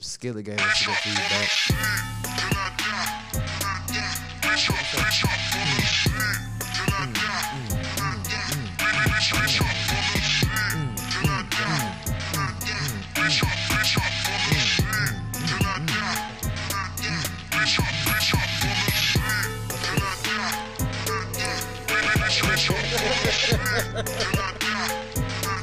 [0.00, 1.48] Skillet gave us some feedback.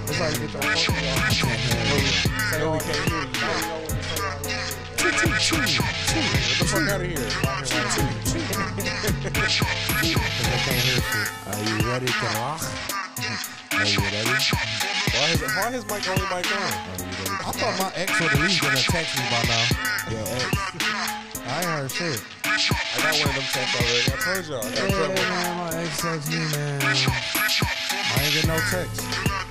[0.07, 1.30] That's how you
[5.41, 7.17] Get the fuck out of here.
[11.47, 12.61] Are you ready to rock?
[13.73, 14.29] Are you ready?
[14.29, 16.73] Why his, why his mic only mic on?
[17.41, 19.65] I thought my ex would at least gonna text me by now.
[20.13, 20.45] Your ex.
[21.41, 22.21] I ain't heard shit.
[22.45, 24.13] I got one of them texts already.
[24.13, 24.61] I told y'all.
[24.61, 25.15] I got Yeah, trouble.
[25.15, 26.81] man, my ex text me, man.
[26.85, 26.85] I
[28.21, 29.01] ain't get no text.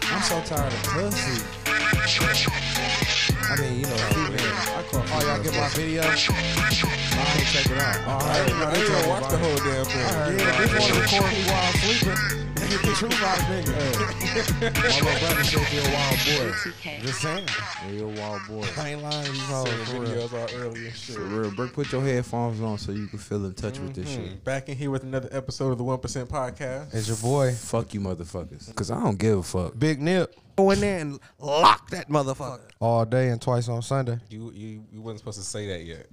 [0.06, 1.42] I'm so tired of pussy.
[3.42, 4.19] I mean, you know.
[5.30, 6.02] I get my video?
[6.02, 7.96] I ain't check it out.
[8.04, 10.38] Oh, I didn't, watch the whole damn thing.
[10.38, 12.49] Yeah, this one record me while I'm sleeping.
[12.70, 15.02] Nigga, the truth out of nigga.
[15.02, 17.02] My little brother said you're a wild boy.
[17.06, 17.48] Just saying.
[17.84, 18.68] Yeah, you're a wild boy.
[18.78, 19.68] I ain't lying to these hoes.
[19.68, 20.28] Seeing For real.
[20.28, 21.16] videos all early and shit.
[21.16, 24.08] For real, Brick, put your headphones on so you can feel in touch with this
[24.08, 24.28] shit.
[24.28, 24.34] Hmm.
[24.44, 26.94] Back in here with another episode of the One Percent Podcast.
[26.94, 28.72] It's your boy, Fuck you, motherfuckers.
[28.76, 29.76] Cause I don't give a fuck.
[29.78, 30.32] Big Nip.
[30.56, 32.60] Go in there and lock that motherfucker.
[32.80, 34.18] All day and twice on Sunday.
[34.28, 36.06] You you you wasn't supposed to say that yet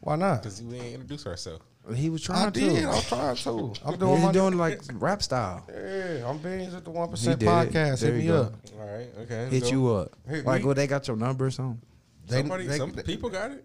[0.00, 0.42] Why not?
[0.42, 1.62] because we ain't introduced ourselves.
[1.94, 2.82] He was trying I trying did.
[2.82, 2.88] to.
[2.90, 3.50] I'm trying to.
[3.84, 5.66] I'm He's doing my doing like rap style.
[5.68, 7.46] Yeah, I'm being at the one He did it.
[7.46, 8.00] podcast.
[8.00, 8.40] There Hit you me go.
[8.42, 8.54] up.
[8.80, 9.48] All right, okay.
[9.50, 9.68] Hit go.
[9.68, 10.12] you up.
[10.26, 10.66] Hit like, me.
[10.66, 11.82] well, they got your number or something?
[12.26, 13.64] They- Somebody, they- some they- people got it.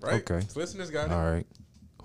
[0.00, 0.30] Right.
[0.30, 0.46] Okay.
[0.54, 1.12] Listeners got it.
[1.12, 1.46] All right.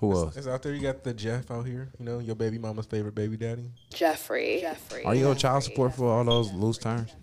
[0.00, 0.36] Who It's, else?
[0.38, 0.74] it's out there.
[0.74, 1.90] You got the Jeff out here.
[2.00, 3.70] You know your baby mama's favorite baby daddy.
[3.92, 4.58] Jeffrey.
[4.60, 5.04] Jeffrey.
[5.04, 7.14] Are you on child support for all those loose turns?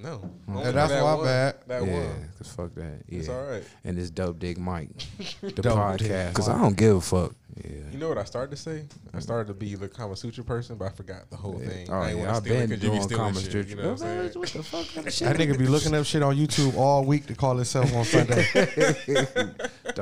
[0.00, 0.18] No,
[0.48, 0.50] Mm.
[0.56, 1.24] Only And that's that my one.
[1.24, 1.54] bad.
[1.66, 2.28] That yeah, one.
[2.38, 3.02] cause fuck that.
[3.08, 3.18] Yeah.
[3.18, 3.64] It's all right.
[3.84, 4.90] And this dope dick Mike,
[5.40, 6.34] the Dope podcast.
[6.34, 7.34] Cause I don't give a fuck.
[7.64, 7.70] Yeah.
[7.90, 8.84] You know what I started to say?
[9.12, 11.88] I started to be the Kama Sutra person, but I forgot the whole thing.
[11.90, 12.30] Oh I ain't yeah.
[12.30, 13.62] I've steal it been 'cause be doing stealing Kama Sutra.
[13.64, 14.30] You know what I'm saying?
[14.34, 15.28] What the fuck kind of shit?
[15.28, 18.46] That nigga be looking up shit on YouTube all week to call himself on Sunday.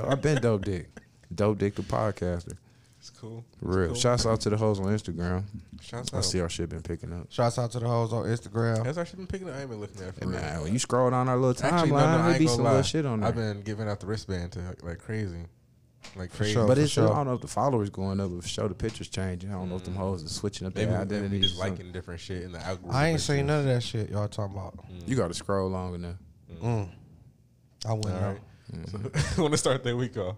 [0.06, 0.88] I've been dope dick.
[1.34, 2.52] Dope dick the podcaster.
[3.16, 3.46] It's cool.
[3.62, 3.86] Real.
[3.86, 3.94] Cool.
[3.94, 5.44] Shouts out to the hoes on Instagram.
[5.80, 7.32] Shouts I see our shit been picking up.
[7.32, 8.84] Shouts out to the hoes on Instagram.
[8.84, 9.54] Has our shit been picking up?
[9.56, 11.64] I ain't been looking at it for And man, when you scroll down our little
[11.66, 12.70] Actually, no, no, timeline, there be some lie.
[12.72, 13.28] little shit on there.
[13.30, 15.46] I've been giving out the wristband to like, like crazy,
[16.14, 16.52] like crazy.
[16.52, 16.66] sure.
[16.66, 17.10] but it's sure.
[17.10, 19.48] I don't know if the followers going up, if show the pictures changing.
[19.48, 21.50] I don't know if them hoes are switching up Maybe, their maybe we identities.
[21.52, 22.90] just liking different shit in the algorithm.
[22.90, 24.74] I ain't and seen none of that shit y'all talking about.
[25.06, 26.16] You got to scroll long enough.
[26.62, 26.88] Mm.
[27.86, 28.28] I wouldn't All know.
[28.28, 28.40] right.
[29.34, 30.36] So, want to start that week off?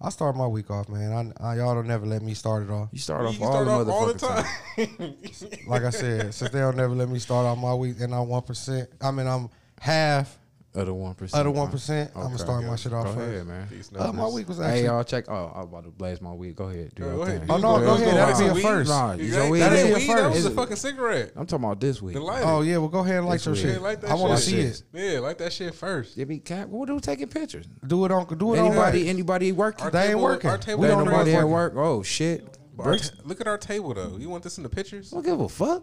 [0.00, 1.34] I start my week off, man.
[1.40, 2.90] I, I y'all don't never let me start it off.
[2.92, 5.14] You start off You all start the off all the motherfucking time.
[5.56, 5.66] time.
[5.66, 8.28] Like I said, since they don't never let me start off my week, and I'm
[8.28, 8.90] one percent.
[9.00, 9.48] I mean, I'm
[9.80, 10.38] half
[10.76, 11.40] Of the one percent.
[11.40, 12.10] Other one percent.
[12.14, 13.28] I'm gonna start my shit off Go first.
[13.32, 13.66] ahead, man.
[13.70, 14.34] These Uh, my numbers.
[14.34, 14.80] week was actually.
[14.80, 15.24] Hey y'all, check.
[15.28, 16.54] Oh, I'm about to blaze my weed.
[16.54, 16.92] Go ahead.
[16.94, 17.40] Do Go your ahead.
[17.40, 17.50] thing.
[17.50, 18.14] Oh, no, go ahead.
[18.16, 18.90] That'd be a first.
[18.90, 19.60] Nah, You you ain't- your weed.
[19.60, 20.08] that ain't be a weed.
[20.08, 20.46] That was first.
[20.46, 21.32] a fucking cigarette.
[21.34, 22.14] I'm talking about this week.
[22.14, 22.44] The lighter.
[22.46, 23.62] Oh yeah, well go ahead and light This your week.
[23.62, 23.72] shit.
[23.74, 24.74] Yeah, light that I want to shit.
[24.76, 25.12] see it.
[25.14, 26.16] Yeah, like that shit first.
[26.16, 26.68] Yeah, be cat.
[26.68, 27.66] What do taking pictures?
[27.86, 28.26] Do it on.
[28.36, 28.66] Do it on.
[28.66, 28.98] Anybody?
[29.02, 29.08] right.
[29.08, 29.84] Anybody working?
[29.84, 30.50] Our They ain't table- working.
[30.50, 31.78] Our table We don't don't know nobody what's at working.
[31.78, 31.86] work.
[31.86, 32.58] Oh shit.
[32.78, 33.08] Our Bricks.
[33.08, 34.16] ta- look at our table though.
[34.18, 35.10] You want this in the pictures?
[35.10, 35.82] Don't give a fuck.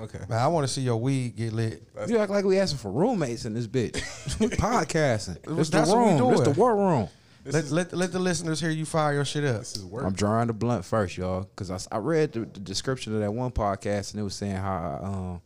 [0.00, 0.18] Okay.
[0.28, 1.82] Man, I want to see your weed get lit.
[2.08, 3.94] You act like we asking for roommates in this bitch.
[4.40, 5.38] we podcasting.
[5.56, 6.30] This the That's what we room.
[6.30, 6.56] This the doing.
[6.56, 7.08] war room.
[7.46, 9.58] Let, is let let the listeners hear you fire your shit up.
[9.60, 10.04] this is work.
[10.04, 13.20] I'm drawing the blunt first, y'all, because I, s- I read the, the description of
[13.20, 15.40] that one podcast and it was saying how um,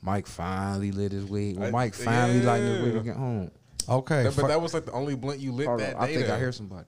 [0.00, 1.58] Mike finally lit his weed.
[1.58, 2.98] Well, I- Mike finally lighting his weed yeah.
[2.98, 3.50] to get home.
[3.88, 6.02] Okay, That- but fu- that was like the only blunt you lit Hold that on,
[6.04, 6.14] I day.
[6.14, 6.38] think I though.
[6.38, 6.86] hear somebody.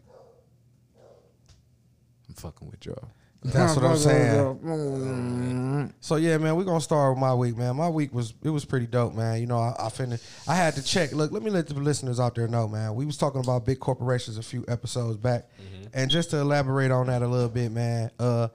[2.29, 3.09] I'm fucking with y'all.
[3.45, 5.93] That's what I'm saying.
[6.01, 7.77] So yeah, man, we're gonna start with my week, man.
[7.77, 9.41] My week was it was pretty dope, man.
[9.41, 11.13] You know, I, I finna I had to check.
[11.13, 12.95] Look, let me let the listeners out there know, man.
[12.95, 15.49] We was talking about big corporations a few episodes back,
[15.93, 18.11] and just to elaborate on that a little bit, man.
[18.19, 18.49] Uh,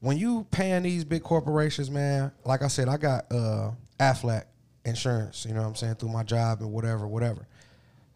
[0.00, 3.70] when you paying these big corporations, man, like I said, I got uh
[4.00, 4.44] Aflac
[4.84, 5.44] insurance.
[5.46, 7.46] You know what I'm saying through my job and whatever, whatever.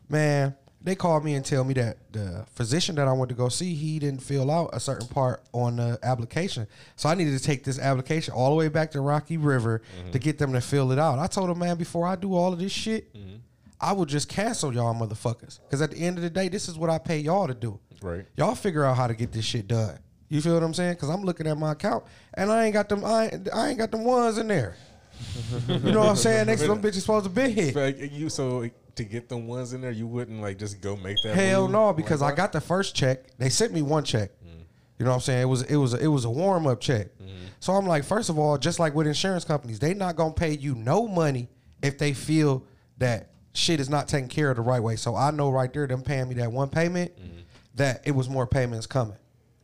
[0.09, 0.55] Man,
[0.89, 3.75] they called me and tell me that the physician that I went to go see,
[3.75, 6.67] he didn't fill out a certain part on the application.
[6.97, 10.11] So I needed to take this application all the way back to Rocky River mm-hmm.
[10.11, 11.19] to get them to fill it out.
[11.19, 13.37] I told him, man, before I do all of this shit, mm-hmm.
[13.81, 15.61] I will just cancel y'all motherfuckers.
[15.61, 17.79] Because at the end of the day, this is what I pay y'all to do.
[18.03, 18.27] Right.
[18.37, 19.99] Y'all figure out how to get this shit done.
[20.29, 20.95] You feel what I'm saying?
[20.95, 22.05] Because I'm looking at my account
[22.35, 23.05] and I ain't got them.
[23.05, 24.77] I I ain't got them ones in there.
[25.69, 26.47] You know what I'm saying?
[26.47, 27.73] Next them bitches supposed to be here.
[27.75, 31.17] Like you, so to get them ones in there, you wouldn't like just go make
[31.23, 31.35] that.
[31.35, 31.71] Hell move?
[31.73, 33.37] no, because Like, I got the first check.
[33.39, 34.31] They sent me one check.
[34.45, 34.65] Mm.
[34.99, 35.43] You know what I'm saying?
[35.43, 37.07] It was it was it was a warm up check.
[37.19, 37.47] Mm-hmm.
[37.61, 40.53] So I'm like, first of all, just like with insurance companies, they not gonna pay
[40.53, 41.49] you no money
[41.83, 42.65] if they feel
[42.99, 44.97] that shit is not taken care of the right way.
[44.97, 47.41] So I know right there, them paying me that one payment, mm-hmm.
[47.77, 49.17] that it was more payments coming.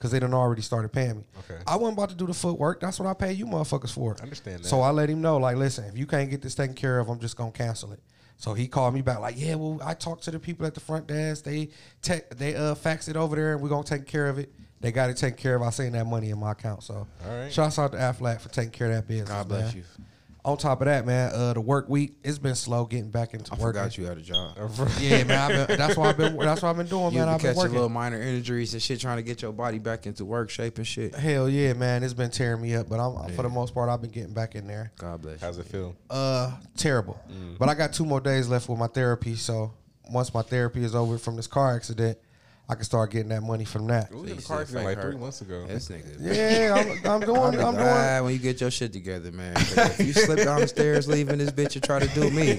[0.04, 1.24] Cause they done already started paying me.
[1.38, 1.58] Okay.
[1.66, 2.78] I wasn't about to do the footwork.
[2.78, 4.14] That's what I pay you motherfuckers for.
[4.20, 4.68] understand that.
[4.68, 7.08] So I let him know, like, listen, if you can't get this taken care of,
[7.08, 8.00] I'm just gonna cancel it.
[8.36, 10.80] So he called me back, like, yeah, well, I talked to the people at the
[10.80, 11.44] front desk.
[11.44, 11.70] They
[12.02, 14.52] tech, they uh faxed it over there, and we're gonna take care of it.
[14.82, 15.62] They got it taken care of.
[15.62, 16.82] I seen that money in my account.
[16.82, 17.50] So, All right.
[17.50, 19.30] shouts out to Aflac for taking care of that business.
[19.30, 19.76] God bless man.
[19.98, 20.04] you.
[20.44, 23.50] On top of that, man, uh, the work week it's been slow getting back into
[23.55, 23.75] I work.
[23.75, 24.55] forgot you had a job.
[25.00, 25.38] Yeah, man.
[25.50, 26.37] I've been, that's what I've been.
[26.37, 27.29] That's what I've been doing, You man.
[27.31, 30.26] I've been catching little minor injuries and shit, trying to get your body back into
[30.26, 31.14] work shape and shit.
[31.14, 32.02] Hell yeah, man.
[32.02, 34.55] It's been tearing me up, but I'm for the most part, I've been getting back
[34.55, 34.93] in there.
[34.99, 35.46] God bless you.
[35.46, 35.96] How's it feel?
[36.11, 37.19] Uh, terrible.
[37.32, 37.56] Mm.
[37.56, 39.37] But I got two more days left with my therapy.
[39.37, 39.73] So
[40.11, 42.19] once my therapy is over from this car accident,
[42.66, 44.11] I can start getting that money from that.
[44.11, 45.66] We was in you a car said accident like three months ago.
[45.66, 46.16] This nigga.
[46.19, 46.75] Yeah,
[47.05, 47.37] I'm, I'm doing.
[47.38, 47.75] I'll I'm be doing.
[47.76, 49.52] glad when you get your shit together, man.
[49.58, 52.58] If you slip down the stairs leaving this bitch and try to do me,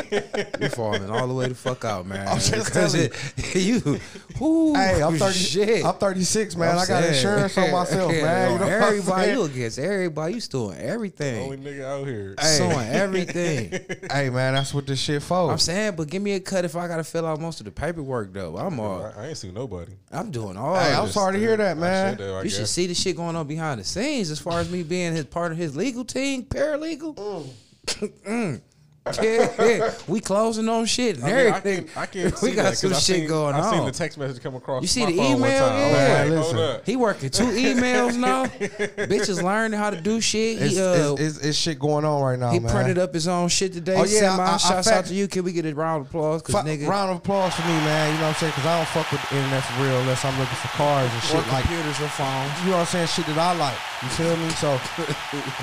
[0.62, 2.28] you falling all the way the fuck out, man.
[2.28, 4.00] I'm just telling it- you,
[4.40, 5.34] whoo, Hey, I'm 30.
[5.34, 5.84] Shit.
[5.86, 6.70] I'm 36, man.
[6.70, 7.16] I'm I got saying.
[7.16, 8.52] insurance on myself, man.
[8.52, 9.38] You know what I'm everybody, saying?
[9.40, 10.34] you against everybody.
[10.36, 12.36] You doing everything, Only nigga out here.
[12.40, 12.58] Hey.
[12.60, 13.72] doing everything.
[14.12, 15.50] Hey, man, that's what this shit for.
[15.52, 17.72] I'm saying, but give me a cut if I gotta fill out most of the
[17.72, 18.56] paperwork though.
[18.58, 19.94] I'm all, I, I ain't seen nobody.
[20.12, 20.76] I'm doing all.
[20.76, 21.14] Hey, I'm this.
[21.14, 22.14] sorry to hear that, man.
[22.14, 24.60] should, though, I You should see the shit going on behind the scenes as far
[24.60, 27.50] as me being his part of his legal team, paralegal.
[27.86, 28.62] Mm.
[29.22, 31.84] Yeah, we closing on shit and I, mean, I everything.
[31.86, 33.86] can, I can we see got that 'cause some I shit seen, going I seen
[33.86, 34.82] the text message come across.
[34.82, 35.60] You see my the email?
[35.60, 35.74] time.
[35.78, 36.22] I was Yeah.
[36.24, 36.82] like, Listen.
[36.88, 38.46] He working two emails now.
[38.46, 40.60] Bitches learning how to do shit.
[40.60, 42.72] It's, He uh, it's, it's, it's shit going on right now, he man.
[42.72, 43.94] printed up his own shit today.
[43.96, 44.48] Oh, yeah, Sent mine.
[44.48, 45.28] I- I Shouts fact- out to you.
[45.28, 46.42] Can we get a round of applause?
[46.42, 48.12] Cause Fuck, nigga, round of applause for me, man.
[48.12, 48.54] You know what I'm saying?
[48.56, 51.20] Because I don't fuck with the internet for real unless I'm looking for cars and
[51.20, 52.60] or shit like computers or phones.
[52.62, 53.08] you know what I'm saying?
[53.08, 53.78] Shit that I like.
[54.02, 54.50] You feel me?
[54.50, 54.80] So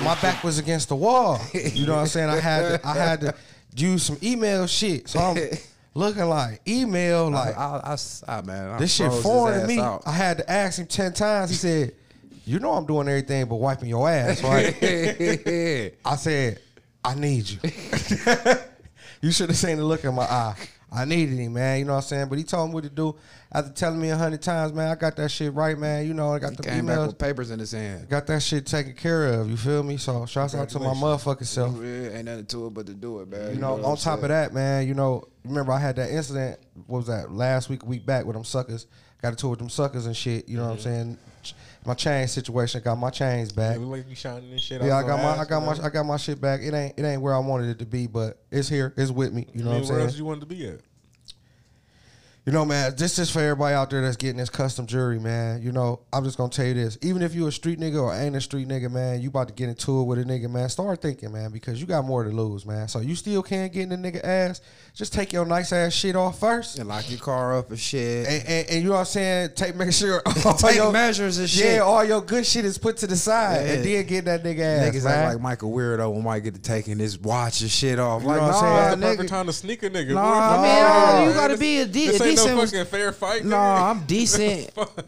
[0.03, 1.39] my back was against the wall.
[1.53, 2.29] You know what I'm saying?
[2.29, 3.32] I had to, I had to
[3.75, 5.07] use some email shit.
[5.09, 5.37] So I'm
[5.93, 9.79] looking like email like I, I, I, I- man, I this shit foreign to me.
[9.79, 10.03] out.
[10.05, 11.49] I had to ask him ten times.
[11.49, 11.93] He said,
[12.45, 14.75] "You know I'm doing everything but wiping your ass, right?"
[16.05, 16.59] I said,
[17.03, 17.59] "I need you."
[19.21, 20.55] you should have seen the look in my eye.
[20.93, 21.79] I needed him, man.
[21.79, 22.29] You know what I'm saying?
[22.29, 23.15] But he told me what to do.
[23.51, 26.05] After telling me a hundred times, man, I got that shit right, man.
[26.05, 27.07] You know, I got the Came back emails.
[27.07, 28.09] with papers in his hand.
[28.09, 29.49] Got that shit taken care of.
[29.49, 29.97] You feel me?
[29.97, 31.75] So shouts out to my motherfucking self.
[31.75, 33.53] Yeah, ain't nothing to it but to do it, man.
[33.53, 36.99] You know, on top of that, man, you know, remember I had that incident, what
[36.99, 38.85] was that, last week, a week back with them suckers.
[39.21, 40.83] Got into it with them suckers and shit, you know what I'm mm-hmm.
[40.83, 41.17] saying?
[41.85, 43.77] My chain situation, got my chains back.
[43.77, 44.81] Look like you shining and shit.
[44.81, 46.61] Yeah, I got my I got my I got my shit back.
[46.61, 48.93] It ain't it ain't where I wanted it to be, but it's here.
[48.95, 49.47] It's with me.
[49.53, 50.09] You know I mean, what I'm where saying?
[50.09, 50.79] else you wanted to be at?
[52.45, 55.61] You know, man, this is for everybody out there that's getting this custom jewelry, man.
[55.61, 56.97] You know, I'm just gonna tell you this.
[57.01, 59.53] Even if you a street nigga or ain't a street nigga, man, you about to
[59.53, 60.67] get into it with a nigga, man.
[60.67, 62.89] Start thinking, man, because you got more to lose, man.
[62.89, 64.59] So you still can't get in the nigga ass.
[64.95, 66.77] Just take your nice ass shit off first.
[66.77, 68.27] and lock your car up and shit.
[68.27, 69.49] And, and, and you know what I'm saying?
[69.55, 71.65] Take make sure all Take your, measures and shit.
[71.77, 73.95] Yeah, all your good shit is put to the side and Yeah.
[73.97, 74.93] then get that nigga ass.
[74.95, 78.21] Niggas act like Michael Weirdo when Mike get to taking his watch and shit off.
[78.21, 78.73] You like, know what I'm saying?
[78.75, 79.27] That's the perfect nigga.
[79.29, 80.13] time to sneak a nigga.
[80.13, 80.39] Nah, boy.
[80.39, 82.69] I mean, Nah, you gotta be a, de- This a ain't no decent.
[82.71, 83.45] fucking fair fight.
[83.45, 83.81] no, nigga.
[83.89, 85.05] I'm decent Fuck.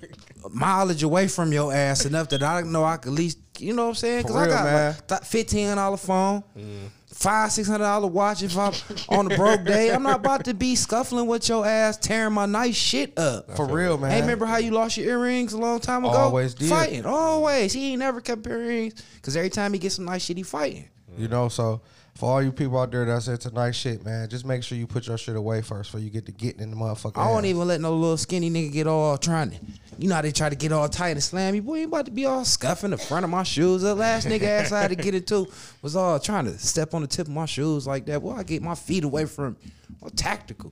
[0.51, 3.83] mileage away from your ass enough that I know I could at least, you know
[3.83, 4.21] what I'm saying?
[4.23, 4.93] Because I got man.
[4.95, 6.89] like th- fifteen dollar phone, Mm.
[7.15, 8.43] Five six hundred dollar watch.
[8.43, 8.73] If I'm
[9.09, 12.45] on a broke day, I'm not about to be scuffling with your ass, tearing my
[12.45, 13.55] nice shit up.
[13.55, 14.11] For real, man.
[14.11, 16.13] Hey, remember how you lost your earrings a long time ago?
[16.13, 16.69] Always did.
[16.69, 17.73] Fighting, always.
[17.73, 20.89] He ain't never kept earrings because every time he gets some nice shit, he fighting.
[21.17, 21.81] You know, so
[22.15, 24.87] for all you people out there that's into nice shit, man, just make sure you
[24.87, 27.17] put your shit away first before you get to getting in the motherfucker.
[27.17, 29.57] I won't even let no little skinny nigga get all trying to.
[29.97, 31.61] You know how they try to get all tight and slam you.
[31.61, 33.81] Boy, you ain't about to be all scuffing the front of my shoes.
[33.81, 35.47] The last nigga ass I had to get into
[35.81, 38.21] was all trying to step on the tip of my shoes like that.
[38.21, 39.57] Boy, I get my feet away from
[40.01, 40.71] all tactical.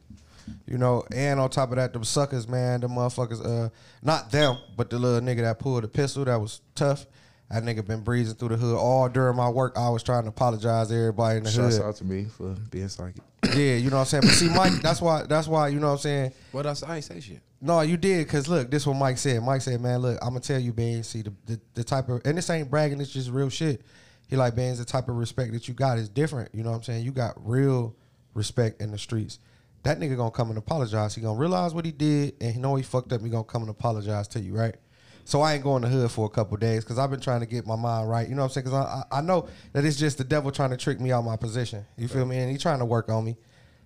[0.66, 3.70] You know, and on top of that, them suckers, man, them motherfuckers, uh,
[4.02, 7.06] not them, but the little nigga that pulled the pistol that was tough.
[7.54, 9.78] That nigga been breezing through the hood all during my work.
[9.78, 11.86] I was trying to apologize to everybody in the Shouts hood.
[11.86, 13.22] out to me for being psychic.
[13.56, 14.22] Yeah, you know what I'm saying.
[14.22, 15.24] But see, Mike, that's why.
[15.24, 16.34] That's why you know what I'm saying.
[16.52, 16.82] What else?
[16.82, 17.42] I ain't say shit.
[17.62, 19.44] No, you did, cause look, this what Mike said.
[19.44, 21.04] Mike said, "Man, look, I'm gonna tell you, Ben.
[21.04, 23.00] See, the, the the type of and this ain't bragging.
[23.00, 23.84] It's just real shit.
[24.28, 26.56] He like Ben's the type of respect that you got is different.
[26.56, 27.06] You know what I'm saying?
[27.06, 27.96] You got real
[28.34, 29.38] respect in the streets.
[29.84, 31.14] That nigga gonna come and apologize.
[31.14, 33.22] He gonna realize what he did, and he know he fucked up.
[33.22, 34.76] He gonna come and apologize to you, right?
[35.25, 37.46] So I ain't going to hood for a couple days because I've been trying to
[37.46, 38.27] get my mind right.
[38.27, 38.65] You know what I'm saying?
[38.65, 41.24] Because I, I I know that it's just the devil trying to trick me out
[41.24, 41.86] my position.
[41.98, 42.39] You feel me?
[42.39, 43.38] And he trying to work on me.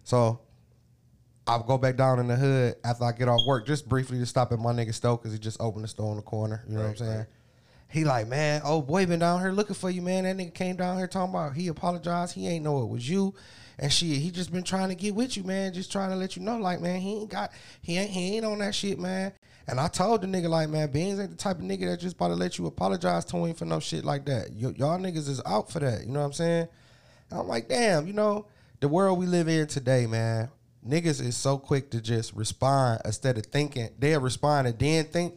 [0.04, 0.40] So
[1.46, 4.26] I'll go back down in the hood after I get off work, just briefly to
[4.26, 6.64] stop at my nigga store because he just opened the store on the corner.
[6.68, 7.26] You know what I'm saying?
[7.90, 10.26] He like, man, oh boy been down here looking for you, man.
[10.26, 12.34] That nigga came down here talking about he apologized.
[12.34, 13.34] He ain't know it was you.
[13.80, 15.72] And shit, he just been trying to get with you, man.
[15.72, 17.52] Just trying to let you know, like, man, he ain't got,
[17.82, 19.32] he ain't, he ain't on that shit, man.
[19.70, 22.16] And I told the nigga, like, man, Beans ain't the type of nigga that just
[22.16, 24.52] about to let you apologize to him for no shit like that.
[24.52, 26.06] Y- y'all niggas is out for that.
[26.06, 26.68] You know what I'm saying?
[27.30, 28.46] And I'm like, damn, you know,
[28.80, 30.50] the world we live in today, man,
[30.88, 33.90] niggas is so quick to just respond instead of thinking.
[34.00, 35.34] They'll respond and then think.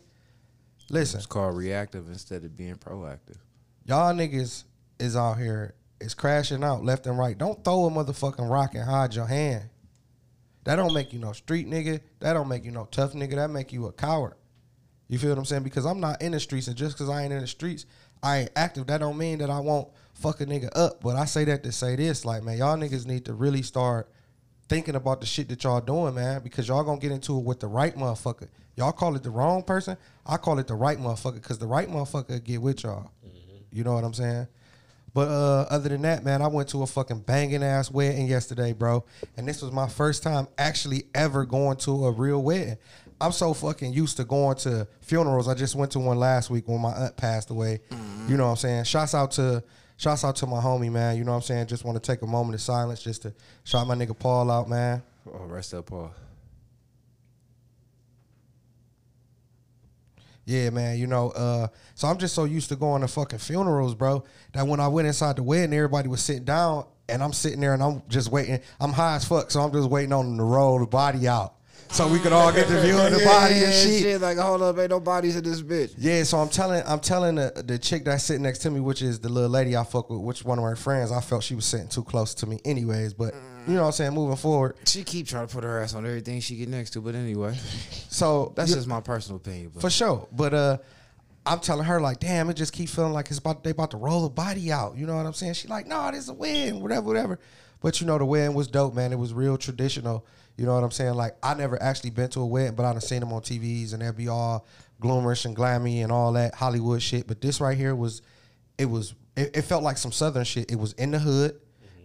[0.91, 3.37] Listen, It's called reactive instead of being proactive.
[3.85, 4.65] y'all niggas
[4.99, 7.37] is out here is crashing out left and right.
[7.37, 9.69] Don't throw a motherfucking rock and hide your hand.
[10.65, 12.01] That don't make you no street nigga.
[12.21, 13.37] That don't make you no tough nigga.
[13.37, 14.35] That make you a coward.
[15.09, 15.65] You feel what I'm saying?
[15.65, 17.85] Because I'm not in the streets, and just because I ain't in the streets,
[18.23, 18.87] I ain't active.
[18.87, 21.03] That don't mean that I won't fuck a nigga up.
[21.03, 24.09] But I say that to say this, like man, y'all niggas need to really start
[24.69, 27.59] thinking about the shit that y'all doing, man, because y'all gonna get into it with
[27.59, 28.49] the right motherfucker.
[28.77, 29.97] Y'all call it the wrong person.
[30.25, 33.11] I call it the right motherfucker because the right motherfucker get with y'all.
[33.27, 33.57] Mm-hmm.
[33.73, 34.47] You know what I'm saying?
[35.13, 38.73] But uh, other than that, man, I went to a fucking banging ass wedding yesterday,
[38.73, 39.05] bro.
[39.37, 42.77] And this was my first time actually ever going to a real wedding.
[43.21, 45.49] I'm so fucking used to going to funerals.
[45.49, 47.81] I just went to one last week when my aunt passed away.
[48.29, 48.85] You know what I'm saying?
[48.85, 49.63] Shouts out to
[49.97, 51.17] shouts out to my homie, man.
[51.17, 51.67] You know what I'm saying?
[51.67, 54.69] Just want to take a moment of silence just to shout my nigga Paul out,
[54.69, 55.03] man.
[55.31, 56.15] Oh, rest up, Paul.
[60.51, 60.99] Yeah, man.
[60.99, 64.67] You know, uh, so I'm just so used to going to fucking funerals, bro, that
[64.67, 67.81] when I went inside the wedding, everybody was sitting down and I'm sitting there and
[67.81, 68.59] I'm just waiting.
[68.81, 71.55] I'm high as fuck, so I'm just waiting on them to roll the body out.
[71.93, 74.21] So we could all get the view of the body and shit.
[74.21, 75.95] Like, hold up, ain't no bodies in this bitch.
[75.97, 79.03] Yeah, so I'm telling I'm telling the, the chick that's sitting next to me, which
[79.03, 81.55] is the little lady I fuck with, which one of her friends, I felt she
[81.55, 83.15] was sitting too close to me anyways.
[83.15, 83.35] But
[83.67, 84.77] you know what I'm saying, moving forward.
[84.85, 87.57] She keep trying to put her ass on everything she get next to, but anyway,
[88.09, 89.71] So that's just my personal opinion.
[89.75, 90.29] But For sure.
[90.33, 90.79] But uh
[91.47, 93.97] I'm telling her like, damn, it just keep feeling like it's about they about to
[93.97, 94.97] roll the body out.
[94.97, 95.55] You know what I'm saying?
[95.55, 97.41] She like, no, this is a win, whatever, whatever.
[97.81, 99.13] But you know, the wedding was dope, man.
[99.13, 100.27] It was real traditional.
[100.57, 101.15] You know what I'm saying?
[101.15, 104.03] Like, I never actually been to a wedding, but I've seen them on TVs and
[104.03, 104.67] they'd be all
[105.01, 107.27] gloomerish and glammy and all that Hollywood shit.
[107.27, 108.21] But this right here was,
[108.77, 110.71] it was, it, it felt like some Southern shit.
[110.71, 111.59] It was in the hood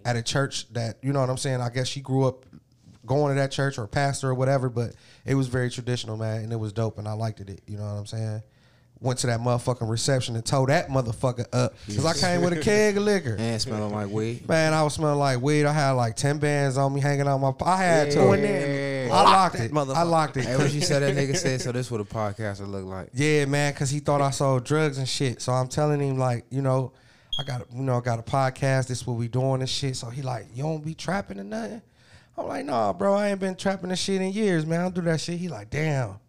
[0.05, 1.59] at a church that, you know what I'm saying?
[1.61, 2.45] I guess she grew up
[3.05, 4.93] going to that church or pastor or whatever, but
[5.25, 7.61] it was very traditional, man, and it was dope, and I liked it.
[7.67, 8.43] You know what I'm saying?
[9.01, 12.61] Went to that motherfucking reception and towed that motherfucker up because I came with a
[12.61, 13.35] keg of liquor.
[13.37, 14.47] and smelling like weed.
[14.47, 15.65] Man, I was smelling like weed.
[15.65, 17.51] I had like ten bands on me hanging out my.
[17.63, 18.19] I had to.
[18.19, 18.33] Yeah.
[18.33, 19.71] And then I locked it.
[19.75, 20.45] I locked it.
[20.45, 21.61] Hey, what you said that nigga said?
[21.61, 23.09] So this what a podcaster look like.
[23.13, 25.41] Yeah, man, because he thought I sold drugs and shit.
[25.41, 26.93] So I'm telling him like, you know,
[27.37, 28.87] I got a, you know, I got a podcast.
[28.87, 29.95] This what we doing and shit.
[29.95, 31.81] So he like, you don't be trapping or nothing.
[32.37, 34.81] I'm like, nah, bro, I ain't been trapping and shit in years, man.
[34.81, 35.37] I don't do that shit.
[35.37, 36.19] He like, damn.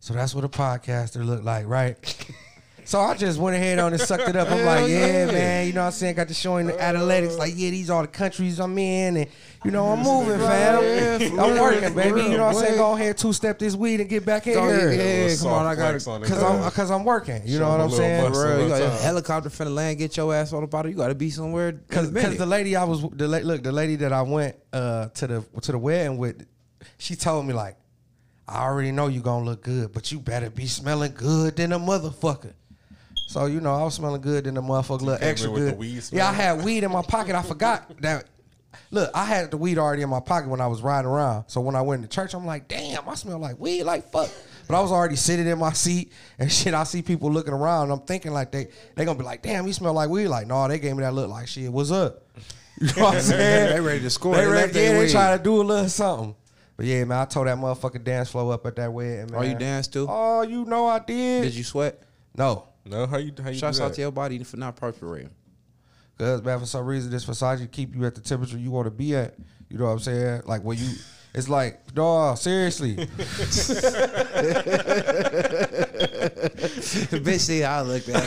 [0.00, 1.96] So that's what a podcaster look like, right?
[2.86, 4.48] So I just went ahead on and sucked it up.
[4.48, 6.14] I'm like, yeah, man, you know what I'm saying?
[6.14, 7.36] Got to show him the analytics.
[7.36, 9.16] Like, yeah, these are the countries I'm in.
[9.16, 9.26] And,
[9.64, 11.40] you know, I'm moving, fam.
[11.40, 12.20] I'm working, baby.
[12.22, 12.76] You know what I'm saying?
[12.76, 14.90] Go ahead, two step this weed and get back in here.
[14.90, 16.04] Little come on, I on it.
[16.04, 17.42] Cause I'm, cause I'm working.
[17.44, 18.32] You know what I'm saying?
[18.32, 20.88] Bro, you got a helicopter finna land, get your ass on the bottom.
[20.88, 21.72] You got to be somewhere.
[21.88, 25.26] Cause, cause the lady I was the look the lady that I went uh to
[25.26, 26.46] the to the wedding with,
[26.98, 27.76] she told me like,
[28.46, 31.80] I already know you gonna look good, but you better be smelling good than a
[31.80, 32.52] motherfucker.
[33.26, 35.78] So you know I was smelling good than the motherfucker, in extra good.
[36.12, 37.34] yeah, I had weed in my pocket.
[37.34, 38.26] I forgot that.
[38.90, 41.44] Look, I had the weed already in my pocket when I was riding around.
[41.48, 44.30] So when I went to church, I'm like, damn, I smell like weed, like fuck.
[44.68, 46.72] But I was already sitting in my seat and shit.
[46.74, 47.84] I see people looking around.
[47.84, 50.28] And I'm thinking like they they gonna be like, damn, you smell like weed.
[50.28, 51.72] Like, no, they gave me that look like shit.
[51.72, 52.22] What's up?
[52.78, 53.74] You know what I'm saying?
[53.74, 54.34] They ready to score.
[54.34, 56.36] They, They ready, left they they try to do a little something.
[56.76, 59.34] But yeah, man, I told that motherfucking dance flow up at that wedding, man.
[59.34, 60.06] Oh, you danced too?
[60.06, 61.44] Oh, you know I did.
[61.44, 62.02] Did you sweat?
[62.36, 62.68] No.
[62.88, 63.94] No, how you how you Shouts do out that?
[63.96, 65.30] to your body for not perforating.
[66.18, 68.90] Cause man, for some reason this Versace keep you at the temperature you want to
[68.90, 69.34] be at.
[69.68, 70.42] You know what I'm saying?
[70.46, 70.88] Like when you,
[71.34, 72.96] it's like, dog, seriously.
[76.16, 78.24] Bitch, see how I looked at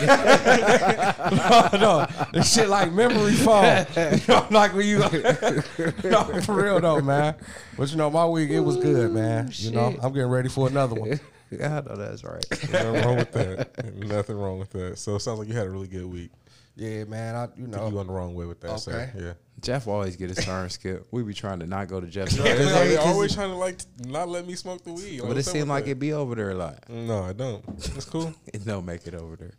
[1.32, 1.80] it.
[1.80, 3.86] no, no, this shit like memory foam.
[3.96, 7.36] You know, like when you, no, for real though, man.
[7.78, 9.50] But you know, my week it was good, man.
[9.54, 11.20] You know, I'm getting ready for another one.
[11.60, 12.46] yeah, I know that's right.
[12.72, 13.96] Nothing wrong with that.
[13.96, 14.98] Nothing wrong with that.
[14.98, 16.32] So it sounds like you had a really good week.
[16.76, 17.36] Yeah, man.
[17.36, 18.80] I, you Took know, you on the wrong way with that, Okay.
[18.80, 19.12] sir.
[19.18, 19.34] Yeah.
[19.62, 21.06] Jeff will always get his turn skip.
[21.12, 22.36] We be trying to not go to Jeff's.
[22.38, 22.56] They're
[22.96, 22.98] turn.
[23.00, 25.20] always trying to like not let me smoke the weed.
[25.20, 25.92] Like, but it what's seemed like that?
[25.92, 26.88] it be over there a lot.
[26.88, 27.64] No, I don't.
[27.96, 28.34] It's cool.
[28.48, 29.52] It don't make it over there.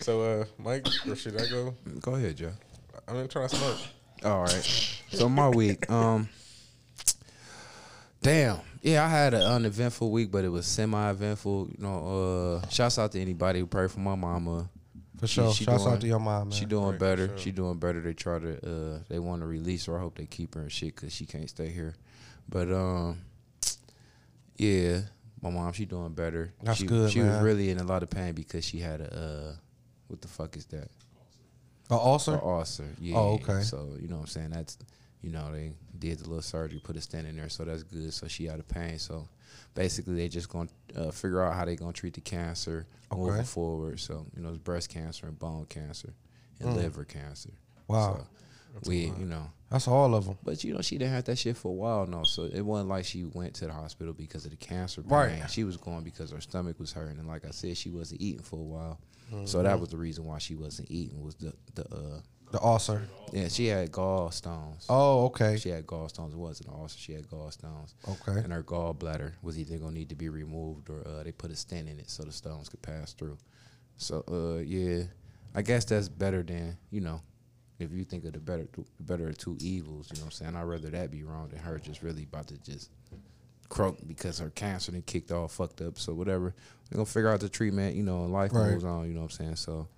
[0.00, 1.74] So, uh, Mike, or should I go?
[2.00, 2.52] Go ahead, Jeff.
[3.08, 3.78] I'm gonna try to smoke.
[4.24, 4.98] All right.
[5.12, 6.28] So my week, um,
[8.24, 11.68] damn, Yeah, I had an uneventful week, but it was semi-eventful.
[11.78, 14.68] You know, uh, shouts out to anybody who prayed for my mama.
[15.18, 15.54] For sure.
[15.54, 16.58] she Shouts doing- out to your mom, man.
[16.58, 17.28] She doing Right, better.
[17.28, 17.38] sure.
[17.38, 18.00] She doing better.
[18.02, 19.96] They try to, uh, they want to release her.
[19.96, 21.94] I hope they keep her and shit because she can't stay here.
[22.48, 23.20] But um,
[24.56, 25.00] yeah,
[25.40, 26.52] my mom, she doing better.
[26.62, 27.28] That's she, good, She man.
[27.32, 29.14] was really in a lot of pain because she had a,
[29.54, 29.56] uh,
[30.08, 30.90] what the fuck is that?
[31.90, 32.34] An ulcer?
[32.34, 32.88] An ulcer.
[33.00, 33.16] Yeah.
[33.16, 33.62] Oh, okay.
[33.62, 34.50] So you know what I'm saying?
[34.50, 34.76] That's
[35.24, 38.12] you know they did the little surgery, put a stent in there, so that's good.
[38.12, 38.98] So she out of pain.
[38.98, 39.28] So
[39.74, 44.00] basically, they just gonna uh, figure out how they gonna treat the cancer moving forward.
[44.00, 46.12] So you know, it's breast cancer and bone cancer
[46.60, 46.76] and Mm.
[46.76, 47.50] liver cancer.
[47.88, 48.26] Wow.
[48.82, 49.50] So we you know.
[49.70, 50.38] That's all of them.
[50.44, 52.22] But you know, she didn't have that shit for a while, no.
[52.24, 55.02] So it wasn't like she went to the hospital because of the cancer.
[55.02, 55.10] Pain.
[55.10, 55.50] Right.
[55.50, 58.42] She was going because her stomach was hurting, and like I said, she wasn't eating
[58.42, 58.98] for a while.
[59.46, 59.64] So Mm-hmm.
[59.64, 62.20] that was the reason why she wasn't eating was the the uh
[62.54, 63.02] The ulcer.
[63.32, 64.86] yeah, she had gallstones.
[64.88, 65.56] Oh, okay.
[65.56, 66.32] She had gallstones.
[66.32, 66.96] It wasn't ulcer.
[66.98, 67.94] She had gallstones.
[68.08, 68.38] Okay.
[68.38, 71.56] And her gallbladder was either gonna need to be removed or uh, they put a
[71.56, 73.36] stent in it so the stones could pass through.
[73.96, 75.02] So uh, yeah,
[75.52, 77.20] I guess that's better than you know,
[77.80, 78.68] if you think of the better
[78.98, 80.10] the better of two evils.
[80.12, 80.54] You know what I'm saying?
[80.56, 82.90] I'd rather that be wrong than her just really about to just
[83.68, 85.98] croak because her cancer then kicked all fucked up.
[85.98, 86.54] So whatever,
[86.88, 87.96] they're gonna figure out the treatment.
[87.96, 88.70] You know, and life Right.
[88.70, 89.08] moves on.
[89.08, 89.56] You know what I'm saying?
[89.56, 89.88] So.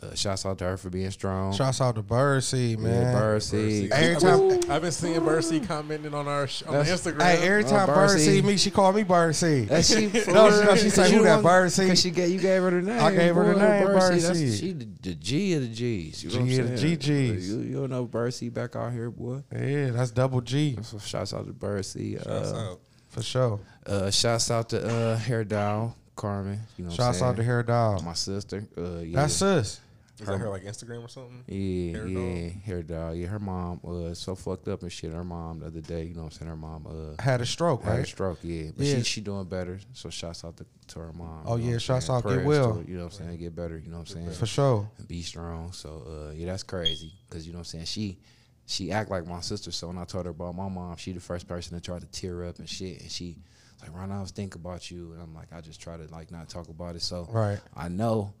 [0.00, 1.52] Uh, shouts out to her for being strong.
[1.52, 3.02] Shouts out to Birdseed, man.
[3.02, 3.90] Yeah, Birdseed.
[3.90, 7.22] Every I've time- been, I've been seeing Birdseed commenting on our sh- on That's- Instagram.
[7.22, 8.28] Hey, every Uh, time Birdseed.
[8.42, 9.68] Birdseed me, she call me Birdseed.
[9.68, 12.70] That she No, no, she said, "Who that, Birdseed?" Because she gave you gave her
[12.70, 13.02] the name.
[13.02, 14.30] I gave her the name, Birdseed.
[14.30, 14.60] Birdseed.
[14.60, 16.22] She the, the G of the G's.
[16.22, 16.98] You know G what of I'm the saying?
[16.98, 17.42] GGs.
[17.48, 19.42] You, you don't know Birdseed back out here, boy.
[19.52, 22.22] Yeah, that's double G So shouts out to Birdseed.
[22.22, 22.80] Shouts Uh, out.
[23.08, 23.60] for sure.
[23.86, 26.60] uh, shouts out to uh, Hair Doll, Carmen.
[26.76, 27.46] You know Shouts out to saying?
[27.46, 28.04] Hair Dog.
[28.04, 28.64] My sister.
[28.76, 29.16] Uh, yeah.
[29.22, 29.80] That's sis.
[30.20, 31.44] Is that her like Instagram or something?
[31.46, 33.14] Yeah, Hair yeah, hair doll.
[33.14, 35.12] Yeah, her mom was so fucked up and shit.
[35.12, 36.48] Her mom the other day, you know what I'm saying?
[36.50, 36.86] Her mom
[37.18, 38.06] uh Had a stroke, had a right?
[38.06, 38.70] stroke, yeah.
[38.76, 38.96] But Yeah.
[38.96, 39.78] she she doing better.
[39.92, 41.42] So shouts out to, to her mom.
[41.46, 42.82] Oh, yeah, shouts out, get well.
[42.82, 43.38] to you know what I'm saying?
[43.38, 44.30] Get better, you know what I'm saying?
[44.32, 44.90] For sure.
[45.06, 45.72] Be strong.
[45.72, 47.12] So uh yeah, that's crazy.
[47.30, 47.84] Cause you know what I'm saying?
[47.84, 48.18] She
[48.66, 49.70] she act like my sister.
[49.70, 52.06] So when I told her about my mom, she the first person to try to
[52.06, 53.00] tear up and shit.
[53.00, 53.38] And she
[53.80, 55.12] like, Ron, I was thinking about you.
[55.12, 57.02] And I'm like, I just try to like not talk about it.
[57.02, 57.58] So Right.
[57.76, 58.34] I know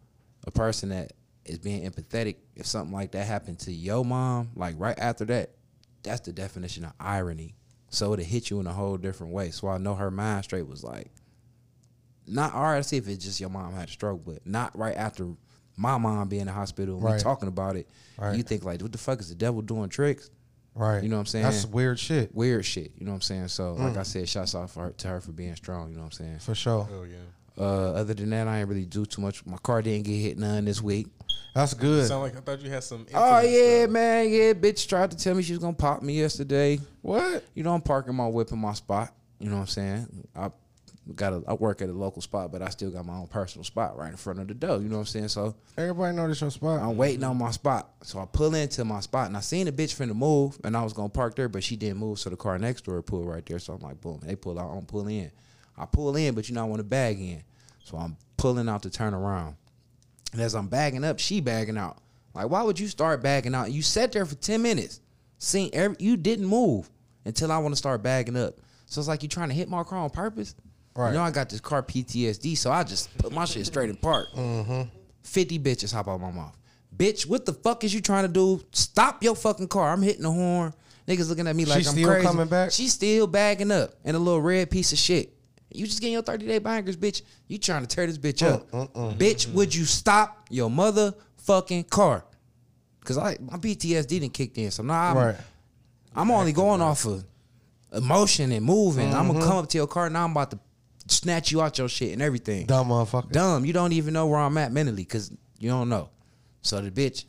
[0.46, 1.12] a person that
[1.48, 2.36] is being empathetic.
[2.54, 5.50] If something like that happened to your mom, like right after that,
[6.02, 7.54] that's the definition of irony.
[7.90, 9.50] So it'll hit you in a whole different way.
[9.50, 11.10] So I know her mind straight was like,
[12.26, 12.84] not all right.
[12.84, 15.28] See if it's just your mom had a stroke, but not right after
[15.76, 17.14] my mom being in the hospital and Right.
[17.14, 17.88] we talking about it.
[18.18, 18.36] Right.
[18.36, 20.30] You think like, what the fuck is the devil doing tricks?
[20.74, 21.02] Right.
[21.02, 21.44] You know what I'm saying?
[21.44, 22.34] That's weird shit.
[22.34, 22.92] Weird shit.
[22.98, 23.48] You know what I'm saying?
[23.48, 23.98] So like Mm.
[23.98, 25.90] I said, shouts off for her, to her for being strong.
[25.90, 26.38] You know what I'm saying?
[26.40, 26.86] For sure.
[26.92, 27.16] Oh yeah.
[27.56, 29.44] Uh, other than that, I ain't really do too much.
[29.44, 31.08] My car didn't get hit none this week.
[31.54, 32.06] That's good.
[32.06, 33.06] Sound like I thought you had some.
[33.14, 33.92] Oh yeah, though.
[33.92, 34.52] man, yeah.
[34.52, 36.78] Bitch tried to tell me she was gonna pop me yesterday.
[37.02, 37.44] What?
[37.54, 39.12] You know, I'm parking my whip in my spot.
[39.40, 40.28] You know what I'm saying?
[40.36, 40.50] I
[41.14, 43.64] got a, I work at a local spot, but I still got my own personal
[43.64, 44.78] spot right in front of the door.
[44.78, 45.28] You know what I'm saying?
[45.28, 46.80] So Everybody know this your spot.
[46.80, 47.90] I'm waiting on my spot.
[48.02, 50.82] So I pull into my spot and I seen the bitch finna move and I
[50.82, 52.18] was gonna park there, but she didn't move.
[52.18, 53.58] So the car next door pulled right there.
[53.58, 55.30] So I'm like, boom, they pull out, I don't pull in.
[55.76, 57.42] I pull in, but you know I want to bag in.
[57.84, 59.56] So I'm pulling out to turn around.
[60.32, 61.98] And as I'm bagging up, she bagging out.
[62.34, 63.72] Like, why would you start bagging out?
[63.72, 65.00] You sat there for 10 minutes.
[65.38, 66.90] Seen every you didn't move
[67.24, 68.54] until I want to start bagging up.
[68.86, 70.54] So it's like you trying to hit my car on purpose.
[70.96, 71.08] Right.
[71.08, 73.96] You know I got this car PTSD, so I just put my shit straight in
[73.96, 74.28] park.
[74.36, 74.82] Mm-hmm.
[75.22, 76.56] 50 bitches hop out my mouth.
[76.96, 78.64] Bitch, what the fuck is you trying to do?
[78.72, 79.92] Stop your fucking car.
[79.92, 80.74] I'm hitting the horn.
[81.06, 82.26] Niggas looking at me like I'm still crazy.
[82.26, 82.72] coming back?
[82.72, 85.32] She's still bagging up in a little red piece of shit.
[85.70, 87.22] You just getting your 30 day bangers, bitch.
[87.46, 88.66] You trying to tear this bitch up.
[88.72, 89.14] Uh, uh, uh.
[89.14, 92.24] Bitch, would you stop your motherfucking car?
[93.04, 94.70] Cause I my PTSD didn't kick in.
[94.70, 95.36] So now I'm, Right.
[96.14, 97.24] I'm only going off of
[97.92, 99.14] emotion and moving.
[99.14, 99.32] I'm Mm-hmm.
[99.34, 100.24] gonna come up to your car now.
[100.24, 100.58] I'm about to
[101.08, 103.30] snatch you out your shit and everything Dumb motherfucker.
[103.32, 103.64] dumb.
[103.64, 106.10] You don't even know where I'm at mentally because you don't know.
[106.60, 107.24] So the bitch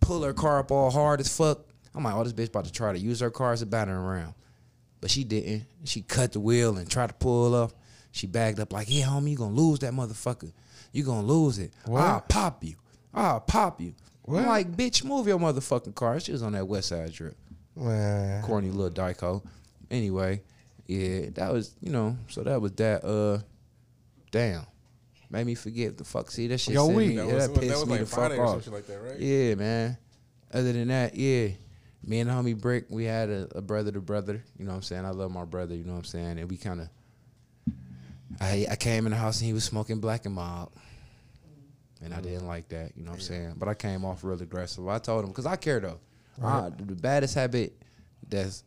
[0.00, 1.60] pull her car up all hard as fuck.
[1.94, 3.98] I'm like, oh, this bitch about to try to use her car as a battering
[4.04, 4.34] ram.
[5.02, 5.64] But she didn't.
[5.84, 7.72] She cut the wheel and tried to pull up.
[8.12, 10.52] She bagged up like, yeah, homie, you gonna lose that motherfucker.
[10.92, 11.74] You gonna lose it.
[11.84, 12.00] What?
[12.02, 12.76] I'll pop you.
[13.12, 13.94] I'll pop you.
[14.22, 14.42] What?
[14.42, 16.20] I'm like, bitch, move your motherfucking car.
[16.20, 17.36] She was on that west side trip
[17.76, 18.42] Man.
[18.44, 19.42] corny little dyko.
[19.90, 20.40] Anyway,
[20.86, 23.04] yeah, that was you know, so that was that.
[23.04, 23.42] Uh,
[24.30, 24.64] damn,
[25.30, 26.30] made me forget the fuck.
[26.30, 26.74] See that shit.
[26.74, 27.08] Yo, sent week.
[27.08, 28.66] me- That yeah, was, that that pissed was me like the fuck Friday or off.
[28.68, 29.18] like that, right?
[29.18, 29.98] Yeah, man.
[30.52, 31.48] Other than that, yeah.
[32.04, 34.42] Me and homie Brick, we had a, a brother to brother.
[34.58, 35.04] You know what I'm saying?
[35.04, 35.74] I love my brother.
[35.74, 36.38] You know what I'm saying?
[36.38, 36.88] And we kind of.
[38.40, 40.72] I I came in the house and he was smoking black and mild.
[42.02, 42.22] And I mm.
[42.22, 43.54] didn't like that, you know what I'm saying?
[43.56, 44.88] But I came off real aggressive.
[44.88, 46.00] I told him, because I care though.
[46.42, 47.80] I- the baddest habit
[48.28, 48.64] that's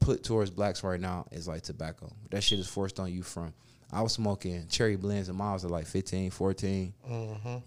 [0.00, 2.12] put towards blacks right now is like tobacco.
[2.30, 3.54] That shit is forced on you from.
[3.94, 6.92] I was smoking cherry blends and miles at like 15, 14.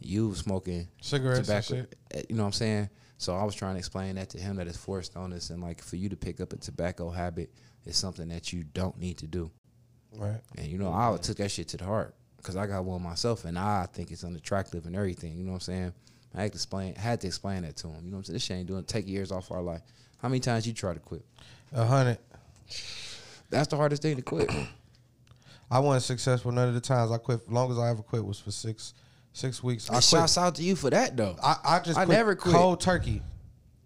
[0.01, 0.91] You was smoking Mm-hmm.
[1.01, 1.75] Cigarettes and tobacco.
[1.75, 1.95] shit.
[2.11, 2.89] eh, You know what I'm saying?
[3.17, 5.61] So I was trying to explain that to him that it's forced on us, and
[5.61, 7.51] like for you to pick up a tobacco habit
[7.85, 9.49] is something that you don't need to do.
[10.15, 10.39] Right.
[10.57, 13.45] And you know, I took that shit to the heart because I got one myself,
[13.45, 15.35] and I think it's unattractive and everything.
[15.37, 15.93] You know what I'm saying?
[16.35, 18.03] I had to explain, had to explain that to him.
[18.05, 18.33] You know what I'm saying?
[18.35, 19.81] This shit ain't doing take years off our life.
[20.21, 21.25] How many times you try to quit?
[21.73, 22.19] A hundred.
[23.49, 24.51] That's the hardest thing to quit.
[25.69, 27.49] I wasn't successful none of the times I quit.
[27.51, 28.93] Long as I ever quit was for six
[29.33, 29.89] six weeks.
[29.89, 30.19] I And quit.
[30.21, 31.35] shouts out to you for that though.
[31.43, 32.55] I, I just I quit never quit.
[32.55, 33.21] cold turkey.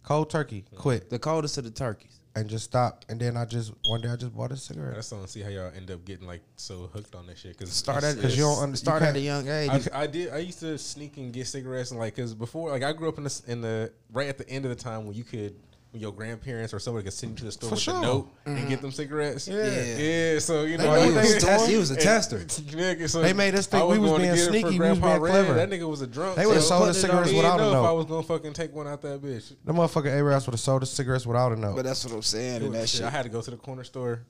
[0.04, 0.66] Cold turkey.
[0.76, 2.20] Quit The coldest of the turkeys.
[2.36, 3.06] and just stopped.
[3.10, 4.94] And then I just one day I just bought a cigarette.
[4.94, 7.58] I just don't see how y'all end up getting like so hooked on that shit.
[7.58, 9.70] Cause Start it's- at 'Cause you don't under- start you at a young age.
[9.94, 10.32] I, I did.
[10.32, 13.18] I used to sneak and get cigarettes and like because before, like I grew up
[13.18, 15.56] in the in the right at the end of the time when you could.
[15.92, 17.98] When your grandparents or somebody could send you to the store For with sure.
[17.98, 18.82] a note and get mm-hmm.
[18.84, 19.46] them cigarettes.
[19.46, 19.66] Yeah.
[19.98, 20.40] yeah.
[20.40, 22.40] So you know, know he, was they a test, he was a tester.
[22.46, 24.70] Nigga, so They made us think I we was being get it for sneaky, we
[24.70, 25.30] was Grandpa being Red.
[25.32, 25.54] clever.
[25.56, 26.38] That nigga was a drunk.
[26.38, 27.86] They would've so sold put us cigarettes without a know if note.
[27.86, 29.54] I was gonna fucking take one out that bitch.
[29.66, 31.76] The motherfucker Arabs would have sold us cigarettes without a note.
[31.76, 32.62] But that's what I'm saying.
[32.62, 33.00] It And that shit.
[33.00, 33.06] shit.
[33.06, 34.22] I had to go to the corner store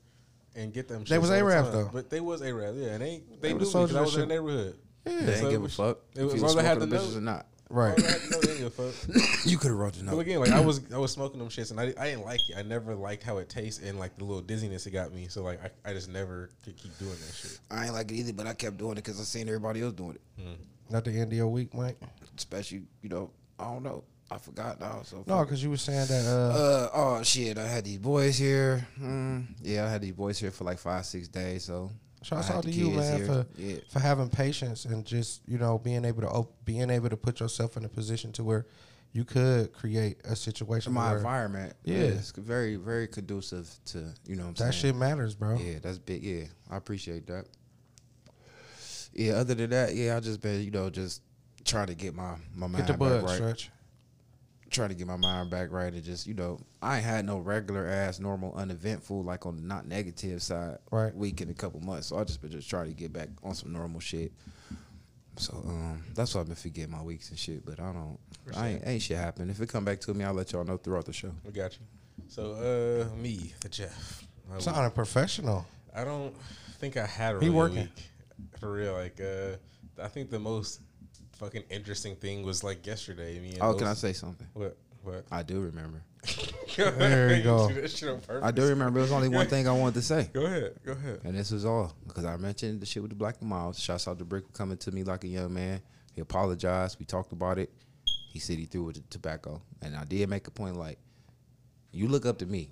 [0.55, 1.03] and get them.
[1.03, 1.77] They shits was all the Arabs, time.
[1.83, 1.89] though.
[1.93, 2.79] but they was Arabs.
[2.79, 4.35] Yeah, and they They they knew me would've sold because you I was in the
[4.35, 4.41] shit.
[4.43, 4.75] neighborhood.
[5.03, 5.97] They So ain't it give a fuck.
[6.15, 7.45] It if was you as was long as I had the them bitches or not.
[7.71, 7.97] Right.
[7.97, 9.15] All I had they give a fuck.
[9.45, 11.71] You could have wrote the But again, like I was, I was smoking them shits,
[11.71, 12.57] and I, I didn't like it.
[12.57, 15.27] I never liked how it tastes and like the little dizziness it got me.
[15.29, 17.59] So like, I, I just never could keep doing that shit.
[17.71, 19.93] I ain't like it either, but I kept doing it because I seen everybody else
[19.93, 20.21] doing it.
[20.89, 21.97] Not the end of your week, Mike.
[22.37, 24.03] Especially, you know, I don't know.
[24.29, 25.01] I forgot now.
[25.03, 26.25] So No, because you were saying that.
[26.25, 27.57] Uh, Uh oh shit!
[27.57, 28.87] I had these boys here.
[29.01, 31.65] Mm, yeah, I had these boys here for like five six days.
[31.65, 31.91] So
[32.23, 33.25] Shouts out to you, man, here.
[33.25, 33.75] for yeah.
[33.89, 37.39] for having patience and just you know being able to op- being able to put
[37.39, 38.67] yourself in a position to where
[39.11, 40.93] you could create a situation.
[40.93, 41.73] my where environment.
[41.83, 41.97] Yeah.
[41.97, 44.93] it's very very conducive to you know what I'm that saying.
[44.93, 45.57] shit matters, bro.
[45.57, 46.23] Yeah, that's big.
[46.23, 47.45] Yeah, I appreciate that.
[49.13, 51.21] Yeah, other than that, yeah, I just been you know just
[51.65, 53.35] trying to get my my mind Get the bud right.
[53.35, 53.71] stretch.
[54.71, 57.37] Trying to get my mind back right and just you know I ain't had no
[57.39, 61.13] regular ass normal uneventful like on the not negative side Right.
[61.15, 63.53] week in a couple months so I just been just trying to get back on
[63.53, 64.31] some normal shit
[65.37, 68.17] so um that's why I've been forgetting my weeks and shit but I don't
[68.55, 70.77] I ain't, ain't shit happen if it come back to me I'll let y'all know
[70.77, 71.85] throughout the show We got you.
[72.27, 72.53] So,
[73.11, 74.23] uh, me, the Jeff.
[74.47, 75.65] My not Sounding professional.
[75.93, 76.33] I don't
[76.79, 77.77] think I had a He really working.
[77.77, 78.09] week
[78.59, 78.93] for real.
[78.93, 79.57] Like, uh,
[80.01, 80.79] I think the most
[81.41, 83.39] fucking interesting thing was like yesterday.
[83.39, 84.77] Me and oh can I say something what?
[85.03, 85.25] What?
[85.31, 86.03] I do remember
[86.77, 87.67] There you go.
[87.67, 88.43] do that shit on purpose.
[88.43, 90.75] I do remember it was only one thing I wanted to say Go ahead.
[90.85, 91.21] Go ahead.
[91.23, 93.79] And this was all because I mentioned the shit with the black and miles.
[93.79, 95.81] Shouts out to Brick for coming to me like a young man.
[96.13, 96.99] He apologized.
[96.99, 97.71] We talked about it.
[98.31, 99.61] He said he threw with the tobacco.
[99.81, 100.99] And I did make a point like,
[101.91, 102.69] you look up to me.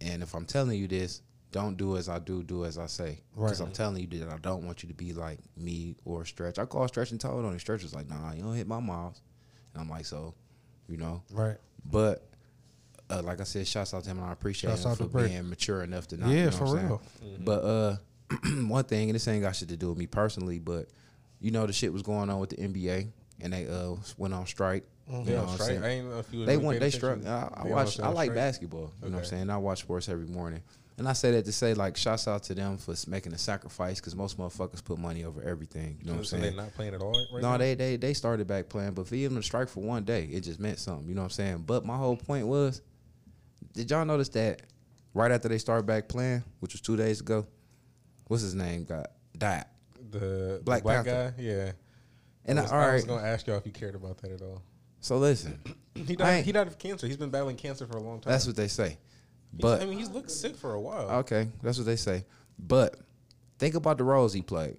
[0.00, 3.20] And if I'm telling you this, don't do as I do, do as I say.
[3.34, 3.66] Because Right.
[3.68, 6.58] I'm telling you that I don't want you to be like me or Stretch.
[6.58, 7.58] I call Stretch and told on him.
[7.58, 9.20] Stretch was like, nah, you don't hit my miles.
[9.74, 10.34] And I'm like, so,
[10.88, 11.22] you know.
[11.30, 11.56] Right.
[11.84, 12.26] But
[13.10, 15.28] uh, like I said, shouts out to him, and I appreciate Shouts him for to
[15.28, 16.30] being mature enough to not.
[16.30, 17.02] Yeah, you know for what I'm real.
[17.20, 17.36] saying?
[17.44, 17.96] But uh,
[18.68, 20.88] one thing, and this ain't got shit to do with me personally, but
[21.40, 23.08] you know the shit was going on with the NBA,
[23.40, 24.84] and they uh went on strike.
[25.08, 25.68] You Yeah, know on what I'm strike.
[25.68, 25.84] saying?
[25.84, 26.80] I ain't know if you They went.
[26.80, 27.26] They paying struck.
[27.26, 28.00] I, I watch.
[28.00, 28.34] I like strike?
[28.36, 28.92] basketball.
[29.02, 29.50] You know what I'm saying?
[29.50, 30.62] I watch sports every morning,
[30.98, 33.98] and I say that to say like, shouts out to them for making a sacrifice
[34.00, 35.96] because most motherfuckers put money over everything.
[36.00, 36.42] You know what I'm saying?
[36.42, 37.56] They're not playing at all right No, now?
[37.56, 40.40] they they they started back playing, but for them to strike for one day, it
[40.42, 41.08] just meant something.
[41.08, 41.64] You know what I'm saying?
[41.66, 42.82] But my whole point was,
[43.72, 44.62] did y'all notice that
[45.14, 47.46] right after they started back playing, which was two days ago,
[48.28, 49.64] what's his name got died?
[50.10, 51.32] the Black the black guy.
[51.38, 51.72] Yeah.
[52.44, 54.32] And I I, was, all I was gonna ask y'all if you cared about that
[54.32, 54.62] at all.
[55.00, 55.58] so listen,
[55.94, 56.44] He died.
[56.44, 57.06] He died of cancer.
[57.06, 58.30] He's been battling cancer for a long time.
[58.32, 58.98] that's what they say.
[59.52, 61.08] He's- But I mean, he's looked sick for a while.
[61.20, 62.24] okay, that's what they say.
[62.58, 62.96] But
[63.58, 64.76] think about the roles he played.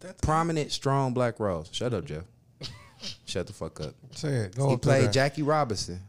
[0.00, 1.68] That's Prominent, strong black roles.
[1.72, 2.24] Shut up, Jeff.
[3.26, 3.94] Shut the fuck up.
[4.12, 4.56] Say it.
[4.56, 5.12] Go he played there.
[5.12, 6.00] Jackie Robinson.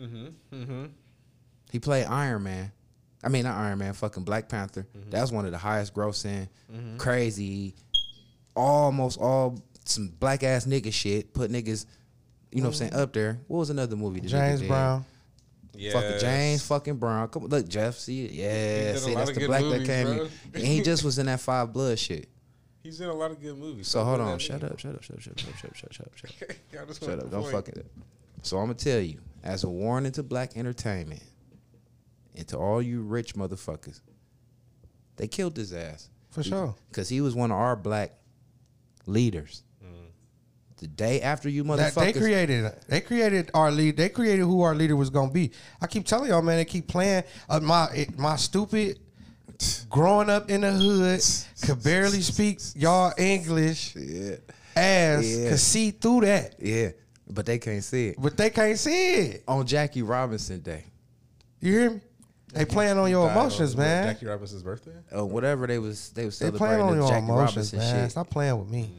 [0.00, 0.26] Mm-hmm.
[0.52, 0.84] Mm-hmm.
[1.70, 2.72] He played Iron Man.
[3.22, 4.86] I mean, not Iron Man, fucking Black Panther.
[4.96, 5.10] Mm-hmm.
[5.10, 6.48] That was one of the highest grossing,
[6.98, 7.74] crazy,
[8.54, 11.32] almost all some black ass nigga shit.
[11.32, 11.86] Put niggas,
[12.52, 13.38] you know what I'm saying, up there.
[13.48, 14.20] What was another movie?
[14.20, 14.62] James?
[14.62, 15.04] Brown.
[15.78, 15.92] Yeah.
[15.92, 17.28] Fucking James fucking Brown.
[17.28, 18.30] Come on, look, Jeff, see it?
[18.32, 20.24] Yeah, see, that's the black movies, that came bro.
[20.24, 20.30] in.
[20.54, 22.28] And he just was in that Five Blood shit.
[22.82, 23.88] He's in a lot of good movies.
[23.88, 25.92] So hold on, shut up, shut up, shut up, shut up, shut up, shut up,
[25.92, 26.56] shut up, shut up.
[26.82, 27.30] I just Shut up.
[27.30, 27.52] Don't point.
[27.52, 27.86] fuck it.
[28.42, 31.22] So I'm gonna tell you, as a warning to black entertainment,
[32.36, 34.00] and to all you rich motherfuckers,
[35.16, 36.74] they killed his ass For sure.
[36.88, 38.12] because he was one of our black
[39.06, 39.62] leaders.
[40.78, 42.18] The day after you That they motherfuckers.
[42.18, 43.96] created, they created our lead.
[43.96, 45.52] They created who our leader was gonna be.
[45.80, 46.56] I keep telling y'all, man.
[46.58, 48.98] They keep playing uh, my it, my stupid.
[49.88, 51.20] Growing up in the hood,
[51.62, 53.96] could barely speak y'all English.
[53.96, 54.36] yeah,
[54.76, 55.48] Ass Yeah.
[55.50, 56.90] could see through that, yeah,
[57.30, 59.44] but they can't see it but they can't see it.
[59.48, 60.84] on Jackie Robinson Day.
[61.60, 62.00] You hear me?
[62.52, 64.06] They playing on your Died on, emotions, what, man.
[64.08, 64.92] Jackie Robinson's birthday.
[65.16, 67.72] Uh, whatever they was, they was celebrating They celebrating playing on the your Jackie emotions,
[67.72, 68.04] Robinson man.
[68.04, 68.10] shit.
[68.10, 68.90] Stop playing with me.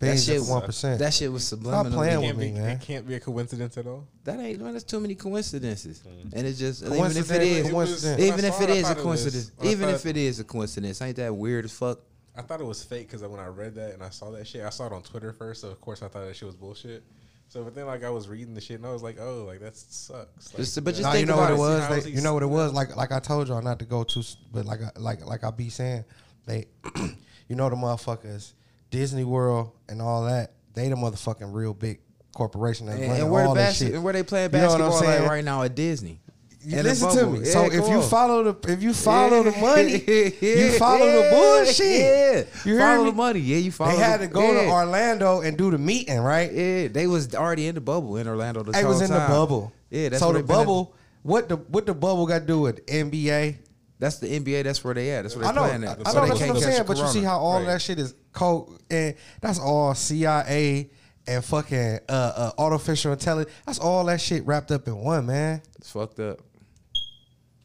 [0.00, 1.00] That shit, one percent.
[1.00, 1.92] that shit was subliminal.
[1.92, 2.68] playing It with can't, me, be, man.
[2.70, 4.06] it can't be a coincidence at all.
[4.24, 4.72] That ain't man.
[4.72, 6.32] That's too many coincidences, mm.
[6.32, 8.20] and it's just even if it is, coincidence.
[8.22, 11.16] even if saw it I is a coincidence, even if it is a coincidence, ain't
[11.16, 11.98] that weird as fuck?
[12.36, 14.64] I thought it was fake because when I read that and I saw that shit,
[14.64, 15.62] I saw it on Twitter first.
[15.62, 17.02] So of course I thought that shit was bullshit.
[17.48, 19.58] So but then like I was reading the shit and I was like, oh, like
[19.58, 20.52] that sucks.
[20.52, 21.90] Like, Just- but just Nah, think you know what about it it.
[21.96, 22.04] was.
[22.04, 22.72] They, you know what it was.
[22.72, 25.50] Like like I told y'all not to go too, but like I, like like I
[25.50, 26.04] be saying,
[26.46, 26.66] they,
[27.48, 28.52] you know the motherfuckers,
[28.90, 30.52] Disney World and all that.
[30.74, 32.00] They the motherfucking real big
[32.34, 33.94] corporation that And, running and where all this basket, shit.
[33.94, 36.20] and where they playing You know what I'm basketball at right now at Disney.
[36.64, 37.38] You And listen to me.
[37.46, 40.30] Yeah, so if you follow the if you follow the money, yeah.
[40.66, 42.48] you follow the Yeah, bullshit.
[42.64, 43.10] Yeah, You follow me?
[43.10, 43.40] the money.
[43.40, 43.92] Yeah, you follow.
[43.92, 44.68] They had the, to go to.
[44.68, 46.52] Orlando and do the meeting, right?
[46.52, 48.62] Yeah, they was already in the bubble in Orlando.
[48.64, 49.72] This They was in the bubble.
[49.90, 50.58] Yeah, that's so the they been at.
[50.58, 50.94] bubble.
[51.22, 53.56] What the what the bubble got to do with NBA?
[53.98, 54.62] That's the NBA.
[54.64, 55.22] That's where they at.
[55.22, 55.98] That's where they I know, playing I at.
[55.98, 56.84] know So they that's what I'm saying.
[56.86, 57.66] But you see how all Right.
[57.66, 60.90] that shit is code, and that's all CIA
[61.26, 63.54] and fucking uh, uh, artificial intelligence.
[63.66, 65.62] That's all that shit wrapped up in one man.
[65.78, 66.38] It's fucked up.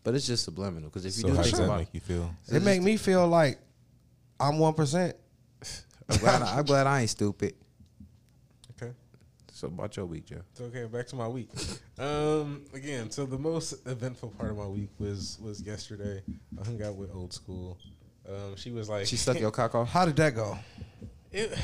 [0.04, 1.93] But it's just subliminal because if you So do how think does that about make
[1.93, 2.30] you feel?
[2.52, 3.60] It make me feel like
[4.39, 5.15] I'm one percent.
[6.10, 7.54] I'm glad, I, I'm glad I ain't stupid.
[9.63, 9.73] Okay.
[9.76, 10.41] So about your week, Joe.
[10.54, 11.49] So, okay, back to my week.
[11.97, 16.21] Um, again, so the most eventful part of my week was was yesterday.
[16.60, 17.78] I hung out with old school.
[18.28, 19.89] Um, she was like, She suck your cock off.
[19.89, 20.58] How did that go?
[21.32, 21.58] it,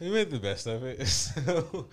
[0.00, 1.00] we made the best of it.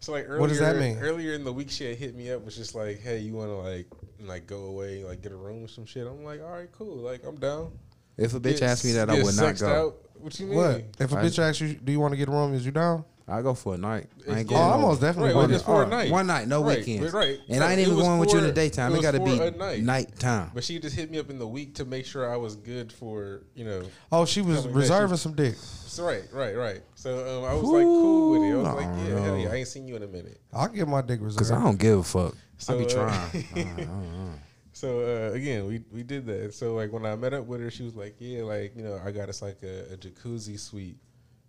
[0.00, 0.98] So, so like earlier, What does that mean?
[0.98, 3.48] Earlier in the week, she had hit me up, was just like, "Hey, you want
[3.50, 3.86] to like
[4.20, 6.96] like go away, like get a room or some shit?" I'm like, "All right, cool.
[6.98, 7.72] Like I'm down."
[8.16, 9.66] If a bitch Get- asked me that, I would not go.
[9.68, 9.96] Out.
[10.14, 10.56] What you mean?
[10.56, 12.64] What if a I- bitch asks you, "Do you want to get a room?" Is
[12.64, 13.04] you down?
[13.30, 14.06] I go for a night.
[14.26, 14.60] I ain't going.
[14.62, 15.74] Oh, no- I'm definitely Right, one just night.
[15.74, 16.10] for a night.
[16.10, 17.12] One night, no Right, weekends.
[17.12, 17.38] right.
[17.48, 18.94] And I ain't even was going with you in the daytime.
[18.94, 19.82] it It, got to be night.
[19.82, 20.50] nighttime.
[20.54, 22.90] But she just hit me up in the week to make sure I was good
[22.92, 23.82] for you know.
[24.10, 25.56] Oh, she was reserving she- some dick.
[25.56, 26.82] So right, right, right.
[26.94, 28.52] So um, I was like cool with it.
[28.52, 30.40] I was Ooh, like, yeah, don't hell yeah, I ain't seen you in a minute.
[30.52, 32.34] I'll get my dick reserved Cause I don't give a fuck.
[32.58, 33.44] So, I be uh, trying.
[33.54, 34.38] I don't.
[34.72, 36.54] So uh, again, we we did that.
[36.54, 39.00] So like when I met up with her, she was like, yeah, like you know,
[39.04, 40.96] I got us like a, a jacuzzi suite.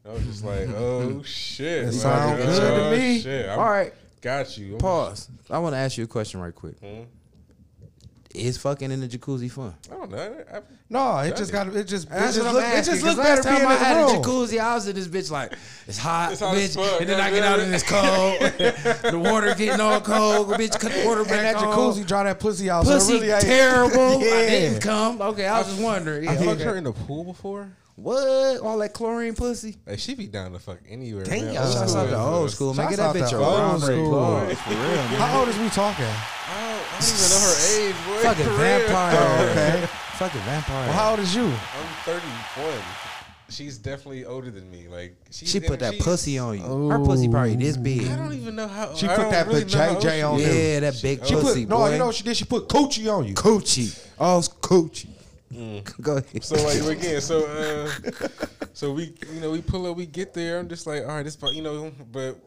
[0.07, 3.19] I was just like, oh shit, It like, sound good to oh, me.
[3.19, 4.71] Shit, All right, got you.
[4.71, 5.29] I'm- pause.
[5.49, 6.77] I want to ask you a question right quick.
[6.79, 7.03] Hmm?
[8.35, 9.73] Is fucking in the jacuzzi fun?
[9.91, 10.17] I don't know.
[10.53, 11.53] I, I, No, it just it.
[11.53, 12.93] got it just it just what I'm look it asking.
[12.93, 14.87] just 'cause look better last time being I in had the a jacuzzi, I was
[14.87, 15.53] in this bitch like
[15.87, 17.01] it's hot, It's hot bitch, fuck.
[17.01, 18.39] and then I get out and it's cold.
[19.11, 20.49] the water getting all cold.
[20.49, 21.75] Bitch, cut the water back And that on.
[21.75, 22.85] jacuzzi draw that pussy out.
[22.85, 24.21] so it Pussy really terrible.
[24.23, 24.31] Yeah.
[24.35, 25.21] I didn't come.
[25.23, 26.29] Okay, I was just wondering.
[26.29, 26.63] I Yeah, fucked okay.
[26.65, 27.67] her in the pool before.
[28.01, 28.59] What?
[28.61, 29.77] All that chlorine pussy?
[29.85, 31.23] Like she be down to fuck anywhere.
[31.25, 31.45] Damn.
[31.45, 31.53] man.
[31.55, 32.85] Shouts Shouts out out to to old school, man.
[32.87, 34.07] Shouts Get that bitch to a old round school.
[34.07, 35.07] applause for real, man.
[35.19, 36.05] How old is we talking?
[36.05, 38.23] I don't, I don't even know her age, boy.
[38.23, 38.57] Fucking For real.
[38.59, 39.17] vampire.
[39.19, 39.85] Oh, okay.
[40.17, 40.85] Fucking vampire.
[40.87, 41.43] Well, how old is you?
[41.45, 42.73] I'm 31.
[43.49, 44.87] She's definitely older than me.
[44.87, 46.89] Like she's, she put that she's- pussy on you.
[46.89, 48.07] Her pussy probably this big.
[48.07, 48.93] I don't even know how.
[48.93, 50.51] She I put that really big know how JJ on she you.
[50.51, 52.37] Yeah, that big She pussy, put no, you know what she did?
[52.37, 53.33] She put coochie on you.
[53.33, 53.99] Coochie.
[54.19, 55.07] Oh, it's coochie.
[56.01, 56.25] Go ahead.
[56.27, 56.43] Mm.
[56.43, 57.89] So like again, so uh,
[58.73, 60.59] so we you know we pull up, we get there.
[60.59, 61.91] I'm just like, all right, this part, you know.
[62.11, 62.37] But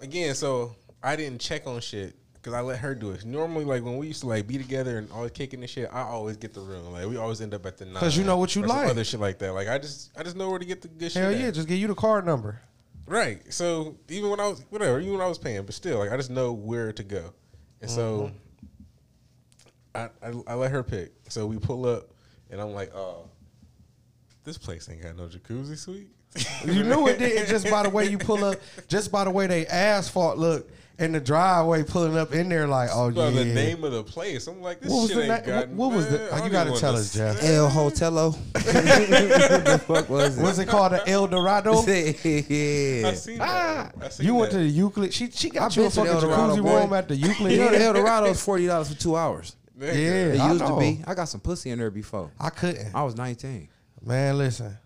[0.00, 3.24] again, so I didn't check on shit because I let her do it.
[3.24, 6.02] Normally, like when we used to like be together and always kicking the shit, I
[6.02, 6.92] always get the room.
[6.92, 7.94] Like we always end up at the nine.
[7.94, 8.90] Because you know what you like.
[8.90, 9.52] other shit like that.
[9.52, 11.22] Like I just I just know where to get the good shit.
[11.22, 11.40] Hell at.
[11.40, 12.60] yeah, just give you the card number.
[13.06, 13.40] Right.
[13.52, 16.16] So even when I was whatever, even when I was paying, but still, like I
[16.16, 17.32] just know where to go,
[17.80, 18.30] and so
[19.94, 21.12] I, I I let her pick.
[21.28, 22.11] So we pull up,
[22.52, 23.24] and I'm like, oh,
[24.44, 26.08] this place ain't got no jacuzzi suite.
[26.64, 28.56] You knew it didn't just by the way you pull up,
[28.88, 32.88] just by the way they asphalt look in the driveway pulling up in there like,
[32.92, 33.30] oh By yeah.
[33.30, 35.68] the name of the place, I'm like, this What was shit the ain't na- got.
[35.70, 37.38] what- what was the- oh, you gotta tell us, Jeff.
[37.40, 38.30] say- El Hotello.
[38.30, 40.42] what the fuck was it?
[40.42, 40.92] What's it called?
[40.92, 41.82] The El Dorado?
[41.86, 41.94] yeah.
[41.94, 43.14] I yeah.
[43.14, 43.48] seen that.
[43.48, 44.58] Ah, I seen You went that.
[44.58, 45.12] to the Euclid.
[45.12, 46.80] She she got I've you a the fucking El Dorado, jacuzzi boy.
[46.80, 47.52] room at the Euclid.
[47.52, 49.56] You know the El Dorado is forty dollars for two hours.
[49.78, 49.94] Nigga.
[49.94, 51.02] It Yeah, I used to be.
[51.06, 52.30] I got some pussy in there before.
[52.38, 52.94] I couldn't.
[52.94, 53.68] I was nineteen.
[54.04, 54.76] Man, listen.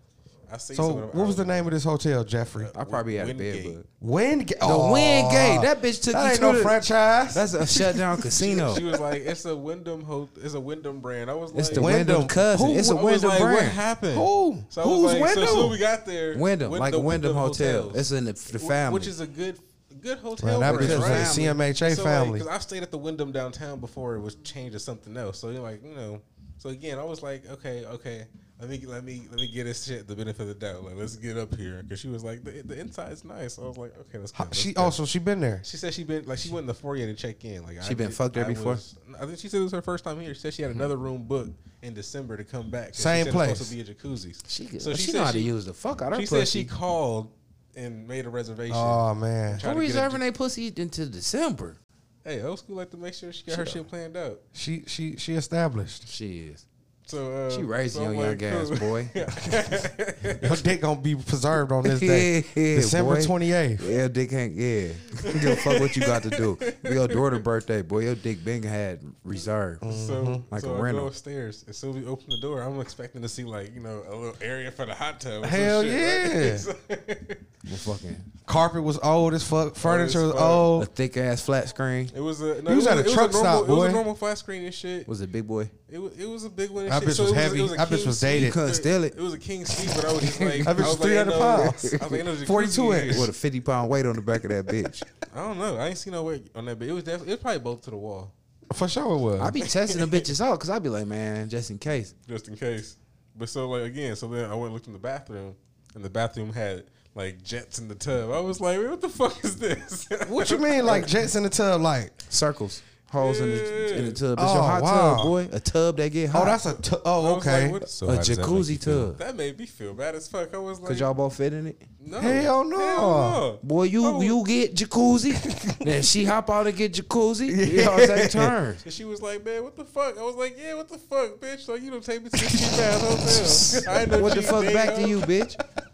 [0.53, 0.75] I see.
[0.75, 1.19] So some of them.
[1.19, 2.69] what was I the name of this hotel, Jeffrey?
[2.77, 3.75] I probably had a bed Wingate.
[3.75, 3.85] bug.
[4.01, 4.49] Wingate.
[4.61, 4.93] The oh.
[4.93, 5.63] Wingate.
[5.63, 7.35] That bitch took That you ain't to no the- franchise.
[7.35, 8.77] That's a shutdown casino.
[8.77, 11.71] She was like, "It's a Wyndham ho- It's a Wyndham brand." I was like, It's
[11.71, 12.07] the Wyndham.
[12.07, 12.67] Wyndham cousin.
[12.69, 13.73] Who- It's a I was Wyndham like, What brand.
[13.73, 14.15] happened?
[14.15, 14.59] Who?
[14.69, 15.47] So I was Who's like, Wyndham?
[15.49, 16.39] so we got there.
[16.39, 17.83] Wyndham, Wyn- like the a Wyndham hotel.
[17.83, 17.97] Hotels.
[17.97, 18.95] It's in the, the family.
[18.95, 19.59] which is a good,
[20.07, 20.49] good hotel.
[20.49, 21.19] Man, that brand, bitch was right?
[21.19, 22.39] a CMHA so family.
[22.39, 25.39] Because I stayed at the Wyndham downtown before it was changed to something else.
[25.39, 26.21] So you're like, you know.
[26.59, 28.27] So again, I was like, okay, okay.
[28.59, 30.83] Let me let me let me get this shit the benefit of the doubt.
[30.83, 33.59] Like, let's get up here because she was like, the, the inside's nice.
[33.59, 34.47] I was like, okay, let's go.
[34.53, 34.83] She go.
[34.85, 35.61] also she been there.
[35.63, 37.65] She said she been like she went in the foyer to check in.
[37.65, 38.73] Like She been fucked there I before?
[38.73, 40.33] was- I think she said it was her first time here.
[40.33, 40.81] She said she had mm-hmm.
[40.81, 41.51] another room booked
[41.83, 42.89] in December to come back.
[42.89, 43.59] 'cause she Same said it's place.
[43.59, 44.43] Supposed to be a jacuzzi.
[44.49, 46.37] she, so she, she know said how to use the fuck out her She pussy.
[46.39, 47.31] said she called
[47.77, 48.75] and made a reservation.
[48.77, 51.77] Oh man, Trying Who a reserving their pussy until December?
[52.25, 54.41] Hey, old school like to make sure she got her shit planned out.
[54.53, 56.09] she she she established.
[56.09, 56.67] She is.
[57.09, 58.79] So uh, She raised so a I'm young, young like, ass cool.
[58.79, 59.11] boy.
[60.43, 63.89] Your dick gonna be preserved on this day, Yeah, December twenty eighth.
[63.89, 64.55] Yeah, dick ain't.
[64.55, 64.89] Yeah,
[65.23, 66.59] give a fuck what you got to do.
[66.83, 68.01] Your daughter birthday, boy.
[68.01, 69.83] Your dick been had reserved.
[69.95, 71.03] So, Like so a I rental.
[71.03, 72.61] go upstairs, and so we open the door.
[72.63, 75.45] I'm expecting to see like you know a little area for the hot tub.
[75.45, 76.73] or some Hell shit, yeah.
[76.89, 77.39] right?
[77.69, 78.17] Well, fucking
[78.47, 79.75] Carpet was old as fuck.
[79.77, 80.83] Furniture was old.
[80.85, 82.11] a thick ass flat screen.
[82.15, 82.63] it was a.
[82.63, 84.39] No, You was it at a it truck normal, stop, It was a normal flat
[84.39, 85.07] screen and shit.
[85.09, 85.71] Was it big boy?
[85.89, 86.89] It was, it was a big one.
[87.03, 87.09] And That shit.
[87.13, 87.59] bitch so was it heavy.
[87.59, 88.53] It was a That bitch was suite, dated.
[88.53, 89.15] Couldn't steal it.
[89.17, 91.31] It was a king suite, but I was just like, That bitch I was 300
[91.31, 91.95] no- pounds.
[91.95, 93.17] I was like, 42 jacuzzi inch.
[93.19, 95.03] With a fifty pound weight on the back of that bitch.
[95.35, 95.77] I don't know.
[95.79, 97.83] I ain't seen no weight on that, but it was definitely it was probably both
[97.85, 98.33] to the wall,
[98.75, 99.41] For sure it was.
[99.41, 102.15] I be testing the bitches out because I'd be like, man, just in case.
[102.29, 102.97] just in case.
[103.39, 105.55] But so like again, so then I went and looked in the bathroom,
[105.95, 108.31] and the bathroom had like jets in the tub.
[108.31, 110.07] I was like, what the fuck is this?
[110.29, 111.81] what you mean, like jets in the tub?
[111.83, 112.83] Like, Circles,
[113.17, 114.39] holes in the in the tub.
[114.39, 115.15] It's Oh, your hot wow.
[115.17, 115.49] tub, boy.
[115.53, 116.43] A tub that get oh, hot.
[116.43, 116.83] oh, that's a.
[116.83, 117.63] Tu- oh, was okay.
[117.65, 119.07] like, what- So a how does that make jacuzzi feel?
[119.09, 119.19] tub.
[119.19, 120.55] that made me feel bad as fuck.
[120.55, 121.81] I was like, Cause y'all both fit in it.
[122.05, 122.77] no, Hell no.
[122.79, 123.59] no.
[123.63, 124.21] Boy, you Oh.
[124.21, 125.33] you get jacuzzi,
[125.85, 127.49] then she hop out and get jacuzzi.
[127.85, 128.85] Y'all take turns.
[128.85, 131.39] And she was like, "Man, what the fuck?" I was like, "Yeah, what the fuck,
[131.41, 131.67] bitch?
[131.69, 133.95] Like, you don't take me to this cheap ass hotel.
[133.95, 134.75] I ain't no What the cheap fuck nigga.
[134.75, 135.57] back to you, bitch?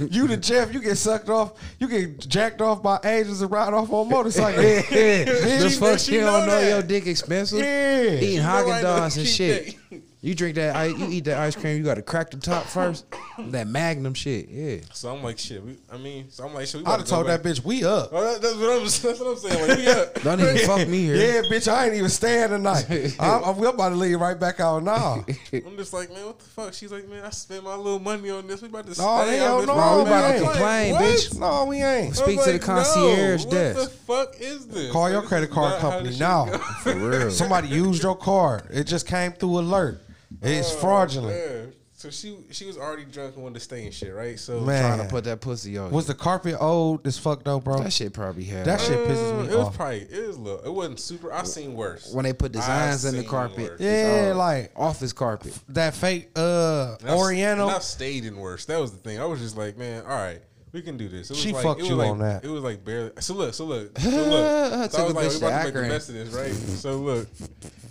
[0.00, 3.72] You the Jeff, you get sucked off, you get jacked off by angels and ride
[3.72, 4.62] off on motorcycle.
[4.64, 7.58] Yeah, the fuck she you don't know know your dick expensive?
[7.60, 8.12] Yeah.
[8.14, 9.76] Eating You know Haagen Dazs and shit.
[9.90, 10.02] dick.
[10.24, 11.76] You drink that, ice, you eat that ice cream.
[11.76, 13.04] You got to crack the top first.
[13.50, 14.78] That Magnum shit, yeah.
[14.94, 15.62] So I'm like, shit.
[15.62, 16.76] We, I mean, so I'm like, shit.
[16.80, 18.08] We I'd about have to go told that bitch we up.
[18.10, 18.84] Oh, that, that's what I'm.
[18.84, 19.68] That's what I'm saying.
[19.68, 20.14] Like, we up.
[20.22, 21.16] Don't even fuck me here.
[21.16, 22.86] Yeah, bitch, I ain't even staying tonight.
[23.20, 25.26] I'm, I'm about to leave right back out now.
[25.52, 26.72] I'm just like, man, what the fuck?
[26.72, 28.62] She's like, man, I spent my little money on this.
[28.62, 29.36] We about to No, stay.
[29.36, 31.38] hell I'm no, like, we man, about to I'm like, complain, bitch.
[31.38, 32.06] No, we ain't.
[32.06, 33.78] I was Speak to the concierge no, desk.
[33.78, 34.90] What the fuck is this?
[34.90, 36.46] Call your credit card is not how company now.
[36.82, 37.30] For real.
[37.30, 38.62] Somebody used your card.
[38.70, 40.00] It just came through alert.
[40.42, 41.36] It's Oh, fraudulent.
[41.36, 41.72] man.
[41.96, 44.38] So she she was already drunk and wanted to stay and shit, right?
[44.38, 44.82] So Man.
[44.96, 45.90] Trying to put that pussy on.
[45.90, 47.78] Was the carpet old as fuck though, bro?
[47.82, 50.60] that shit probably had That shit pisses Uh, me it was probably it was little.
[50.64, 51.32] It wasn't super.
[51.32, 52.12] I seen worse.
[52.12, 53.70] when they put designs I in the carpet.
[53.70, 53.80] worse.
[53.80, 55.56] Yeah, all like- office carpet.
[55.70, 57.70] that fake uh And I- Oriental.
[57.70, 58.64] I stayed in worse.
[58.66, 59.20] That was the thing.
[59.20, 60.42] I was just like, man, all right,
[60.72, 61.30] we can do this.
[61.30, 62.44] It was She like, fucked it was you like, on that.
[62.44, 63.12] It was like barely.
[63.20, 64.72] So look, so look, so look.
[64.82, 66.52] Took so I a was like, we about to make the best of this, right?
[66.52, 67.28] So look,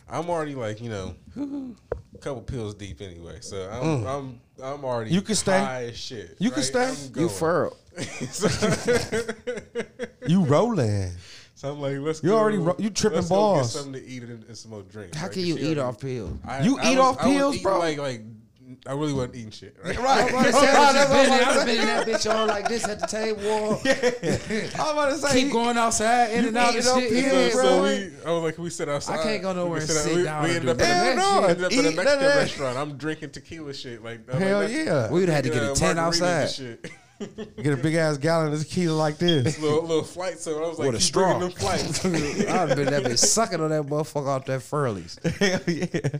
[0.10, 1.16] I'm already like, you know,
[2.16, 3.38] a couple pills deep anyway.
[3.42, 5.12] So I'm, I'm, I'm already.
[5.12, 5.13] Mm.
[5.13, 5.60] You can stay.
[5.60, 6.36] high as shit.
[6.39, 6.94] You can stay.
[7.06, 7.30] You going.
[7.30, 7.74] furrowed.
[8.32, 8.48] so,
[10.28, 11.12] you rolling.
[11.56, 12.24] so I'm like, let's.
[12.24, 13.74] You already ro- you tripping let's go balls.
[13.74, 15.16] Get something to eat and, and some more drinks.
[15.18, 15.32] How right?
[15.34, 16.38] can 'Cause you eat already- off pills?
[16.46, 17.80] I, You I eat was- off I was pills, eating bro?
[17.80, 18.22] Like, like,
[18.88, 19.75] I really wasn't eating shit.
[19.83, 19.97] Right?
[19.97, 20.33] Right.
[20.33, 23.81] I That's I'm was been in that bitch on like this at the table.
[24.81, 27.09] I'm about to say Keep going outside, in and out of shit.
[27.12, 27.63] pills, So, bro.
[27.63, 29.19] so we, I was like, we sit outside.
[29.19, 30.83] I can't go nowhere We and sit sit we, down We and ended up do
[30.83, 30.93] in a.
[31.03, 31.43] Mexican, no.
[31.47, 32.77] ended up in a Mexican that restaurant.
[32.77, 34.03] I'm drinking tequila shit.
[34.03, 35.09] Like, I'm Hell like, yeah.
[35.12, 36.49] We would have had to get a tent outside.
[37.62, 39.57] Get a big ass gallon of tequila like this.
[39.59, 40.39] little, little flight.
[40.39, 41.38] So I was like, With a keep straw.
[41.39, 42.03] bringing them flights.
[42.03, 45.17] I'd have been that bitch sucking on that motherfucker off that furleys.
[45.39, 46.17] Hell yeah.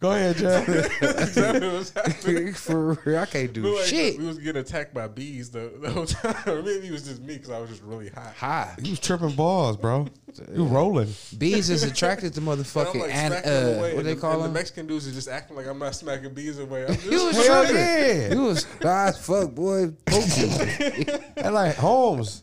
[0.00, 0.68] Go ahead, Jeff.
[1.02, 2.52] exactly what happening.
[2.54, 4.16] For real, I can't do like, shit.
[4.16, 6.36] we was getting attacked by bees the, the whole time.
[6.64, 8.32] Maybe it was just me because I was just really hot.
[8.36, 8.74] High.
[8.80, 10.06] you was tripping balls, bro.
[10.54, 11.08] You rolling.
[11.36, 13.94] Bees is attracted to And motherfucking like and uh, away.
[13.94, 14.52] what and they the, call and them?
[14.52, 16.86] The Mexican dudes are just acting like I'm not smacking bees away.
[16.86, 17.76] I'm just, You was Hell tripping.
[17.82, 18.32] yeah.
[18.34, 19.88] You was high fuck, boy.
[20.06, 21.08] Pokey.
[21.38, 22.42] And like Holmes.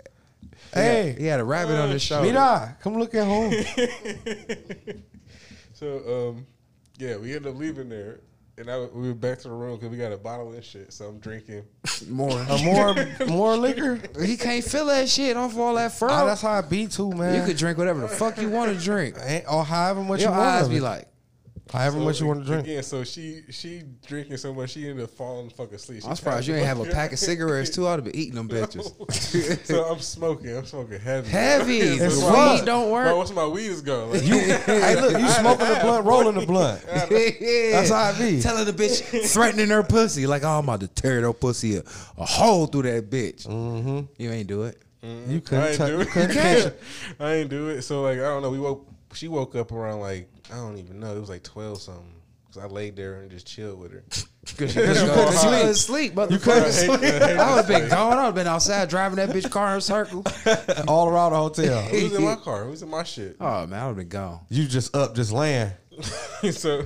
[0.74, 2.28] Hey, he had a rabbit on his shoulder.
[2.28, 3.66] Mira, come look at Holmes.
[5.74, 6.48] So um,
[6.98, 8.22] yeah, we ended up leaving there,
[8.58, 10.94] and I, we went back to the room because we got a bottle and shit.
[10.94, 11.64] So I'm drinking.
[12.10, 12.32] More.
[12.32, 12.96] Uh, more,
[13.28, 14.00] more liquor.
[14.24, 16.08] He can't feel that shit off all that fur.
[16.10, 17.36] Ah, that's how I be too, man.
[17.40, 19.16] you could drink whatever the fuck you want to drink.
[19.22, 20.50] Ain't- or however much Your you want.
[20.50, 21.08] eyes of be like,
[21.76, 22.68] However much you want to drink.
[22.68, 26.02] Yeah, so she she drinking so much she ended up falling fucking asleep.
[26.02, 27.88] She I'm surprised you ain't have a pack of cigarettes too.
[27.88, 29.66] I'd have been eating them bitches.
[29.66, 30.56] so I'm smoking.
[30.58, 31.30] I'm smoking heavy.
[31.30, 31.78] Heavy.
[31.80, 33.06] It's The weed don't work.
[33.06, 33.18] Bro, work.
[33.18, 34.12] once my weed is gone.
[34.12, 36.82] Like, hey, look, you smoking the blunt, rolling the blunt.
[36.88, 37.72] yeah.
[37.72, 38.42] That's how it be.
[38.42, 40.28] Telling the bitch, threatening her pussy.
[40.28, 41.84] Like, oh, I'm about to tear that pussy a,
[42.18, 43.46] a hole through that bitch.
[43.48, 44.02] Mm-hmm.
[44.22, 44.82] You ain't do it.
[45.04, 45.88] You I couldn't ain't touch.
[45.88, 46.08] do You it.
[46.10, 46.82] couldn't catch it.
[47.20, 47.82] I ain't do it.
[47.84, 48.50] So like I don't know.
[48.50, 48.88] We woke.
[49.14, 51.16] She woke up around like I don't even know.
[51.16, 52.12] It was like twelve something.
[52.54, 54.04] Cause I laid there and just chilled with her.
[54.46, 56.14] Because you couldn't sleep.
[56.14, 56.32] sleep.
[56.32, 58.14] You couldn't I hate- I hate I would have been gone.
[58.14, 60.24] I would have been outside driving that bitch car in a circle.
[60.88, 61.82] all around the hotel.
[61.82, 62.64] Who's in my car?
[62.66, 63.38] Who's in my shit?
[63.42, 64.42] Oh man, I would have been gone.
[64.50, 65.72] You just up, just laying.
[66.52, 66.84] so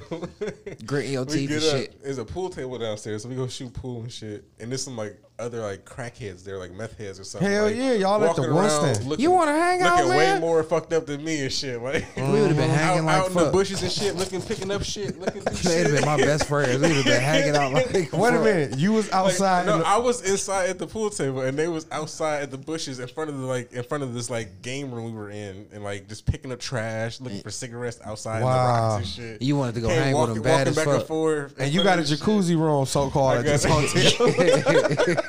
[0.86, 1.78] Gritting your we teeth get and up.
[1.82, 2.02] shit.
[2.02, 4.46] There's a pool table downstairs, so we go shoot pool and shit.
[4.60, 7.50] And there's some like other like crackheads there, like meth heads or something.
[7.50, 10.40] Hell like, yeah, y'all at the walking around looking- You wanna hang out, looking way
[10.40, 11.82] more fucked up than me and shit.
[11.82, 14.42] Like We would have been hanging out, like out in the bushes and shit, looking,
[14.42, 16.82] picking up shit, looking through They'd have been my best friends.
[16.82, 17.92] We'd have been hanging out like.
[18.14, 19.66] Wait a minute, you was Like, outside.
[19.66, 22.52] no, in the- I was inside at the pool table, and they was outside at
[22.52, 25.12] the bushes in front of the like in front of this like game room we
[25.12, 28.50] were in, and like just picking up trash, looking for cigarettes outside Wow.
[28.50, 29.42] in the rocks and shit.
[29.42, 30.96] You wanted to go Came hang with them bad walking as back fuck.
[30.96, 32.20] and forth, and you got a of shit.
[32.20, 35.29] jacuzzi room, so called, at got this hotel.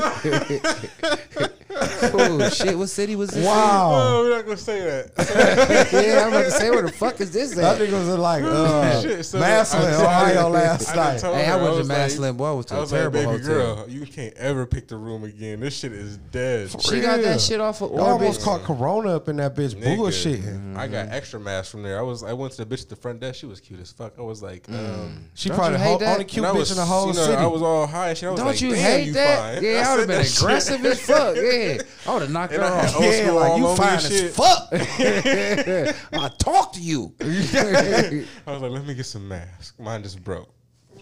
[2.12, 2.76] oh shit!
[2.76, 3.44] What city was this?
[3.44, 3.90] wow.
[3.92, 5.88] Oh, we're not gonna say that.
[5.92, 7.88] yeah, I'm about to say where the fuck is this That at?
[7.88, 11.04] nigga was in like uh, Shit, so Massillon, I- Ohio last I night.
[11.12, 12.36] done told Hey, I her, went to was like- Massillon.
[12.36, 13.76] Boy, I was to I a was like, terrible baby hotel.
[13.76, 15.60] girl, you can't ever pick the room again.
[15.60, 16.70] This shit is dead.
[16.82, 19.96] She got that shit off of Y'all almost caught corona up in that bitch Nigga,
[19.98, 20.76] bullshitting.
[20.76, 21.98] I got extra masks from there.
[21.98, 23.40] I was I went to the bitch at the front desk.
[23.40, 24.14] She was cute as fuck.
[24.18, 26.76] I was like, um, She Don't probably you the whole, only cute bitch was, in
[26.76, 27.36] the whole you know, city.
[27.36, 28.20] I was all high and.
[28.24, 29.54] I was Don't like, you Damn, hate you that?
[29.54, 29.64] Fine.
[29.64, 30.38] Yeah, I would have been that shit.
[30.38, 31.36] aggressive as fuck.
[31.36, 32.96] Yeah, I would have knocked And her I off.
[33.00, 34.32] yeah, like you fine as shit.
[34.32, 34.68] fuck.
[36.12, 37.14] I talk to you.
[37.20, 39.78] I was like, let me get some mask.
[39.78, 40.48] Mine just broke.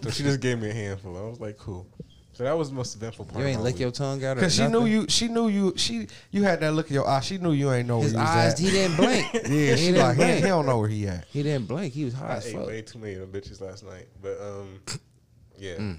[0.01, 1.17] So she just gave me a handful.
[1.17, 1.87] I was like, cool.
[2.33, 3.41] So that was the most eventful part.
[3.41, 3.81] You ain't lick week.
[3.81, 4.73] your tongue out or Cause she nothing?
[4.79, 5.05] knew you.
[5.09, 5.73] She knew you.
[5.75, 7.19] She you had that look in your eye.
[7.19, 9.25] She knew you ain't know His where you eyes, was he didn't blink.
[9.33, 9.39] Yeah,
[9.75, 10.35] he didn't like he, blink.
[10.37, 11.25] he don't know where he at.
[11.31, 11.93] He didn't blink.
[11.93, 12.67] He was high I as ate fuck.
[12.67, 14.07] way too many of them bitches last night.
[14.21, 14.79] But um,
[15.57, 15.75] yeah.
[15.75, 15.97] Mm,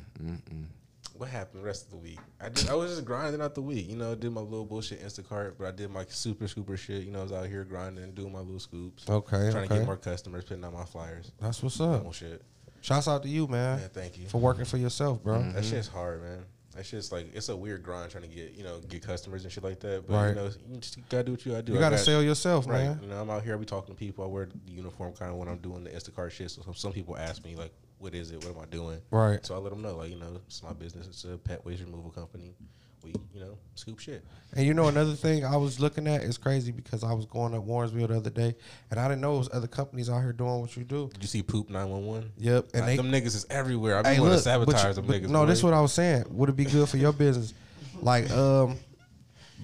[1.21, 2.19] What happened the rest of the week?
[2.41, 3.91] I did, I was just grinding out the week.
[3.91, 7.03] You know, did my little bullshit Instacart, but I did my super scooper shit.
[7.03, 9.05] You know, I was out here grinding, doing my little scoops.
[9.07, 11.31] Okay, Trying to get more customers, putting out my flyers.
[11.39, 12.11] That's what's up.
[12.15, 12.41] shit.
[12.81, 14.29] Shouts out to you, man, Yeah, thank you.
[14.29, 15.43] for working for yourself, bro.
[15.43, 15.61] That mm-hmm.
[15.61, 16.47] shit's hard, man.
[16.75, 19.53] That shit's like it's a weird grind trying to get you know get customers and
[19.53, 20.07] shit like that.
[20.09, 20.29] But Right.
[20.31, 21.75] you know, you just gotta do what you gotta do.
[21.75, 22.85] You gotta got- sell yourself, Right.
[22.85, 23.01] man.
[23.03, 23.53] You know, I'm out here.
[23.55, 24.25] I be talking to people.
[24.25, 26.51] I wear the uniform kind of when I'm doing the Instacart shit.
[26.51, 28.45] So some people ask me like, "What is it?
[28.45, 29.45] What am I doing?" Right.
[29.47, 31.07] So I let them know, like, you know, it's my business.
[31.07, 32.55] It's a pet waste removal company.
[33.03, 34.23] We, you know, scoop shit.
[34.55, 37.55] And you know another thing I was looking at is crazy because I was going
[37.55, 38.55] up Warrensville the other day,
[38.91, 41.09] and I didn't know it was other companies out here doing what you do.
[41.15, 42.33] Did you see Poop Nine One One?
[42.37, 43.97] Yep, and they them niggas is everywhere.
[44.05, 45.29] I Hey, want to sabotage you- them niggas.
[45.31, 45.47] No, boy.
[45.47, 46.25] this is what I was saying.
[46.29, 47.55] Would it be good for your business?
[48.03, 48.77] Like, um,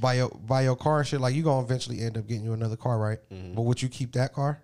[0.00, 1.20] buy your buy your car and shit.
[1.20, 3.18] Like, you gonna eventually end up getting you another car, right?
[3.30, 3.54] Mm-hmm.
[3.54, 4.62] But would you keep that car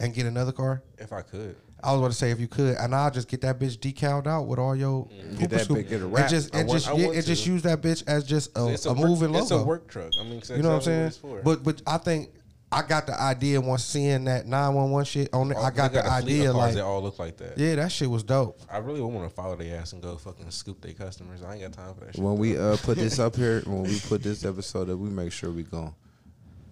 [0.00, 0.82] and get another car?
[0.98, 1.54] if I could.
[1.82, 4.26] I was about to say if you could, and I'll just get that bitch decaled
[4.26, 5.30] out with all your Mm-hmm.
[5.30, 7.46] Get Hooper that Scoop, bitch, get a and just and want- just yeah, and just
[7.46, 9.42] use that bitch as just a, It's a, work- moving logo.
[9.42, 10.10] It's a work truck.
[10.20, 11.06] I mean, You know what I'm that's saying?
[11.06, 11.40] it's for.
[11.42, 12.30] But but I think
[12.70, 15.56] I got the idea once seeing that 911 shit on it.
[15.56, 17.56] All- I got they the a idea of cars like that all look like that.
[17.56, 18.60] yeah, that shit was dope.
[18.70, 21.42] I really want to follow their ass and go fucking scoop their customers.
[21.42, 22.22] I ain't got time for that shit.
[22.24, 25.32] When we uh, put this up here, when we put this episode up, we make
[25.32, 25.94] sure we gon'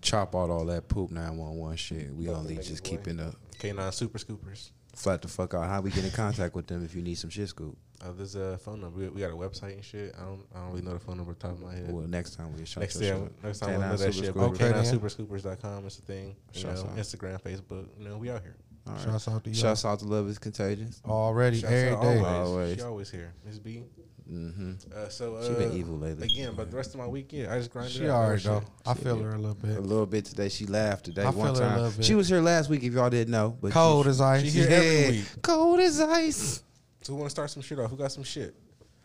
[0.03, 2.13] chop out all that poop nine one one shit.
[2.15, 2.91] We only just boy.
[2.91, 4.71] keeping the K9 Super Scoopers.
[4.97, 5.67] Flat the fuck out.
[5.69, 7.77] How we get in contact with them if you need some shit scoop?
[8.05, 8.99] Uh, there's a phone number.
[8.99, 10.15] We, we got a website and shit.
[10.19, 11.93] I don't I don't really know the phone number off the top of my head.
[11.93, 14.25] Well, next time we shut next your time, next time we'll K9 know that shit.
[14.27, 14.37] Scoop.
[14.37, 14.85] Okay, then.
[14.85, 16.37] K9superscoopers.com is the thing.
[16.53, 16.97] You Shouts know, out.
[16.97, 17.87] Instagram, Facebook.
[17.99, 18.57] You know, we out here.
[18.87, 19.03] All right.
[19.03, 19.57] Shouts out to you.
[19.57, 21.01] Shouts out to Love is Contagious.
[21.05, 22.19] already Shouts every out day.
[22.19, 22.25] Always.
[22.25, 22.77] Always.
[22.77, 23.33] She always here.
[23.45, 23.85] Miss B.
[24.31, 24.73] Mm-hmm.
[24.95, 26.25] Uh, so uh, She been evil lately.
[26.27, 28.15] Again, but the rest of my week, yeah, I just grinded She out.
[28.25, 28.63] alright though.
[28.85, 29.25] I She feel did.
[29.25, 29.77] her a little bit.
[29.77, 30.49] A little bit today.
[30.49, 31.23] She laughed today.
[31.23, 31.77] I one feel her a time.
[31.79, 32.05] little bit.
[32.05, 32.83] She was here last week.
[32.83, 34.43] If y'all didn't know, but Cold she, as ice.
[34.43, 35.25] She here every week.
[35.43, 36.63] cold as ice.
[37.03, 37.91] So who want to start some shit off?
[37.91, 38.55] Who got some shit?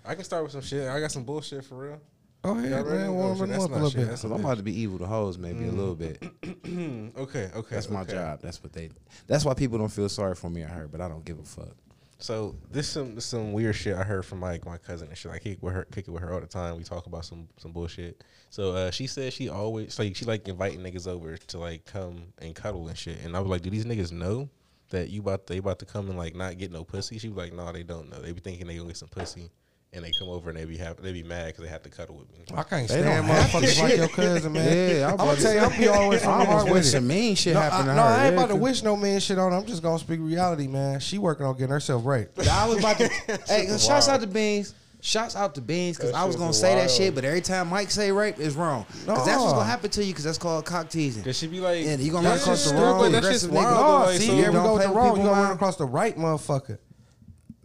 [0.03, 0.87] I can start with some shit.
[0.89, 2.01] I got some bullshit for real.
[2.43, 3.13] Oh yeah, man.
[3.13, 3.99] Warm them up a little shit.
[3.99, 4.07] bit.
[4.07, 6.23] That's Cause I'm about to be evil to hoes maybe a little bit.
[6.65, 7.75] Okay, okay.
[7.75, 8.13] That's my okay.
[8.13, 8.39] job.
[8.41, 8.89] That's what they.
[9.27, 11.43] That's why people don't feel sorry for me or her, but I don't give a
[11.43, 11.75] fuck.
[12.21, 15.31] So this some some weird shit I heard from like my cousin and shit.
[15.31, 16.77] I kick with her, kick it with her all the time.
[16.77, 18.23] We talk about some some bullshit.
[18.51, 22.33] So uh, she said she always like she like inviting niggas over to like come
[22.39, 23.23] and cuddle and shit.
[23.23, 24.49] And I was like, do these niggas know
[24.91, 27.17] that you about they about to come and like not get no pussy?
[27.17, 28.19] She was like, no, they don't know.
[28.21, 29.49] They be thinking they gonna get some pussy
[29.93, 31.89] and they come over and they be happy, they be mad because they have to
[31.89, 32.45] cuddle with me.
[32.55, 34.95] I can't They stand don't have to motherfuckers like your cousin, man.
[34.97, 36.85] Yeah, I'm I'm about gonna to tell you, I'm be always I'm I'm with with
[36.85, 37.99] some mean shit No, happen I, to no, her.
[38.01, 39.57] I ain't yeah, about to 'cause- wish no man shit on her.
[39.57, 40.99] I'm just gonna speak reality, man.
[41.01, 42.29] She working on getting herself right.
[42.49, 43.07] I was about to.
[43.47, 44.75] hey, Shit shouts out to Beans.
[45.03, 47.67] Shouts out to Beans because I was gonna was say that shit, but every time
[47.69, 48.85] Mike say rape, it's wrong.
[49.05, 51.23] Because that's what's gonna happen to you because that's called cock teasing.
[51.23, 51.85] Did she be like?
[51.85, 53.11] and you gonna run across the wrong.
[53.11, 53.75] That's just aggressive nigga.
[53.81, 54.05] wild.
[54.05, 55.17] No, See, so here we don't go with the wrong.
[55.17, 56.77] You gonna run across the right motherfucker.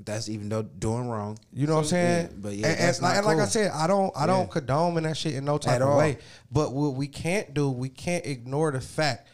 [0.06, 1.36] That's even though doing wrong.
[1.52, 2.26] You know what I'm saying?
[2.26, 4.26] yeah, but yeah, and, that's and, like, not and like I said, I don't, I
[4.26, 4.52] don't Yeah.
[4.52, 5.98] condone that shit in no type At of all.
[5.98, 6.18] way.
[6.50, 9.28] But what we can't do, we can't ignore the fact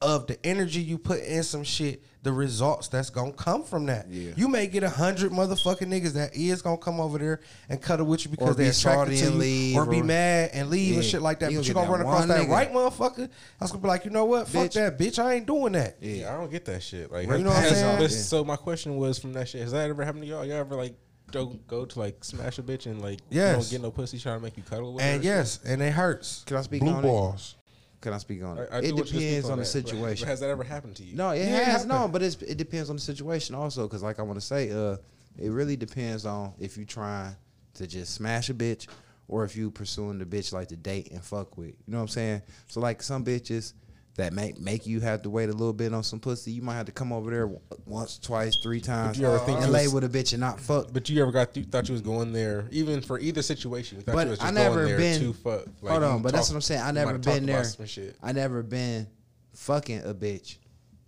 [0.00, 4.08] of the energy you put in some shit, the results that's gonna come from that.
[4.10, 4.32] Yeah.
[4.36, 8.06] You may get a hundred motherfucking niggas that is gonna come over there and cuddle
[8.06, 10.96] with you because Or they're attracted to and you, leave, or be mad and leave
[10.96, 11.50] and shit like that.
[11.50, 12.50] You but you gonna gonna run across one that nigga.
[12.50, 13.28] right motherfucker.
[13.60, 14.46] I was gonna be like, you know what?
[14.48, 15.18] Fuck that, bitch.
[15.18, 15.96] I ain't doing that.
[16.00, 17.10] Yeah, I don't get that shit.
[17.10, 18.00] Like, You know what I'm saying?
[18.02, 18.08] Yeah.
[18.08, 19.62] So my question was from that shit.
[19.62, 20.44] Has that ever happened to y'all?
[20.44, 20.94] Y'all ever like
[21.32, 23.56] go, go to like smash a bitch and like you Yes.
[23.68, 25.10] don't get no pussy trying to make you cuddle with her?
[25.10, 26.42] And yes, and it hurts.
[26.46, 27.54] Can I speak Blue on balls.
[27.57, 27.57] it?
[28.00, 28.68] Can I speak on it?
[28.70, 30.24] I, I it do want you to speak depends on, the situation.
[30.24, 31.16] But has that ever happened to you?
[31.16, 33.88] No, it Yeah, it has no, but it's, it depends on the situation also.
[33.88, 34.96] Because like I want to say, uh,
[35.36, 37.34] it really depends on if you trying
[37.74, 38.86] to just smash a bitch
[39.26, 41.68] or if you pursuing the bitch like to date and fuck with.
[41.68, 42.42] You know what I'm saying?
[42.68, 43.72] So like some bitches
[44.18, 46.74] that make make you have to wait a little bit on some pussy, you might
[46.74, 47.48] have to come over there
[47.86, 50.58] once, twice, three times, you ever think and lay was- with a bitch and not
[50.60, 50.92] fuck.
[50.92, 54.02] But you ever got you thought you was going there even for either situation?
[54.04, 55.66] But you was just I never been- to fuck.
[55.80, 56.82] Like, Hold on, but that's what I'm saying.
[56.82, 58.14] I never might have talked been there.
[58.22, 59.06] I never been
[59.54, 60.56] fucking a bitch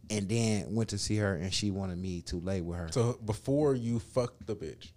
[0.09, 2.89] and then went to see her and she wanted me to lay with her.
[2.93, 4.93] So before you fucked the bitch,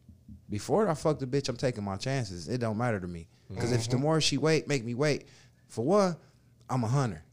[0.49, 2.47] Before I fuck the bitch, I'm taking my chances.
[2.47, 3.27] It don't matter to me.
[3.49, 3.91] Because if Mm-hmm.
[3.91, 5.25] the more she wait, make me wait,
[5.67, 6.15] for one,
[6.69, 7.23] I'm a hunter.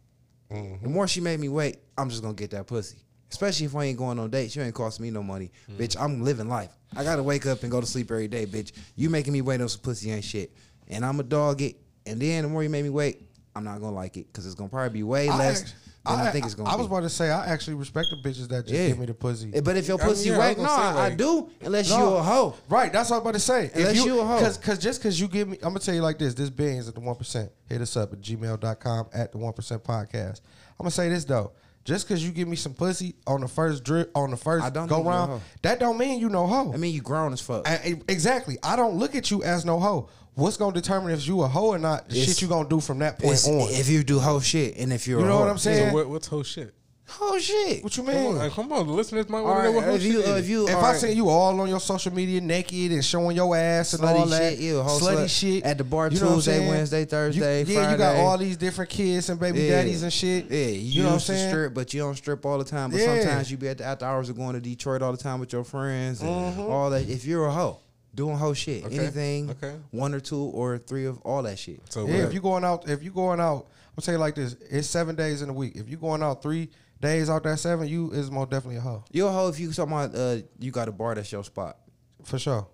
[0.50, 0.84] Mm-hmm.
[0.84, 2.98] The more she made me wait, I'm just gonna get that pussy.
[3.30, 4.56] Especially if I ain't going on dates.
[4.56, 5.52] You ain't costing me no money.
[5.70, 5.80] Mm-hmm.
[5.80, 6.70] Bitch, I'm living life.
[6.96, 8.72] I gotta wake up and go to sleep every day, bitch.
[8.96, 10.52] You making me wait on some pussy ain't shit.
[10.88, 11.76] And I'm a dog it.
[12.06, 13.22] And then the more you make me wait,
[13.54, 14.26] I'm not gonna like it.
[14.26, 15.74] Because it's gonna probably be way less act-
[16.04, 18.48] than I, think it's gonna I was about to say I actually respect the bitches
[18.48, 18.88] that just Yeah.
[18.88, 19.50] give me the pussy.
[19.54, 21.50] Eh, But if your I mean, pussy yeah, I no, say, I, I like- do.
[21.60, 21.98] Unless No.
[21.98, 22.54] you a hoe.
[22.68, 23.70] Right, that's what I'm about to say.
[23.74, 24.38] Unless you a hoe.
[24.40, 26.32] Cause, cause just cause you give me, I'm gonna tell you like this.
[26.34, 27.50] This beings at the one percent.
[27.68, 30.40] Hit us up at gmail.com at the one percent podcast.
[30.78, 31.52] I'm gonna say this though.
[31.84, 34.70] Just cause you give me some pussy on the first drip on the first I
[34.70, 36.72] don't go round, that don't mean you no hoe.
[36.72, 37.66] I mean, you grown as fuck.
[37.68, 38.58] I- I- exactly.
[38.62, 40.08] I don't look at you as no hoe.
[40.40, 42.08] What's gonna determine if you a hoe or not?
[42.08, 43.68] The It's- shit you gonna do from that point It's- on.
[43.70, 45.26] if you do whole shit and if you're a hoe.
[45.26, 45.44] You a know hoe.
[45.44, 45.88] what I'm saying?
[45.90, 46.74] so what, what's whole shit?
[47.08, 47.82] Whole shit.
[47.82, 48.26] what you Come mean?
[48.28, 50.02] on, like, come on, the listeners might All want to know right, what whole if
[50.04, 50.44] you shit is.
[50.44, 53.34] if you if I right, seen you all on your social media naked and showing
[53.34, 56.06] your ass and slutty all that, shit, yeah, whole slutty slut shit at the bar
[56.08, 56.68] you know what I'm Tuesday, saying?
[56.68, 58.20] Wednesday, Thursday, You- yeah, you got Friday.
[58.22, 59.70] all these different kids and baby Yeah.
[59.70, 60.46] daddies and shit.
[60.48, 61.50] Yeah, you, you know what I'm used to saying?
[61.50, 62.92] strip, but you don't strip all the time.
[62.92, 63.22] But Yeah.
[63.22, 65.52] sometimes you be at the after hours of going to Detroit all the time with
[65.52, 66.60] your friends and Mm-hmm.
[66.60, 67.08] all that.
[67.08, 67.78] If you're a hoe,
[68.14, 69.76] doing whole shit, Okay, anything, okay.
[69.90, 71.80] one or two or three of all that shit.
[71.90, 74.88] So Yeah, if you going out, if you going out, I'm saying like this: it's
[74.88, 75.76] seven days in a week.
[75.76, 79.04] If you going out three days out that seven, you is most definitely a hoe
[79.10, 81.76] You a hoe if you talking about uh, you got a bar that's your spot.
[82.24, 82.66] for sure.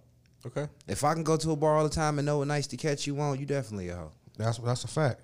[0.46, 2.66] okay, If I can go to a bar all the time and know what nights
[2.68, 4.12] to catch you on, you definitely a hoe.
[4.36, 5.20] That's that's a fact.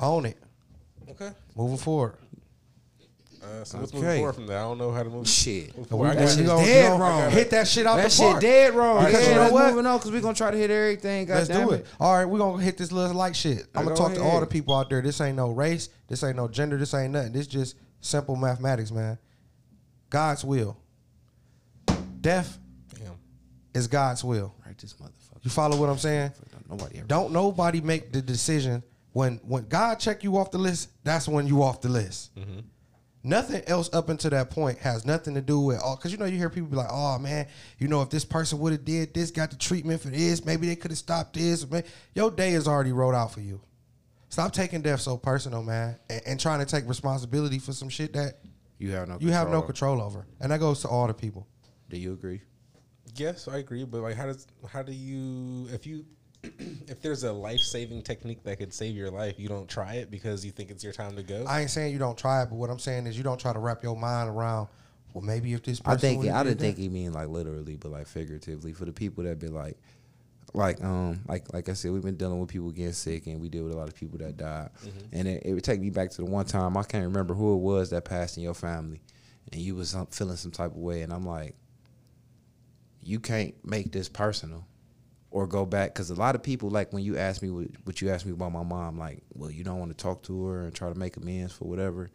[0.00, 0.36] Own it.
[1.10, 1.30] okay.
[1.56, 2.14] Moving forward.
[3.42, 4.02] Uh, so let's Okay.
[4.04, 4.58] move forward from there.
[4.58, 5.28] I don't know how to move.
[5.28, 5.76] Shit.
[5.76, 6.08] move forward.
[6.10, 7.30] That got- shit's dead gonna wrong.
[7.30, 8.40] Hit that shit out That the shit park.
[8.40, 8.96] dead wrong.
[8.96, 9.70] All right, yeah, 'cause you know what?
[9.70, 11.26] moving on because we're gonna try to hit everything.
[11.26, 11.86] God Let's damn do it.
[12.00, 13.66] All right, we're gonna hit this little light shit.
[13.74, 15.00] I'm gonna talk to all the people out there.
[15.02, 15.88] This ain't no race.
[16.08, 16.76] This ain't no gender.
[16.78, 17.32] This ain't nothing.
[17.32, 19.18] This just simple mathematics, man.
[20.10, 20.76] God's will.
[22.20, 22.58] Death
[22.94, 23.14] Damn.
[23.74, 24.54] is God's will.
[24.66, 25.42] Right, this motherfucker.
[25.42, 26.32] You follow what I'm saying?
[26.68, 27.06] Nobody ever.
[27.06, 28.82] Don't nobody make the decision
[29.12, 30.88] when when God check you off the list.
[31.04, 32.30] That's when you off the list.
[33.24, 35.96] Nothing else up until that point has nothing to do with oh, all.
[35.96, 37.48] Because you know you hear people be like, "Oh man,
[37.78, 40.68] you know if this person would have did this, got the treatment for this, maybe
[40.68, 41.82] they could have stopped this." Man,
[42.14, 43.60] your day is already wrote out for you.
[44.28, 48.12] Stop taking death so personal, man, and, and trying to take responsibility for some shit
[48.12, 48.40] that
[48.78, 49.18] You have no.
[49.20, 49.96] you have no control.
[49.96, 50.26] control over.
[50.40, 51.46] And that goes to all the people.
[51.90, 52.42] Do you agree?
[53.16, 53.84] Yes, I agree.
[53.84, 56.04] But like, how does how do you if you
[56.42, 60.10] if there's a life saving technique that could save your life, you don't try it
[60.10, 61.44] because you think it's your time to go.
[61.48, 63.52] I ain't saying you don't try it, but what I'm saying is you don't try
[63.52, 64.68] to wrap your mind around.
[65.12, 66.64] Well, maybe if this person I think I did didn't that.
[66.64, 69.76] think he mean like literally, but like figuratively for the people that be like,
[70.54, 73.48] like um like like I said, we've been dealing with people getting sick, and we
[73.48, 74.70] deal with a lot of people that died,
[75.12, 77.54] and it, it would take me back to the one time I can't remember who
[77.54, 79.00] it was that passed in your family,
[79.52, 81.56] and you was um, feeling some type of way, and I'm like,
[83.02, 84.64] you can't make this personal.
[85.30, 88.00] Or go back because a lot of people like when you ask me what, what
[88.00, 90.64] you asked me about my mom, like, well, you don't want to talk to her
[90.64, 92.10] and try to make amends for whatever.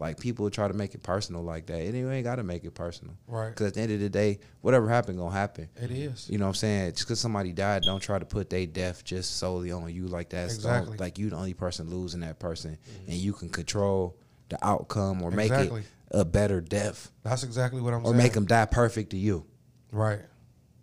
[0.00, 1.80] Like people try to make it personal like that.
[1.80, 3.14] And you ain't got to make it personal.
[3.28, 3.50] Right.
[3.50, 5.68] Because at the end of the day, whatever happened gonna happen.
[5.76, 6.28] It is.
[6.28, 6.92] You know what I'm saying?
[6.92, 10.06] Just because somebody died, don't try to put their death just solely on you.
[10.06, 10.96] Like only- Exactly.
[10.96, 13.10] like you the only person losing that person, mm-hmm.
[13.10, 14.16] and you can control
[14.48, 15.72] the outcome or make it
[16.10, 18.14] a better death That's exactly what I'm or saying.
[18.14, 19.46] Or make them die perfect to you.
[19.90, 20.20] right.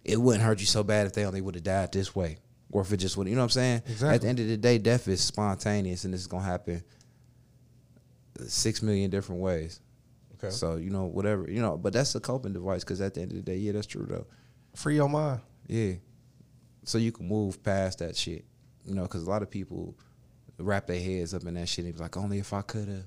[0.04, 2.38] It wouldn't hurt you so bad if they only would have died this way,
[2.72, 3.28] or if it just would.
[3.28, 3.84] You know what I'm saying?
[3.86, 4.16] Exactly.
[4.16, 6.84] At the end of the day, death is spontaneous, and it's gonna happen
[8.48, 9.80] six million different ways.
[10.36, 10.50] Okay.
[10.50, 13.32] So you know whatever you know, but that's a coping device because at the end
[13.32, 14.26] of the day, yeah, that's true though.
[14.76, 15.42] Free your mind.
[15.68, 15.94] Yeah.
[16.84, 18.46] So you can move past that shit.
[18.86, 19.96] You know, because a lot of people
[20.58, 23.06] wrap their heads up in that shit and be like, only if I could have.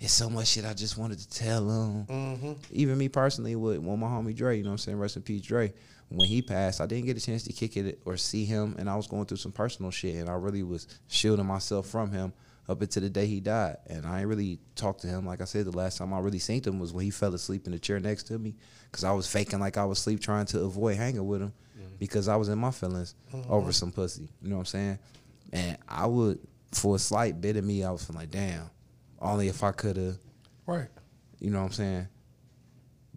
[0.00, 2.06] It's so much shit I just wanted to tell them.
[2.06, 2.52] Mm-hmm.
[2.72, 4.98] Even me personally, with when my homie Dre, you know what I'm saying?
[4.98, 5.72] Rest in peace, Dre.
[6.14, 8.88] When he passed, I didn't get a chance to kick it or see him, and
[8.88, 12.32] I was going through some personal shit, and I really was shielding myself from him
[12.68, 13.76] up until the day he died.
[13.86, 15.26] And I ain't really talked to him.
[15.26, 17.66] Like I said, the last time I really seen him was when he fell asleep
[17.66, 18.54] in the chair next to me,
[18.90, 21.96] because I was faking like I was asleep, trying to avoid hanging with him, mm-hmm.
[21.98, 23.42] because I was in my feelings uh-huh.
[23.48, 24.28] over some pussy.
[24.42, 24.98] You know what I'm saying?
[25.52, 26.38] And I would,
[26.72, 28.70] for a slight bit of me, I was feeling like, damn,
[29.20, 30.18] only if I could have.
[30.66, 30.88] Right.
[31.40, 32.08] You know what I'm saying?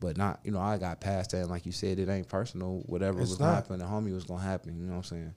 [0.06, 1.38] But not, you know, I got past that.
[1.42, 2.84] And like you said, it ain't personal.
[2.86, 3.56] Whatever It's was gonna not.
[3.64, 4.78] happen, the homie was gonna happen.
[4.80, 5.34] You know what I'm saying?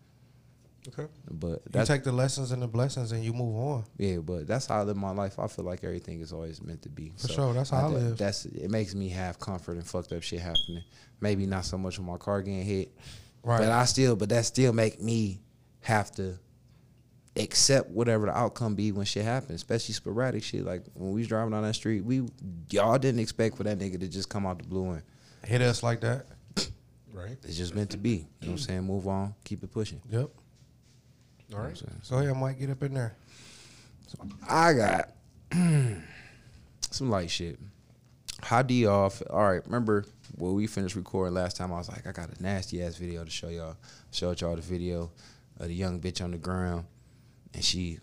[0.88, 1.06] Okay.
[1.30, 3.84] But You take the lessons and the blessings and you move on.
[3.96, 4.18] yeah.
[4.18, 5.38] But that's how I live my life.
[5.38, 7.12] I feel like everything is always meant to be.
[7.16, 8.18] For sure, that's how I that- live.
[8.18, 8.70] That's it.
[8.70, 10.82] Makes me have comfort and fucked up shit happening.
[11.20, 12.94] Maybe not so much with my car getting hit,
[13.42, 13.58] Right.
[13.60, 15.40] but I still, but that still make me
[15.80, 16.38] have to
[17.38, 20.64] accept whatever the outcome be when shit happens, especially sporadic shit.
[20.64, 22.28] Like when we was driving down that street, we
[22.70, 25.02] y'all didn't expect for that nigga to just come out the blue and
[25.44, 26.26] Hit us like that.
[27.10, 27.36] Right.
[27.42, 28.10] it's just meant to be.
[28.10, 28.82] You know what I'm saying?
[28.82, 30.00] Move on, keep it pushing.
[30.08, 30.30] Yep.
[31.52, 33.16] All You know So yeah, Mike, get up in there.
[34.48, 35.10] I got
[36.90, 37.58] some light shit.
[38.40, 39.10] How do y'all?
[39.10, 39.26] Feel?
[39.30, 40.04] All right, remember
[40.36, 41.72] when we finished recording last time?
[41.72, 43.76] I was like, I got a nasty ass video to show y'all.
[44.12, 45.10] Showed y'all the video
[45.58, 46.84] of the young bitch on the ground,
[47.58, 47.98] and she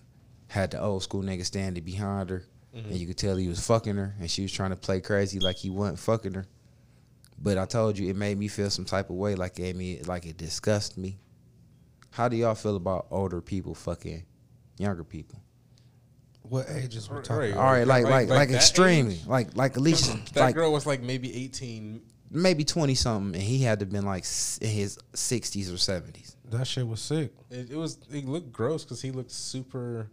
[0.48, 2.44] had the old school nigga standing behind her,
[2.76, 2.90] mm-hmm.
[2.90, 5.40] and you could tell he was fucking her, and she was trying to play crazy
[5.40, 6.46] like he wasn't fucking her.
[7.42, 9.76] But I told you it made me feel some type of way, like it made
[9.78, 11.20] me, like it disgusted me.
[12.12, 14.24] How do y'all feel about older people fucking
[14.78, 15.40] younger people?
[16.42, 17.40] What ages we Right, talking?
[17.40, 17.52] right.
[17.54, 17.66] about?
[17.66, 19.26] All right, like Like- like like like, extremely, age?
[19.26, 22.02] like like at least That like girl was like maybe 18.
[22.32, 24.26] Maybe twenty something, and he had to been like
[24.62, 26.36] in his sixties or seventies.
[26.52, 27.32] That shit was sick.
[27.50, 27.98] It, it was.
[28.12, 30.10] It looked gross because he looked super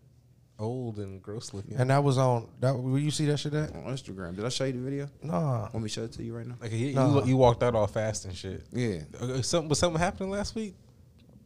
[0.59, 1.77] old and gross looking.
[1.77, 2.73] And that was on that.
[2.75, 3.75] Where you see that shit at?
[3.75, 5.09] On Instagram, did I show you the video?
[5.23, 5.69] Nah.
[5.73, 6.55] Let me show it to you right now?
[6.61, 7.21] like he, Nah.
[7.21, 8.65] you, you walked out all fast and shit.
[8.73, 10.75] Yeah, Uh, Something was something happening last week.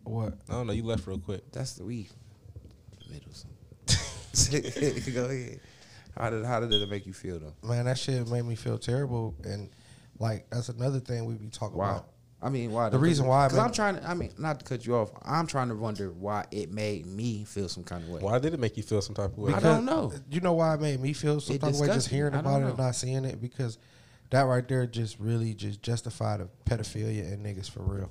[0.04, 0.34] What?
[0.48, 0.72] I don't know.
[0.74, 1.50] You left real quick.
[1.50, 2.08] that's the we
[3.10, 3.46] middles.
[5.14, 5.60] Go ahead.
[6.16, 7.54] How did how did it make you feel though?
[7.66, 9.34] Man, that shit made me feel terrible.
[9.44, 9.70] And
[10.18, 11.90] like that's another thing we be talking Why?
[11.90, 12.08] about.
[12.42, 12.90] I mean, why?
[12.90, 13.02] The though?
[13.02, 14.08] reason why I because I'm trying to.
[14.08, 15.10] I mean, not to cut you off.
[15.22, 18.20] I'm trying to wonder why it made me feel some kind of way.
[18.20, 19.54] Why did it make you feel some type of way?
[19.54, 20.12] I don't know.
[20.30, 22.42] You know why it made me feel some It type of way just hearing I
[22.42, 23.78] don't about it and not seeing it because
[24.30, 28.10] that right there just really just justified of pedophilia and niggas for real.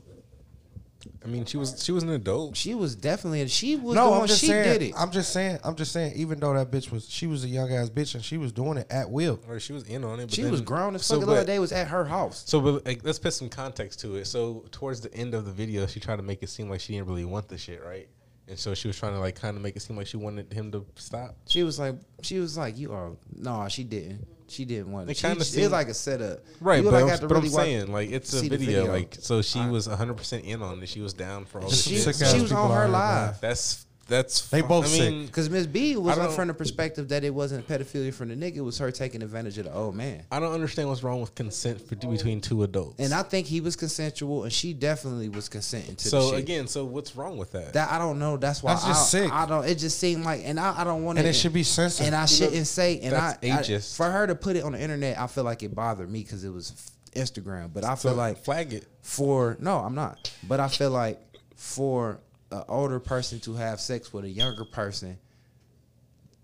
[1.23, 2.55] I mean, she was she was an adult.
[2.55, 3.47] She was definitely.
[3.47, 4.21] She was no, doing.
[4.21, 4.79] I'm just she saying.
[4.79, 4.93] did it.
[4.97, 5.59] I'm just saying.
[5.63, 6.13] I'm just saying.
[6.15, 8.77] Even though that bitch was, she was a young ass bitch and she was doing
[8.77, 9.39] it at will.
[9.47, 10.25] Or she was in on it.
[10.27, 11.25] But She then- was grown as so, fuck.
[11.25, 12.43] the other day was at her house.
[12.45, 14.25] So, but like, let's put some context to it.
[14.25, 16.93] So, towards the end of the video, she tried to make it seem like she
[16.93, 18.07] didn't really want the shit, right?
[18.47, 20.53] And so she was trying to like kind of make it seem like she wanted
[20.53, 21.35] him to stop.
[21.47, 23.11] She was like, she was like, you are.
[23.35, 24.27] No, she didn't.
[24.47, 25.09] She didn't want.
[25.09, 26.43] It It she, kinda it was seemed- like a setup.
[26.61, 28.85] Right, but, like I'm, but I'm saying like it's a video, video.
[28.91, 30.89] like so she was 100 percent in on it.
[30.89, 32.15] She was down for all this She, shit.
[32.15, 33.41] sick ass she was on her live.
[33.41, 35.11] That's that's They fu- both I sick.
[35.11, 38.13] mean, Because Miss B was I up don't- from the perspective that it wasn't pedophilia
[38.13, 38.57] from the nigga.
[38.57, 40.23] It was her taking advantage of the old man.
[40.31, 42.95] I don't understand what's wrong with consent for, between two adults.
[42.99, 46.39] And I think he was consensual, and she definitely was consenting to the so shit.
[46.39, 47.73] again, so what's wrong with that?
[47.73, 48.37] that I don't know.
[48.37, 49.31] That's why That's just I, sick.
[49.31, 49.65] I don't.
[49.65, 51.21] It just seemed like, and I, I don't want to.
[51.21, 52.05] And it should be censored.
[52.07, 52.99] And I shouldn't say.
[52.99, 53.95] And I, that's I- ageist.
[53.97, 56.43] for her to put it on the internet, I feel like it bothered me because
[56.43, 56.73] it was
[57.15, 57.71] Instagram.
[57.73, 58.85] But I so feel like flag it.
[59.01, 60.31] for no, I'm not.
[60.47, 61.19] But I feel like
[61.55, 62.19] for
[62.59, 65.17] an older person to have sex with a younger person,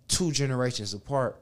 [0.08, 1.42] two generations apart,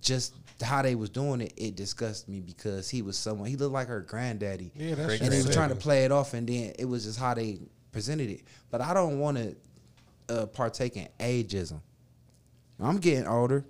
[0.00, 3.72] just how they was doing it, it disgusted me because he was someone he looked
[3.74, 4.70] like her granddaddy.
[4.74, 5.54] Yeah, that's Great and he was sick.
[5.54, 7.58] trying to play it off, and then it was just how they
[7.92, 8.42] presented it.
[8.70, 9.56] But I don't want to
[10.28, 11.80] uh, partake in ageism.
[12.80, 13.64] I'm getting older.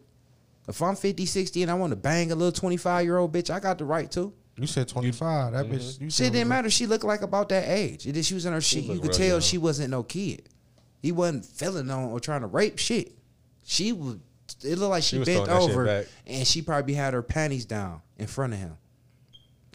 [0.68, 3.50] If I'm 50, 60, and I want to bang a little 25 year old bitch,
[3.50, 4.32] I got the right to.
[4.58, 5.52] You said 25.
[5.52, 5.74] That Mm-hmm.
[5.74, 6.00] bitch.
[6.00, 6.70] You Shit said didn't was- matter.
[6.70, 8.06] She looked like about that age.
[8.06, 8.84] It is- She was in her shit.
[8.84, 9.40] You could real tell young.
[9.40, 10.48] she wasn't no kid.
[11.02, 13.16] He wasn't feeling on or trying to rape shit.
[13.64, 14.16] She was
[14.64, 17.22] It looked like she, She bent throwing that shit over, and she probably had her
[17.22, 18.76] panties down in front of him.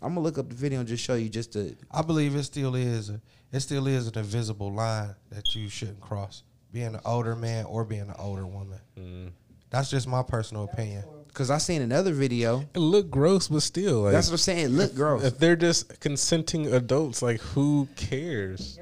[0.01, 1.75] I'm gonna look up the video and just show you just the.
[1.91, 3.09] I believe it still is.
[3.09, 3.21] A,
[3.51, 6.43] it still is an invisible line that you shouldn't cross.
[6.71, 8.79] Being an older man or being an older woman.
[8.97, 9.31] Mm.
[9.69, 11.03] That's just my personal opinion.
[11.33, 12.65] Cause I seen another video.
[12.75, 14.65] It looked gross, but still, like That's what I'm saying.
[14.65, 15.23] It look gross.
[15.23, 18.79] if they're just consenting adults, like who cares?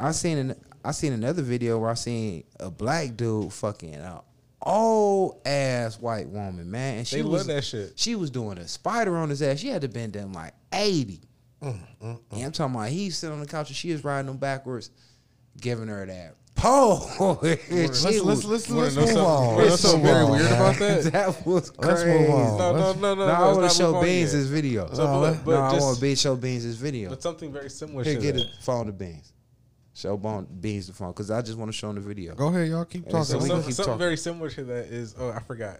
[0.00, 0.54] I seen an
[0.84, 4.22] I seen another video where I seen a black dude fucking a
[4.62, 6.98] old ass white woman, man.
[6.98, 7.92] And she They was, love that shit.
[7.96, 9.58] She was doing a spider on his ass.
[9.58, 11.20] She had to bend down like 80.
[11.62, 11.78] Mm,
[12.32, 14.90] Yeah, I'm talking about he's sitting on the couch and she is riding him backwards,
[15.60, 17.38] giving her that pole.
[17.42, 19.42] Let's let's let's, You wanna let's know move something- on.
[19.42, 20.52] you wanna Let's something move very on, weird man.
[20.60, 21.02] about that?
[21.12, 22.18] that was Let's crazy.
[22.20, 22.58] move on.
[22.58, 23.26] No, no, Let's- no, no.
[23.26, 24.38] No, I want to show Beans yet.
[24.38, 24.88] his video.
[24.92, 27.10] So, No, but, but no, I want to show Beans his video.
[27.10, 28.04] but something very similar.
[28.04, 28.40] Here, to get that.
[28.56, 29.32] the phone to Beans.
[29.96, 32.34] Show Bone Beans the phone because I just want to show him the video.
[32.34, 33.24] Go ahead, y'all keep talking.
[33.24, 33.98] so So we some- can keep something talking.
[33.98, 35.78] very similar to that is oh I forgot.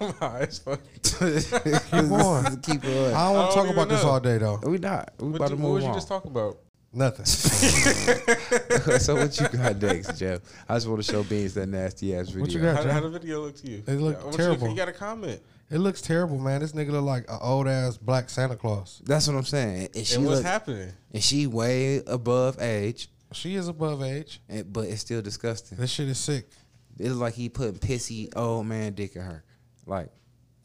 [0.00, 1.18] My eyes fucked.
[1.20, 2.60] Keep going.
[2.62, 3.14] Keep it.
[3.14, 4.58] I don't want to talk about even this all day though.
[4.64, 5.12] We not.
[5.18, 5.94] We What, about you, to what move was you on.
[5.94, 6.56] just talking about?
[6.92, 7.24] Nothing.
[8.98, 10.40] so what you got next, Jeff?
[10.68, 12.42] I just want to show Beans that nasty ass video.
[12.42, 12.76] What you got?
[12.76, 12.92] How, Jack?
[12.92, 13.82] how the video look to you?
[13.86, 14.68] It looked I want you terrible.
[14.68, 15.40] You got a comment.
[15.70, 16.60] It looks terrible, man.
[16.60, 19.00] This nigga look like an old ass black Santa Claus.
[19.04, 19.90] That's what I'm saying.
[19.94, 20.92] And she And what's look, happening?
[21.12, 24.40] and she way above age, She is above age.
[24.48, 25.78] and, but it's still disgusting.
[25.78, 26.48] This shit is sick.
[26.98, 29.44] It's like he putting pissy old man dick in her,
[29.86, 30.08] like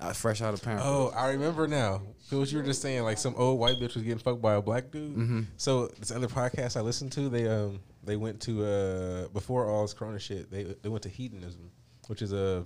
[0.09, 0.83] uh, fresh out of pamper.
[0.85, 2.01] Oh, I remember now.
[2.31, 4.61] What you were just saying, like some old white bitch was getting fucked by a
[4.61, 5.15] black dude.
[5.15, 5.41] Mm-hmm.
[5.57, 9.83] So this other podcast I listened to, they um they went to uh before all
[9.83, 11.69] this Corona shit, they they went to hedonism,
[12.07, 12.65] which is a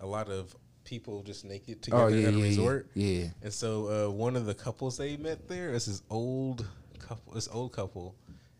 [0.00, 2.42] a lot of people just naked together Oh, yeah, at a yeah.
[2.44, 2.90] resort.
[2.94, 3.24] Yeah.
[3.42, 6.66] And so uh, one of the couples they met there is this old
[6.98, 8.14] couple, this old couple,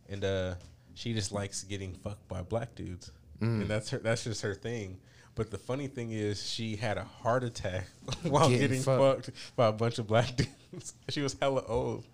[0.09, 0.55] and uh,
[0.95, 3.11] she just likes getting fucked by black dudes,
[3.41, 3.63] Mm.
[3.63, 3.99] and that's her.
[3.99, 4.99] That's just her thing.
[5.41, 7.87] But the funny thing is, she had a heart attack
[8.25, 9.25] while Getting getting fucked.
[9.27, 9.57] fucked.
[9.57, 10.37] by a bunch of black
[10.71, 10.93] dudes.
[11.09, 12.05] she was hella old.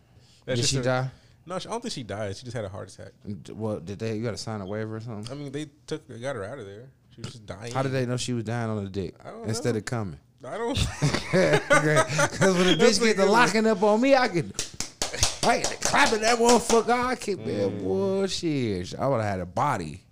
[0.47, 1.11] Did she her- die?
[1.45, 2.37] No, she- I don't think she died.
[2.37, 3.11] She just had a heart attack.
[3.53, 4.15] Well, did they?
[4.17, 5.33] You got to sign a waiver or something?
[5.33, 6.89] I mean, they took, they got her out of there.
[7.17, 7.73] She was just dying.
[7.73, 9.79] How did they know she was dying on the dick I don't instead know.
[9.79, 10.21] of coming?
[10.45, 10.79] I don't.
[11.33, 14.53] Because when the bitch get the locking up on me, I can.
[15.43, 16.91] I can clapping that motherfucker.
[16.91, 17.83] I can be Mm.
[17.83, 18.95] bullshit.
[18.99, 20.03] I would have had a body.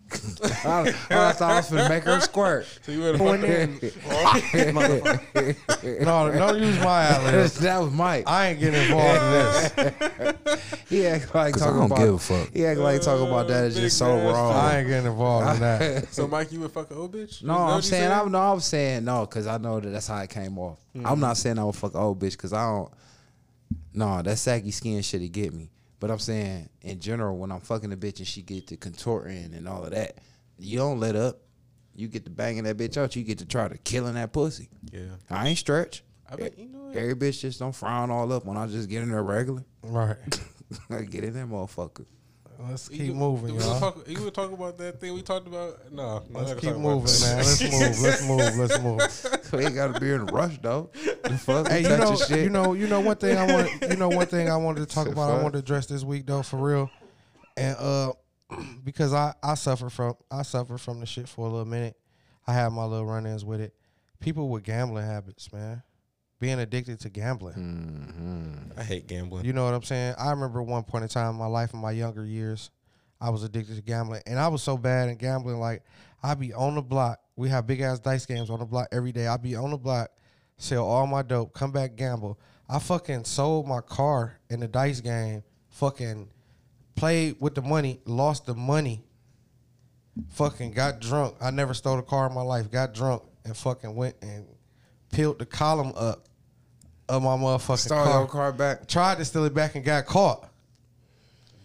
[0.65, 2.67] I, I thought I was gonna make her squirt.
[2.83, 3.79] so you would Point in.
[6.05, 7.59] No, don't use my outlets.
[7.61, 8.25] that was Mike.
[8.27, 10.71] I ain't getting involved in this.
[10.89, 11.99] He act like 'Cause I talking don't about.
[11.99, 12.53] give a fuck.
[12.53, 14.33] He act like talking about that is just so nasty.
[14.33, 14.53] wrong.
[14.53, 16.13] I ain't getting involved in that.
[16.13, 17.43] So Mike, you would fuck a old bitch?
[17.43, 18.13] No, I'm what saying?
[18.13, 20.79] I'm no, I'm saying no because I know that that's how it came off.
[20.95, 21.07] Hmm.
[21.07, 22.93] I'm not saying I would fuck a old bitch because I don't.
[23.93, 25.71] No, that saggy skin shit to get me.
[26.05, 29.55] But I'm saying in general, when I'm fucking a bitch and she get to contorting
[29.55, 30.19] and all of that,
[30.59, 31.41] you don't let up.
[31.95, 33.17] You get to banging that bitch out.
[33.17, 34.69] You get to try to killing that pussy.
[34.93, 35.15] Yeah.
[35.31, 36.05] I ain't stretch.
[36.31, 36.99] I bet you know it.
[36.99, 39.65] Every bitch just don't frown all up when I just get in there regular.
[39.83, 40.19] Right.
[40.91, 42.05] I get in there, motherfucker.
[42.59, 43.81] Let's keep would- moving, you would y'all.
[43.81, 45.93] Talk, you would talk about that thing we talked about?
[45.93, 47.37] No, no Let's keep moving, man.
[47.39, 48.01] Let's move.
[48.01, 48.57] Let's move.
[48.57, 49.41] Let's move.
[49.45, 50.91] So he got to be in a rush though.
[51.25, 51.69] The fuck?
[51.69, 52.41] Hey, you know, shit.
[52.45, 53.71] you know, you know one thing I want.
[53.91, 55.31] You know one thing I wanted to talk So about.
[55.31, 56.91] I wanted to address this week though, for real,
[57.57, 58.13] and uh,
[58.85, 61.97] because I I suffer from I suffer from the shit for a little minute.
[62.47, 63.75] I have my little run-ins with it.
[64.21, 65.83] People with gambling habits, man,
[66.45, 67.55] being addicted to gambling.
[67.55, 68.79] Mm-hmm.
[68.79, 69.47] I hate gambling.
[69.47, 70.15] You know what I'm saying?
[70.19, 72.71] I remember one point in time in my life, in my younger years,
[73.19, 75.59] I was addicted to gambling, and I was so bad in gambling.
[75.59, 75.85] Like
[76.23, 77.19] I'd be on the block.
[77.37, 79.27] We have big ass dice games on the block every day.
[79.27, 80.11] I'd be on the block,
[80.59, 82.39] sell all my dope, come back gamble.
[82.69, 85.45] I fucking sold my car in the dice game.
[85.71, 86.29] Fucking
[86.95, 89.03] played with the money, lost the money.
[90.29, 91.37] Fucking got drunk.
[91.41, 92.71] I never stole a car in my life.
[92.71, 94.45] Got drunk and fucking went and
[95.11, 96.29] peeled the column up
[97.09, 98.87] of my motherfucking Start car your car back.
[98.89, 100.49] tried to steal it back and got caught.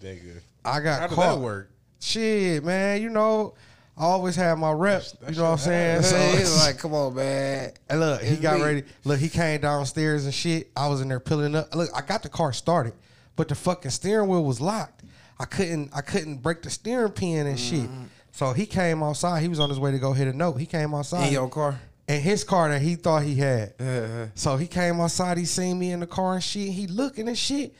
[0.01, 0.39] Nigga.
[0.63, 1.35] I got How did caught.
[1.35, 1.69] that work?
[1.99, 3.53] Shit, man, you know,
[3.97, 5.03] I always had my rep.
[5.21, 6.03] That's You know what I'm saying?
[6.03, 7.71] So it's he's like, come on, man.
[7.89, 8.65] and look, he it's got me.
[8.65, 8.83] ready.
[9.03, 10.69] Look, he came downstairs and shit.
[10.75, 11.73] I was in there peeling up.
[11.75, 12.93] Look, I got the car started,
[13.35, 15.03] but the fucking steering wheel was locked.
[15.37, 15.91] I couldn't.
[15.93, 17.81] I couldn't break the steering pin and shit.
[17.81, 18.03] Mm-hmm.
[18.31, 19.41] So he came outside.
[19.41, 20.53] He was on his way to go hit a note.
[20.55, 21.79] He came outside In your car.
[22.09, 23.75] In his car that he thought he had.
[23.79, 24.25] Uh-huh.
[24.33, 26.69] So he came outside, he seen me in the car and shit.
[26.69, 27.75] He looking and shit.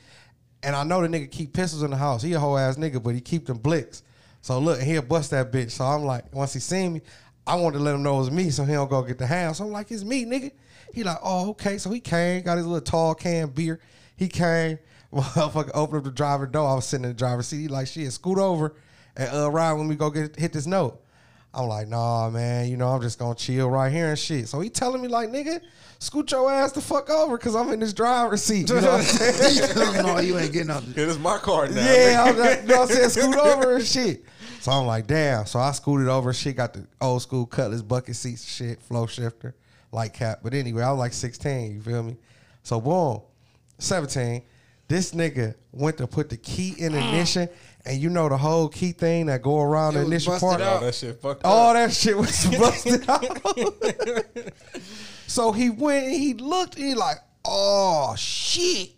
[0.62, 2.22] And I know the nigga keep pistols in the house.
[2.22, 4.04] He a whole ass nigga, but he keep them blicks.
[4.40, 5.72] So look, he'll bust that bitch.
[5.72, 7.00] So I'm like, once he seen me,
[7.44, 9.26] I wanted to let him know it was me so he don't go get the
[9.26, 9.58] house.
[9.58, 10.52] So I'm like, it's me, nigga.
[10.94, 11.78] He like, oh, okay.
[11.78, 13.80] So he came, got his little tall can beer.
[14.16, 14.78] He came,
[15.12, 16.70] motherfucker opened up the driver door.
[16.70, 17.62] I was sitting in the driver's seat.
[17.62, 18.76] He like, shit, scoot over
[19.16, 21.02] and uh, ride when we go get hit this note.
[21.52, 24.48] I'm like, nah, man, you know, I'm just gonna chill right here and shit.
[24.48, 25.60] So he telling me like, nigga,
[25.98, 28.68] scoot your ass the fuck over because I'm in this driver's seat.
[28.68, 30.06] You know what I'm saying?
[30.06, 30.84] no, you ain't getting out.
[30.88, 31.74] It is my car now.
[31.82, 33.08] yeah, I'm like, you know what I'm saying?
[33.10, 34.24] Scoot over and shit.
[34.60, 35.46] So I'm like, damn.
[35.46, 36.32] So I scooted over.
[36.32, 39.54] She got the old school Cutlass bucket seats, shit, flow shifter,
[39.90, 40.40] light cap.
[40.42, 41.74] But anyway, I was like 16.
[41.74, 42.16] You feel me?
[42.62, 43.22] So boom,
[43.78, 44.42] 17.
[44.86, 47.48] This nigga went to put the key in ignition,
[47.86, 50.60] and you know the whole key thing that go around the was ignition part.
[50.60, 51.74] Oh, that shit fucked All up.
[51.74, 53.24] that shit was busted out.
[55.26, 58.90] so he went and he looked, and he like, oh shit.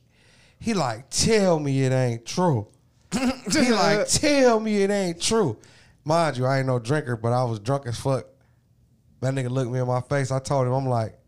[0.59, 2.68] He like, tell me it ain't true.
[3.51, 5.59] he like, tell me it ain't true.
[6.05, 8.26] Mind you, I ain't no drinker, but I was drunk as fuck.
[9.20, 10.30] That nigga looked me in my face.
[10.30, 11.18] I told him, I'm like,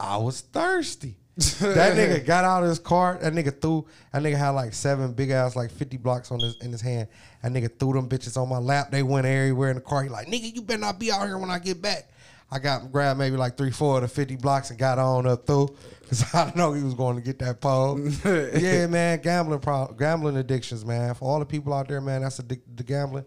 [0.00, 1.17] I was thirsty.
[1.60, 3.16] that nigga got out of his car.
[3.22, 3.86] That nigga threw.
[4.12, 7.06] That nigga had like seven big ass, like fifty blocks on his in his hand.
[7.44, 8.90] That nigga threw them bitches on my lap.
[8.90, 10.02] They went everywhere in the car.
[10.02, 12.10] He like, nigga, you better not be out here when I get back.
[12.50, 15.46] I got grabbed maybe like three, four of the fifty blocks and got on up
[15.46, 15.68] through
[16.00, 18.00] because I know he was going to get that pole.
[18.24, 21.14] yeah, man, gambling, pro- gambling addictions, man.
[21.14, 23.26] For all the people out there, man, that's addicted to gambling.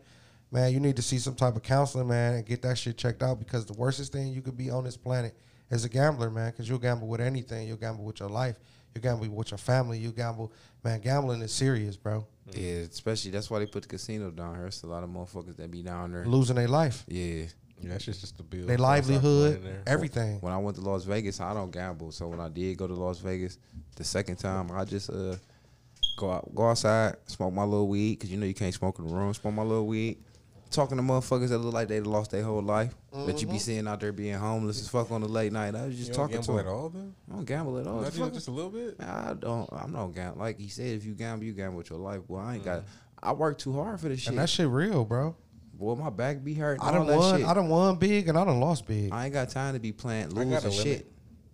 [0.52, 3.24] Man, you need to see some type of counseling, man, and get that shit checked
[3.24, 5.34] out because the worstest thing you could be on this planet
[5.72, 7.68] is a gambler, man, because you'll gamble with anything.
[7.68, 8.58] You'll gamble with your life.
[8.94, 9.98] You gamble with your family.
[9.98, 10.52] You gamble,
[10.84, 11.00] man.
[11.00, 12.26] Gambling is serious, bro.
[12.52, 14.68] Yeah, especially that's why they put the casino down here.
[14.68, 16.26] It's a lot of motherfuckers that be down there.
[16.26, 17.46] Losing their life, Yeah.
[17.84, 18.68] Yeah, that's just, just the bill.
[18.68, 20.40] their livelihood, everything.
[20.42, 22.12] When I went to Las Vegas, I don't gamble.
[22.12, 23.58] So when I did go to Las Vegas,
[23.96, 25.36] the second time, I just uh
[26.16, 29.08] go out, go outside, smoke my little weed, cause you know you can't smoke in
[29.08, 29.34] the room.
[29.34, 30.20] Smoke my little weed.
[30.72, 33.58] Talking to motherfuckers that look like they lost their whole life, that you be mm-hmm.
[33.58, 35.76] seeing out there being homeless as fuck on the late night.
[35.76, 36.66] I was just You don't talking to gamble them.
[36.66, 37.14] at all, though?
[37.30, 37.96] I don't gamble at all.
[38.02, 38.98] Not The even fuck- just a little bit?
[38.98, 39.70] Man, I don't.
[39.74, 40.40] I'm not gamble.
[40.40, 42.22] Like he said, if you gamble, you gamble with your life.
[42.28, 42.80] Well, I ain't got.
[42.80, 42.86] Mm.
[43.22, 44.30] I work too hard for this shit.
[44.30, 45.36] And that shit real, bro.
[45.74, 46.80] Boy, my back be hurt.
[46.82, 47.40] I all done that won.
[47.40, 47.48] shit.
[47.48, 49.12] I done won big, and I done lost big.
[49.12, 50.74] I ain't got time to be playing I got losing a limit.
[50.84, 51.12] shit.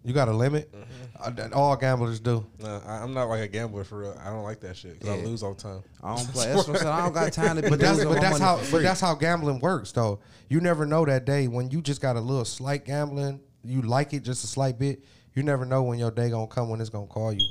[0.08, 0.74] You got a limit.
[1.22, 2.46] I- that all gamblers do.
[2.60, 4.18] No, I, I'm not like a gambler for real.
[4.24, 5.26] I don't like that shit 'cause I Yeah.
[5.26, 5.84] lose all the time.
[6.02, 6.46] I don't play.
[6.46, 6.88] That's what I'm saying.
[6.88, 9.60] I don't got time to be But that's but that's how but that's how gambling
[9.60, 10.20] works though.
[10.48, 13.42] You never know that day when you just got a little slight gambling.
[13.66, 15.04] You like it just a slight bit.
[15.34, 17.46] You never know when your day gonna come when it's gonna call you.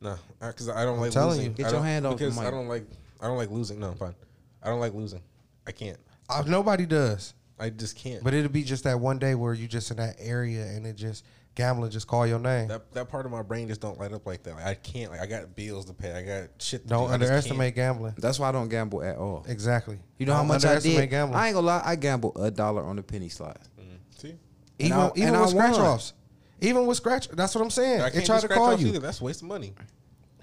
[0.00, 1.44] No, because I don't like telling losing.
[1.50, 1.50] you.
[1.50, 2.86] Get I your don't- hand off the because I don't like.
[3.20, 3.78] I don't like losing.
[3.78, 4.14] No, I'm fine.
[4.62, 5.20] I don't like losing.
[5.66, 5.98] I can't.
[6.30, 7.34] Uh, nobody does.
[7.58, 8.24] I just can't.
[8.24, 10.96] But it'll be just that one day where you just in that area and it
[10.96, 11.24] just
[11.54, 12.68] gambling just call your name.
[12.68, 14.54] that that part of my brain just don't light up like that.
[14.56, 15.10] Like, I can't.
[15.10, 16.12] Like I got bills to pay.
[16.12, 16.82] I got shit.
[16.82, 17.14] To Don't do.
[17.14, 18.14] Underestimate gambling.
[18.18, 19.44] That's why I don't gamble at all.
[19.48, 19.98] Exactly.
[20.18, 21.10] You know how Don't much I underestimate did.
[21.10, 21.38] Gambling.
[21.40, 21.82] I ain't gonna lie.
[21.84, 23.58] I gamble a dollar on the penny slot.
[23.76, 23.88] can't.
[23.88, 24.20] Mm.
[24.20, 24.34] See,
[24.78, 25.80] even I- even and with I scratch won.
[25.86, 26.12] offs.
[26.60, 28.00] Even with scratch, that's what I'm saying.
[28.00, 28.88] I can't tried to scratch call offs you.
[28.88, 29.00] either.
[29.00, 29.74] That's waste of money.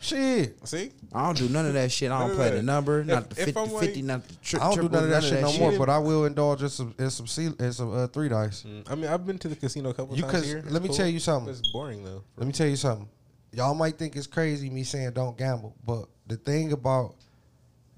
[0.01, 0.67] Shit.
[0.67, 2.11] See, I don't do none of that shit.
[2.11, 4.33] I don't play the number, not the If- if 50, I'm 50 like- not the
[4.41, 6.69] tri- I don't do none of that shit no more, but I will indulge in
[6.69, 8.63] some in some cee-lo in some uh, three dice.
[8.63, 10.63] Mm, I mean, I've been to the casino a couple You times cause- here.
[10.67, 11.51] let me It's tell you something.
[11.53, 12.23] It's boring though.
[12.35, 13.07] Let me tell you something.
[13.53, 17.15] Y'all might think it's crazy me saying don't gamble, but the thing about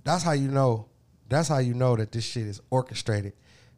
[0.04, 0.88] that's how you know
[1.30, 3.32] that's how you know that this shit is orchestrated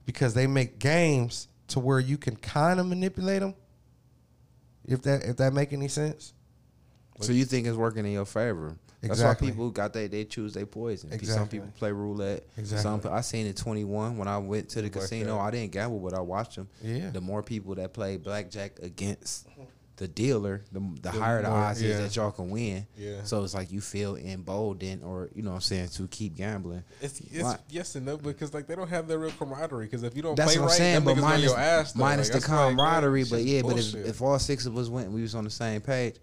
[0.05, 3.53] because they make games to where you can kind of manipulate them.
[4.87, 6.33] If that if that make any sense.
[7.21, 8.75] So you think it's working in your favor?
[9.01, 9.47] That's Exactly.
[9.47, 11.11] why people got they they choose their poison.
[11.25, 12.43] Some people play roulette.
[12.57, 13.01] Exactly.
[13.03, 15.37] Some I seen it 21 when I went to the casino.
[15.39, 16.67] I didn't gamble, but I watched them.
[16.81, 17.11] Yeah.
[17.11, 19.47] The more people that play blackjack against
[19.97, 21.91] the dealer, the, the higher the more- odds yeah.
[21.91, 22.85] is that y'all can win.
[22.97, 23.23] Yeah.
[23.23, 26.83] So it's like you feel emboldened, or you know what I'm saying, to keep gambling.
[26.99, 29.85] It's, it's yes and no because like they don't have that real camaraderie.
[29.85, 31.93] Because if you don't That's play what I'm right, saying, but minus, your ass.
[31.93, 31.99] though.
[32.01, 33.23] minus Like, the that's like, camaraderie.
[33.29, 35.49] but yeah, but if, if all six of us went, and we was on the
[35.49, 36.15] same page,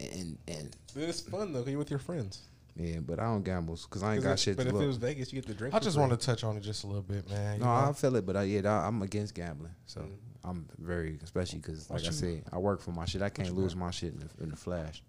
[0.00, 2.42] and and it's fun though, 'cause you're with your friends.
[2.76, 4.82] yeah, but I don't gamble because I ain't 'Cause got if- shit but to if
[4.82, 5.74] it was Vegas, you get the drink.
[5.74, 7.54] I just want to touch on it just a little bit, man.
[7.58, 7.90] you No, know?
[7.90, 9.74] I feel it, but I, yeah, I, I'm against gambling.
[9.86, 10.10] So Mm.
[10.44, 13.22] I'm very, especially because, like I you- said, I work for my shit.
[13.22, 15.02] I can't lose my shit in the, in the flash.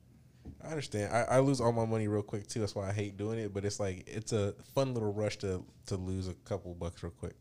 [0.64, 1.12] I understand.
[1.12, 2.60] I, I lose all my money real quick too.
[2.60, 3.52] That's why I hate doing it.
[3.54, 7.12] But it's like it's a fun little rush to to lose a couple bucks real
[7.12, 7.34] quick.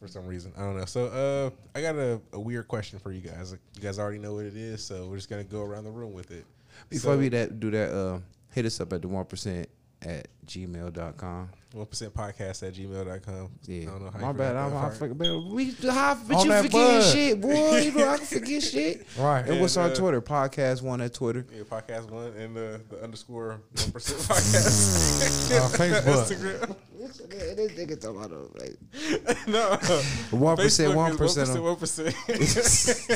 [0.00, 0.86] For some reason, I don't know.
[0.86, 3.52] So, uh, I got a, a weird question for you guys.
[3.76, 6.14] You guys already know what it is, so we're just gonna go around the room
[6.14, 6.46] with it.
[6.88, 8.18] Before So- we that do that, uh,
[8.50, 9.68] hit us up at the one percent
[10.02, 11.50] at gmail.com.
[11.72, 13.50] One percent podcast at gmail.com.
[13.66, 14.56] Yeah, I don't know how my you bad.
[14.56, 14.96] I'm, that I part.
[14.96, 17.12] forget, man, we how, but On you that forget bud.
[17.12, 17.78] shit, boy.
[17.78, 19.06] You know I can forget shit.
[19.16, 19.46] Right.
[19.46, 20.20] And what's And, our uh, Twitter?
[20.20, 21.46] Podcast one at Twitter.
[21.54, 25.50] Yeah, podcast one and the, the underscore one percent podcast.
[25.60, 26.76] Uh, Facebook.
[27.00, 27.56] Instagram.
[27.56, 29.76] This nigga talking about like no,
[30.36, 31.62] one percent, one percent.
[31.62, 32.14] one percent.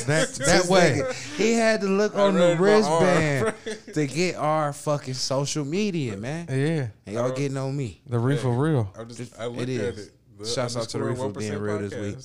[0.07, 1.03] That that way.
[1.37, 3.55] He had to look I on the wristband
[3.95, 6.47] to get our fucking social media, man.
[6.49, 6.89] Yeah.
[7.07, 8.01] And y'all getting on me.
[8.07, 8.93] The reef for real.
[8.99, 10.11] I'm just, I looked it at it.
[10.39, 12.25] The The Shouts out to the underscore Reef for being 1% real this week.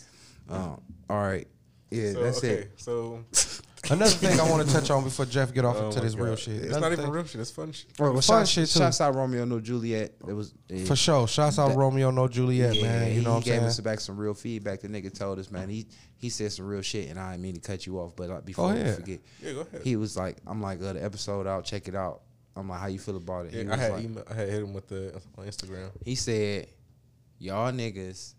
[0.50, 1.48] Um, all right.
[1.92, 2.72] Yeah, So, that's okay, it.
[2.78, 3.24] So
[3.90, 6.16] Another thing I want to touch on before Jeff get off oh into my this
[6.16, 6.56] real shit.
[6.56, 7.40] It's Another not even real shit.
[7.42, 7.88] It's fun shit.
[7.98, 8.80] Well, well Fun shouts, shit, too.
[8.80, 10.14] shouts out Romeo No Juliet.
[10.28, 11.28] It was yeah, For sure.
[11.28, 13.16] Shouts out That- Romeo No Juliet, yeah, man.
[13.16, 14.82] You know what I'm gave us back some real feedback.
[14.82, 15.70] The nigga told us, man.
[15.70, 18.30] He he said some real shit, and I didn't mean to cut you off, but
[18.30, 19.82] like, before we forget, Yeah, go ahead.
[19.84, 22.22] he was like, "I'm like, uh, the episode out, check it out."
[22.60, 24.50] I'm like, "How you feel about it?" He Yeah, I had like, email, I had
[24.50, 25.90] hit him with the on Instagram.
[26.06, 26.68] he said,
[27.40, 28.34] "Y'all niggas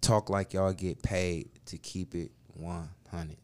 [0.00, 3.36] talk like y'all get paid to keep it 100."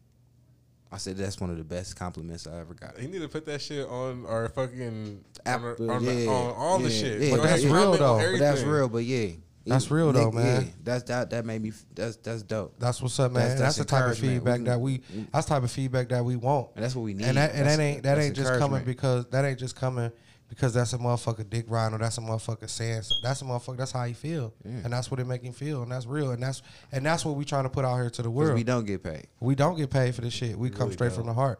[0.91, 2.97] I said that's one of the best compliments I ever got.
[2.97, 6.13] He need to put that shit on our fucking App- on, our, uh, on, the-
[6.13, 7.21] yeah, on all the shit.
[7.21, 7.35] yeah.
[7.35, 8.17] But that's real, though.
[8.31, 9.31] But that's real, but yeah,
[9.65, 10.61] That's real, though, man.
[10.63, 11.71] Yeah, that's that that made me.
[11.95, 13.41] That's that's dope, That's what's up, man.
[13.41, 15.01] That's- That's, that's the type of feedback We- that we.
[15.33, 16.69] That's the type of feedback that we want.
[16.75, 17.25] and that's what we need.
[17.25, 20.11] And that and that ain't that ain't just coming because that ain't just coming
[20.47, 23.77] because that's a motherfucker dick riding or that's a motherfucker saying so- that's a motherfucker
[23.77, 26.43] that's how he feel and that's what it make him feel and that's real and
[26.43, 26.61] that's
[26.91, 28.53] and that's what we trying to put out here to the world.
[28.53, 29.25] we don't get paid.
[29.39, 30.55] We don't get paid for this shit.
[30.57, 31.59] We come really straight from the heart.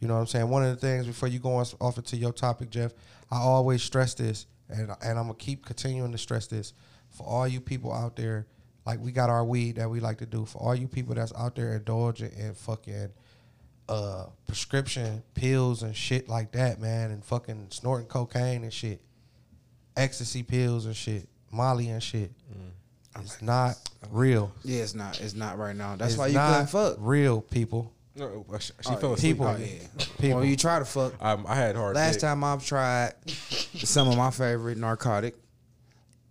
[0.00, 0.50] You know what I'm saying?
[0.50, 2.92] One of the things before you go on, off into your topic, Jeff,
[3.30, 6.74] I always stress this, and and I'm gonna keep continuing to stress this
[7.16, 8.46] for all you people out there.
[8.84, 10.44] Like we got our weed that we like to do.
[10.44, 13.10] For all you people that's out there indulging in fucking
[13.88, 19.00] uh, prescription pills and shit like that, man, and fucking snorting cocaine and shit,
[19.96, 22.30] ecstasy pills and shit, Molly and shit.
[23.18, 23.76] It's not
[24.10, 24.52] real.
[24.62, 25.20] Yeah, it's not.
[25.22, 25.96] It's not right now.
[25.96, 26.96] That's It's why you not couldn't fuck.
[27.00, 27.90] real people.
[28.14, 29.32] No, uh, she, she Oh, fell asleep.
[29.36, 29.46] people.
[29.46, 30.04] Oh yeah.
[30.20, 30.40] People.
[30.40, 31.14] When you try to fuck.
[31.22, 31.96] Um, I had hard.
[31.96, 32.20] Last dick.
[32.22, 35.34] time I've tried some of my favorite narcotic,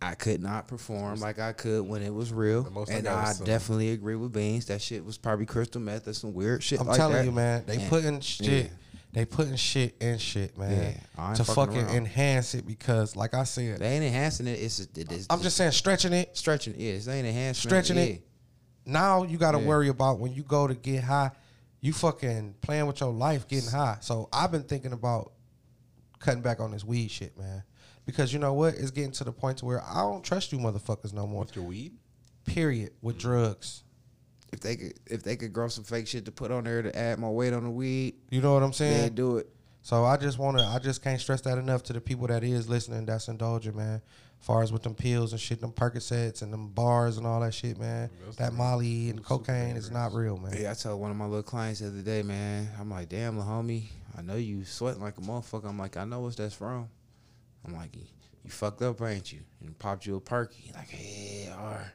[0.02, 2.70] I could not perform like I could when it was real.
[2.70, 4.66] Most I and I definitely agree with Beans.
[4.66, 6.80] That shit was probably crystal meth or some weird shit.
[6.80, 7.26] I'm like telling that.
[7.26, 7.64] you, man.
[7.66, 8.66] They And- putting shit.
[8.66, 8.70] yeah.
[9.14, 11.00] They putting shit in shit, man.
[11.18, 14.60] Yeah, to fucking fucking enhance it because, like I said, They ain't enhancing it.
[14.60, 16.36] It's, it is, I'm just saying stretching it.
[16.36, 16.74] stretching.
[16.74, 16.80] it.
[16.82, 17.70] Yeah, it's ain't enhancing.
[17.70, 18.28] Stretching it.
[18.86, 21.32] Now you got to worry about when you go to get high.
[21.80, 23.98] You fucking playing with your life, getting high.
[24.02, 25.32] So I've been thinking about
[26.20, 27.64] cutting back on this weed shit, man.
[28.06, 28.76] Because you know what?
[28.76, 31.42] It's getting to the point to where I don't trust you motherfuckers no more.
[31.42, 31.94] with your weed.
[32.46, 32.92] Period.
[33.02, 33.84] With drugs.
[34.54, 36.96] If they could, if they could grow some fake shit to put on there to
[36.98, 39.02] add more weight on the weed, You know what I'm saying?
[39.02, 39.50] they do it.
[39.82, 42.44] So I just want to, I just can't stress that enough to the people that
[42.44, 44.02] is listening that's indulging, man.
[44.40, 47.40] As far as with them pills and shit, them Percocets and them bars and all
[47.42, 48.10] that shit, man.
[48.38, 50.56] that Molly and cocaine is not real, man.
[50.60, 52.68] Yeah, I told one of my little clients the other day, man.
[52.80, 53.86] I'm like, damn, little homie,
[54.18, 55.66] I know you sweating like a motherfucker.
[55.68, 56.90] I'm like, I know what that's from.
[57.66, 58.04] I'm like, you,
[58.50, 59.40] fucked up, ain't you?
[59.62, 60.72] And popped you a perky.
[60.76, 61.92] Like, hey, all right.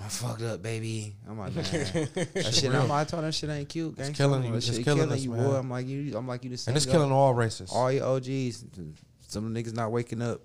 [0.00, 1.16] I'm fucked up, baby.
[1.28, 2.72] I'm like, man, that shit.
[2.72, 3.96] I'm like, I told that shit ain't cute.
[3.96, 4.14] gangsta.
[4.16, 4.54] killing you.
[4.54, 5.56] It's shit killing you, boy.
[5.56, 6.16] I'm like you.
[6.16, 6.50] I'm like you.
[6.50, 7.70] The same And it's killing all races.
[7.72, 8.64] all your OGs.
[9.26, 10.42] Some of the niggas not waking up.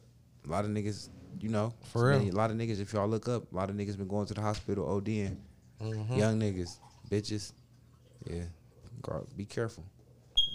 [0.48, 2.18] A lot of niggas, you know, For real.
[2.20, 2.80] many- A lot of niggas.
[2.82, 5.38] If y'all look up, a lot of niggas been going to the hospital ODing.
[5.82, 6.16] Mm-hmm.
[6.18, 6.78] Young niggas,
[7.10, 7.54] bitches.
[8.30, 8.44] Yeah,
[9.02, 9.84] Girl, be careful.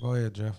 [0.02, 0.58] Go ahead, Jeff.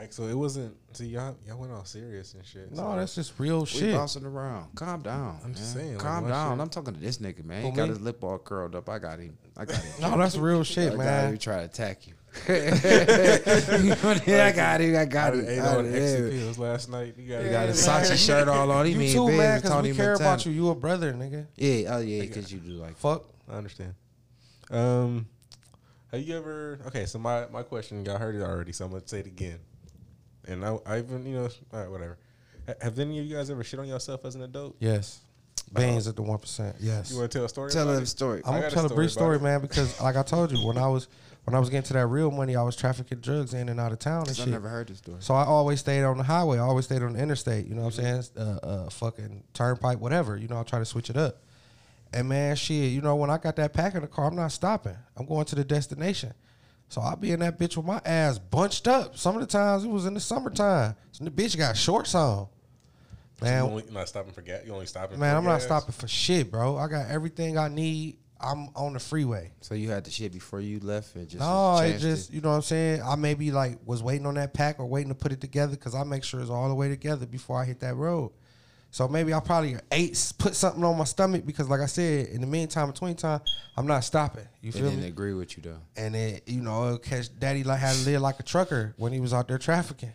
[0.00, 0.74] All right, so it wasn't.
[0.96, 2.70] See, y'all, y'all went all serious and shit.
[2.70, 3.82] No, so- that's just real shit.
[3.82, 3.96] We shit.
[3.96, 4.74] bouncing around.
[4.74, 5.38] Calm down.
[5.44, 5.84] I'm just man.
[5.84, 6.54] saying, Calm my down.
[6.56, 7.60] shit- I'm talking to this nigga, man.
[7.60, 8.88] Who, He got his lip all curled up.
[8.88, 9.36] I got him.
[9.58, 9.92] I got him.
[10.00, 11.04] No, that's real shit, I got him.
[11.04, 11.32] man.
[11.32, 12.14] He try to attack you.
[12.48, 12.70] I
[14.56, 14.96] got him.
[14.96, 15.44] I I got him.
[15.46, 16.30] ate I all got extra him.
[16.30, 17.14] pills last night.
[17.18, 18.02] You got, He got his man.
[18.02, 18.86] Sachi shirt all on.
[18.86, 20.52] He You mean too, biz, man, because we care about you.
[20.52, 21.46] You a brother, nigga.
[21.56, 22.96] Yeah, oh yeah, because you do like.
[22.96, 23.26] Fuck.
[23.50, 23.92] I understand.
[24.70, 25.26] Um,
[26.10, 26.78] have you ever?
[26.86, 29.58] Okay, so my my question, y'all heard it already, so I'm gonna say it again.
[30.50, 32.18] And I, I even, you know, all right, whatever.
[32.66, 34.76] Ha- Have any of you guys ever shit on yourself as an adult?
[34.80, 35.20] Yes.
[35.72, 36.76] Beans at the one percent.
[36.80, 37.12] Yes.
[37.12, 37.70] You want to tell a story?
[37.70, 38.06] Tell about them it?
[38.06, 38.42] story.
[38.44, 39.42] I'm I gonna got a tell a brief story, it.
[39.42, 41.06] man, because like I told you, when I was
[41.44, 43.92] when I was getting to that real money, I was trafficking drugs in and out
[43.92, 44.48] of town and I shit.
[44.48, 45.18] never heard this story.
[45.20, 46.58] So I always stayed on the highway.
[46.58, 47.66] I always stayed on the interstate.
[47.68, 48.24] You know what I'm saying?
[48.36, 50.36] Uh, uh, fucking turnpike, whatever.
[50.36, 51.36] You know, I try to switch it up.
[52.12, 54.50] And man, shit, you know, when I got that pack in the car, I'm not
[54.50, 54.96] stopping.
[55.16, 56.34] I'm going to the destination.
[56.90, 59.16] So I'll be in that bitch with my ass bunched up.
[59.16, 60.96] Some of the times it was in the summertime.
[61.12, 62.48] So the bitch got shorts on.
[63.38, 64.62] So Man, you only not stopping for gas.
[64.66, 65.18] You only stopping.
[65.18, 66.76] man, for I'm not stopping for shit, bro.
[66.76, 68.18] I got everything I need.
[68.40, 69.52] I'm on the freeway.
[69.60, 72.40] So you had the shit before you left and just No, it chanced just you
[72.40, 73.02] know what I'm saying.
[73.02, 75.94] I maybe like was waiting on that pack or waiting to put it together because
[75.94, 78.32] I make sure it's all the way together before I hit that road.
[78.92, 82.40] So maybe I'll probably ate put something on my stomach because, like I said, in
[82.40, 83.40] the meantime, between time,
[83.76, 84.46] I'm not stopping.
[84.60, 85.08] You feel didn't me?
[85.08, 85.78] agree with you though.
[85.96, 89.12] And it, you know, it'll catch daddy like had to live like a trucker when
[89.12, 90.12] he was out there trafficking.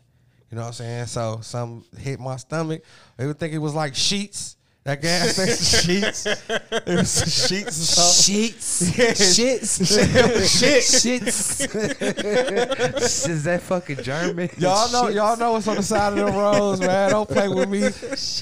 [0.52, 1.06] You know what I'm saying?
[1.08, 2.84] So some hit my stomach.
[3.18, 4.55] They would think it was like sheets.
[4.86, 6.28] That gas station sheets.
[6.28, 8.14] It was some sheets and stuff.
[8.14, 9.14] Sheets, Yeah.
[9.14, 9.80] shits,
[10.60, 10.84] Shit.
[11.24, 13.28] shits.
[13.30, 14.48] Is that fucking German?
[14.60, 15.16] Y'all know, Shits.
[15.16, 17.10] y'all know what's on the side of the roads, man.
[17.10, 17.90] Don't play with me.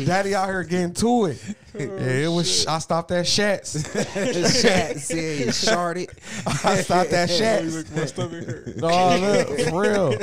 [0.05, 1.41] Daddy out here getting to it.
[1.75, 2.67] Oh, yeah, it was.
[2.67, 3.77] I stopped at Shats.
[3.87, 6.09] Shats, yeah, you sharded.
[6.65, 7.73] I stopped at Shats.
[7.73, 8.75] Look, my stomach hurt.
[8.75, 10.17] No, look, for real.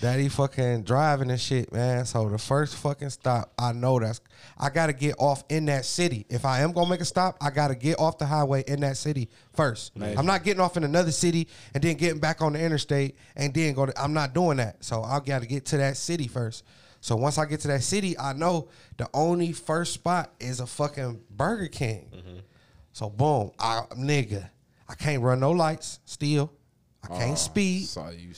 [0.00, 2.06] Daddy fucking driving and shit, man.
[2.06, 4.20] So the first fucking stop, I know that's
[4.64, 6.24] I gotta get off in that city.
[6.30, 8.96] If I am gonna make a stop, I gotta get off the highway in that
[8.96, 9.92] city first.
[10.18, 13.52] I'm not getting off in another city and then getting back on the interstate and
[13.52, 14.82] then go to I'm not doing that.
[14.82, 16.64] So I gotta get to that city first.
[17.02, 20.66] So once I get to that city, I know the only first spot is a
[20.66, 22.10] fucking Burger King.
[22.94, 24.48] So boom, I nigga,
[24.88, 26.50] I can't run no lights still.
[27.02, 27.84] I can't speed.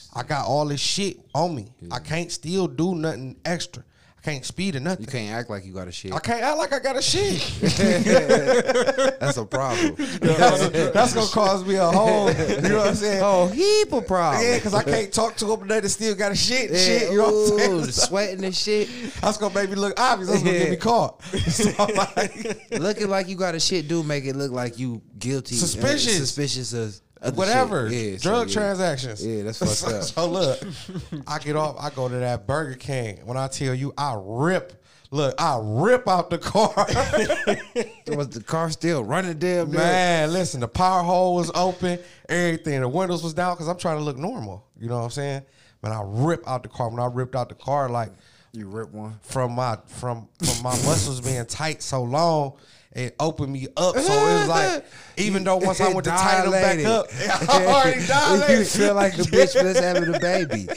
[0.01, 0.19] saw.
[0.19, 1.71] I got all this shit on me.
[1.89, 3.85] I can't still do nothing extra.
[4.27, 5.05] Can't speed or nothing.
[5.05, 6.11] You can't act like you got a shit.
[6.11, 7.39] I can't act like I got a shit.
[9.21, 9.95] That's a problem.
[10.19, 13.23] that's, that's gonna cause me a whole, you know what I'm saying?
[13.27, 14.43] Oh, heap of problems.
[14.43, 17.09] Yeah, because I can't talk to him that still got a shit, and shit.
[17.09, 17.81] You know what I'm saying?
[17.83, 18.89] the sweating and shit.
[19.21, 20.29] That's gonna make me look obvious.
[20.29, 21.23] That's gonna get me caught.
[21.23, 25.55] So like, Looking like you got a shit do make it look like you guilty.
[25.55, 26.17] Suspicious.
[26.17, 26.99] suspicious of
[27.33, 28.11] whatever, shit.
[28.11, 28.53] Yeah, so, drug yeah.
[28.53, 29.25] transactions.
[29.25, 30.03] Yeah, that's fucked so, up.
[30.03, 30.59] so look,
[31.27, 31.77] I get off.
[31.79, 33.19] I go to that Burger King.
[33.25, 34.83] When I tell you, I rip.
[35.09, 36.73] Look, I rip out the car.
[38.17, 39.79] Was the car still running damn near?
[39.79, 42.81] Man, listen, the power hole was open, everything.
[42.81, 44.65] The windows was down because I'm trying to look normal.
[44.77, 45.43] You know what I'm saying?
[45.81, 46.89] Man, I rip out the car.
[46.89, 48.11] When I ripped out the car, like
[48.51, 49.17] You rip one.
[49.21, 52.53] from my from from my muscles being tight so long,
[52.97, 53.95] it opened me up.
[53.95, 54.85] So it was like,
[55.17, 57.05] even though once I went to tighten back up,
[57.49, 60.67] I already you feel like the bitch was having a baby.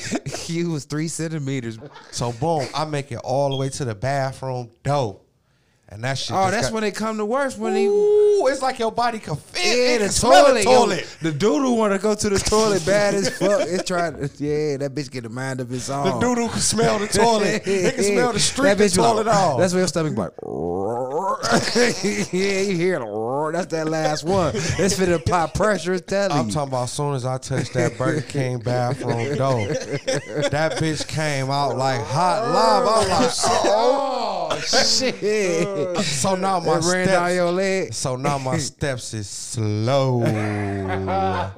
[0.46, 1.78] you was three centimeters.
[2.10, 5.20] So boom, I make it all the way to the bathroom door,
[5.92, 6.36] and that shit.
[6.36, 7.58] Oh, that's got- when it come to worst.
[7.58, 9.64] When he Ooh, it's like your body can fit.
[10.00, 10.54] yeah, the toilet.
[10.54, 11.16] the yo, toilet.
[11.20, 13.60] the doodle want to go to the toilet bad as fuck.
[13.70, 14.76] It's trying to yeah.
[14.76, 16.04] That bitch get the mind of its own.
[16.04, 17.62] The doodle can smell the toilet.
[17.66, 19.58] it can smell the street That bitch be toilet like, off.
[19.58, 20.32] That's where your stomach be like.
[22.32, 23.52] yeah, you hear it.
[23.52, 24.52] That's that last one.
[24.54, 25.94] It's for the pop pressure.
[25.94, 26.52] It's telling I'm you.
[26.52, 31.50] talking about as soon as I touched that Burger King bathroom door, that bitch came
[31.50, 33.12] out like hot lava.
[33.12, 35.66] I was like, oh shit!
[35.66, 37.94] Oh, Uh, so now my It ran down your leg.
[37.94, 40.22] So now my steps is slow.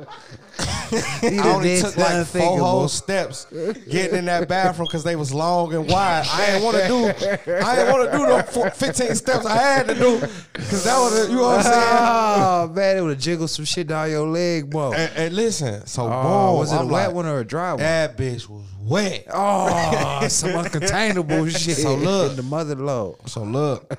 [0.58, 3.46] I only took like four whole steps
[3.88, 6.24] getting in that bathroom because they was long and wide.
[6.30, 7.06] I ain't want to do.
[7.52, 10.20] I ain't want to do the four- 15 steps I had to do
[10.52, 11.84] because that was you know what I'm saying.
[11.88, 14.92] Oh man, it would have jiggled some shit down your leg, bro.
[14.92, 16.08] And, and listen, so Oh,
[16.50, 17.78] boom, was it a I'm wet like, one or a dry one?
[17.80, 19.26] That bitch was wet.
[19.32, 21.78] Oh, some uncontainable shit.
[21.78, 22.30] So look.
[22.32, 23.16] in the mother load.
[23.26, 23.90] So look,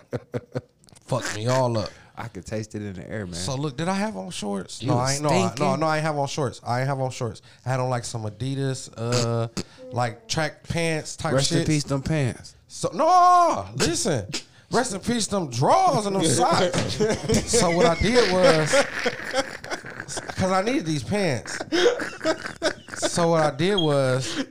[1.08, 1.90] fucked me all up.
[2.16, 3.34] I could taste it in the air, man.
[3.36, 4.82] So look, did I have on shorts?
[4.82, 5.24] You no, was I ain't.
[5.24, 5.80] No, I, no, stinking.
[5.80, 6.62] no, I ain't have on shorts.
[6.66, 7.42] I ain't have on shorts.
[7.66, 9.48] I had on like some Adidas, uh,
[9.92, 11.60] like track pants type Rest shit.
[11.62, 12.56] in peace, them pants.
[12.68, 14.28] So no, listen.
[14.72, 16.96] Rest in peace, them drawers and them socks.
[17.52, 18.74] so what I did was,
[19.82, 21.58] because I needed these pants.
[22.98, 24.46] So what I did was,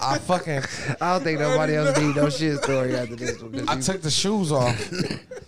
[0.00, 0.62] I fucking,
[1.00, 3.52] I don't think nobody else need no shit story after this one.
[3.52, 4.92] 'cause I you- took the shoes off.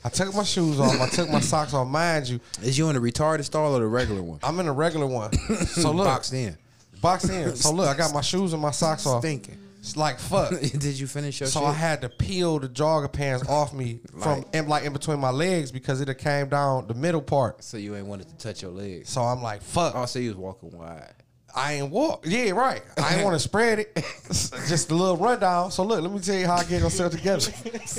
[0.05, 1.01] I took my shoes off.
[1.01, 1.89] I took my socks off.
[1.89, 4.39] Mind you, Is you in a retarded stall or the regular one?
[4.43, 5.31] I'm in a regular one.
[5.67, 6.57] So look, boxed in.
[7.01, 7.57] boxed in.
[7.57, 9.23] So look, I got my shoes and my socks off.
[9.23, 9.59] Stinking.
[9.79, 10.51] It's like fuck.
[10.61, 11.69] Did you finish your So shit?
[11.69, 15.31] I had to peel the jogger pants off me from in, like in between my
[15.31, 17.63] legs because it had came down the middle part.
[17.63, 19.09] so you ain't wanted to touch your legs.
[19.11, 19.95] So I'm like, fuck.
[19.95, 21.15] Oh, so you was walking wide.
[21.55, 22.25] I ain't walk.
[22.27, 22.83] Yeah, right.
[22.99, 23.95] I ain't want to spread it.
[24.29, 25.71] Just a little rundown.
[25.71, 27.51] So look, let me tell you how I get myself together.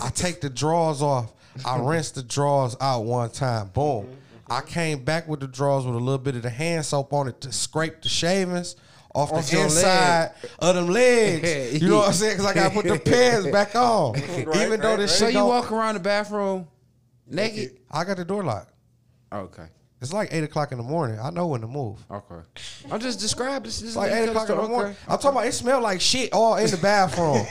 [0.03, 1.33] I take the drawers off.
[1.65, 3.69] I rinse the drawers out one time.
[3.69, 4.07] Boom.
[4.49, 7.27] I came back with the drawers with a little bit of the hand soap on
[7.27, 8.75] it to scrape the shavings
[9.15, 11.73] off, Off the your inside of them legs.
[11.81, 12.37] You know what I'm saying?
[12.37, 14.17] Because I got to put the pants back on.
[14.17, 16.67] Even though this So shit you don't- walk around the bathroom
[17.27, 17.79] naked?
[17.91, 18.71] I got the door locked.
[19.31, 19.65] Okay.
[20.01, 21.19] It's like 8 o'clock in the morning.
[21.19, 21.97] I know when to move.
[22.09, 22.35] Okay.
[22.89, 23.79] I'm just describing this.
[23.81, 24.71] this It's like 8 o'clock in the okay.
[24.71, 24.95] morning.
[25.09, 27.45] I'm talking about it smelled like shit all in the bathroom.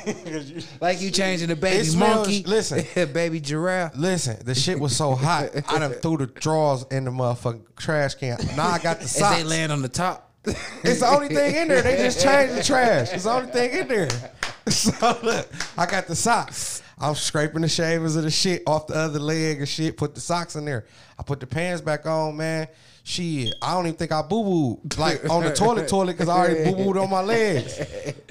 [0.80, 2.44] Like you changing the baby smells- monkey.
[2.44, 2.84] listen.
[3.12, 3.94] baby giraffe.
[3.96, 5.50] Listen, the shit was so hot.
[5.68, 8.38] I done threw the drawers in the motherfucking trash can.
[8.56, 10.27] Now I got the As they land on the top.
[10.44, 11.82] It's the only thing in there.
[11.82, 13.12] They just changed the trash.
[13.12, 14.08] It's the only thing in there.
[14.68, 16.82] So look, I got the socks.
[16.98, 19.96] I'm scraping the shavings of the shit off the other leg and shit.
[19.96, 20.84] Put the socks in there.
[21.18, 22.68] I put the pants back on, man.
[23.08, 26.36] Shit, I don't even think I boo booed like on the toilet toilet because I
[26.36, 27.74] already boo booed on my legs.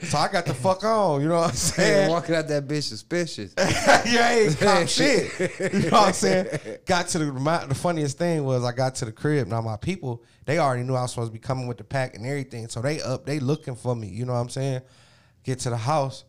[0.04, 1.20] So I got the fuck on.
[1.20, 2.12] You know what I'm saying?
[2.12, 3.56] walking out that bitch suspicious.
[3.58, 5.32] yeah, ain't cop shit.
[5.74, 6.60] You know what I'm saying?
[6.86, 9.48] Got to the my, the funniest thing was I got to the crib.
[9.48, 12.14] Now my people, they already knew I was supposed to be coming with the pack
[12.14, 12.68] and everything.
[12.68, 14.10] So they up, they looking for me.
[14.10, 14.82] You know what I'm saying?
[15.44, 16.24] Get to the house.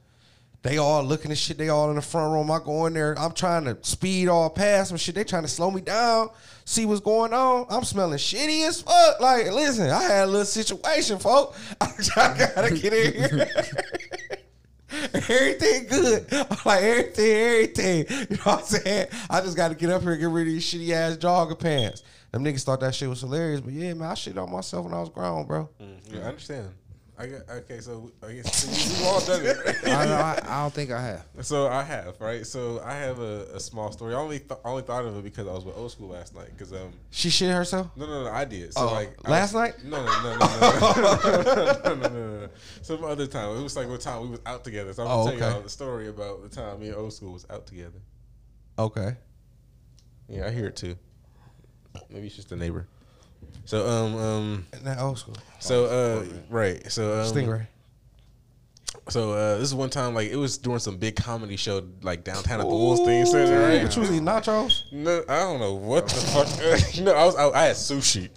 [0.63, 1.57] They all looking at shit.
[1.57, 2.51] They all in the front room.
[2.51, 3.17] I go in there.
[3.19, 5.15] I'm trying to speed all past some shit.
[5.15, 6.31] They trying to slow me down,
[6.65, 7.67] see what's going on.
[7.71, 9.21] I'm smelling shitty as fuck.
[9.21, 11.55] Like, listen, I had a little situation, folk.
[11.81, 11.87] I
[12.17, 13.49] gotta get in here.
[15.15, 16.27] everything good.
[16.33, 18.07] I'm like everything, everything.
[18.09, 19.07] You know what I'm saying?
[19.31, 21.59] I just got to get up here and get rid of these shitty ass jogger
[21.59, 22.03] pants.
[22.33, 24.95] Them niggas thought that shit was hilarious, but yeah, man, I shit on myself when
[24.95, 25.69] I was grown, bro.
[25.81, 26.17] Mm-hmm.
[26.17, 26.71] Yeah, I understand.
[27.21, 27.81] I got okay.
[27.81, 29.57] So I guess so we've all done it.
[29.89, 31.27] I, don't- I, I don't think I have.
[31.43, 32.47] So I have right.
[32.47, 34.15] So I have a, a small story.
[34.15, 36.51] I only th- only thought of it because I was with old school last night.
[36.51, 37.89] Because um She shit herself.
[37.97, 38.73] no no no I did.
[38.73, 39.85] So Oh, like last was- night?
[39.85, 42.49] No no no no no no no no no no.
[42.83, 43.57] Some other time.
[43.59, 44.93] It was like one time we was out together.
[44.93, 45.51] So I'm gonna Oh, tell okay.
[45.55, 47.99] y'all the story about the time me and old school was out together.
[48.79, 49.17] Okay.
[50.29, 50.95] Yeah, I hear it too.
[52.11, 52.87] Maybe it's just a neighbor.
[53.65, 55.37] So um um that old school.
[55.59, 57.67] so uh right so um, Stingray.
[59.11, 62.25] So uh, this is one time like it was during some big comedy show like
[62.25, 63.95] downtown at the Wolstein Center, right?
[63.95, 64.83] You was eating nachos?
[64.93, 66.47] No, I don't know what the fuck.
[67.05, 68.29] no, I was I, I had sushi.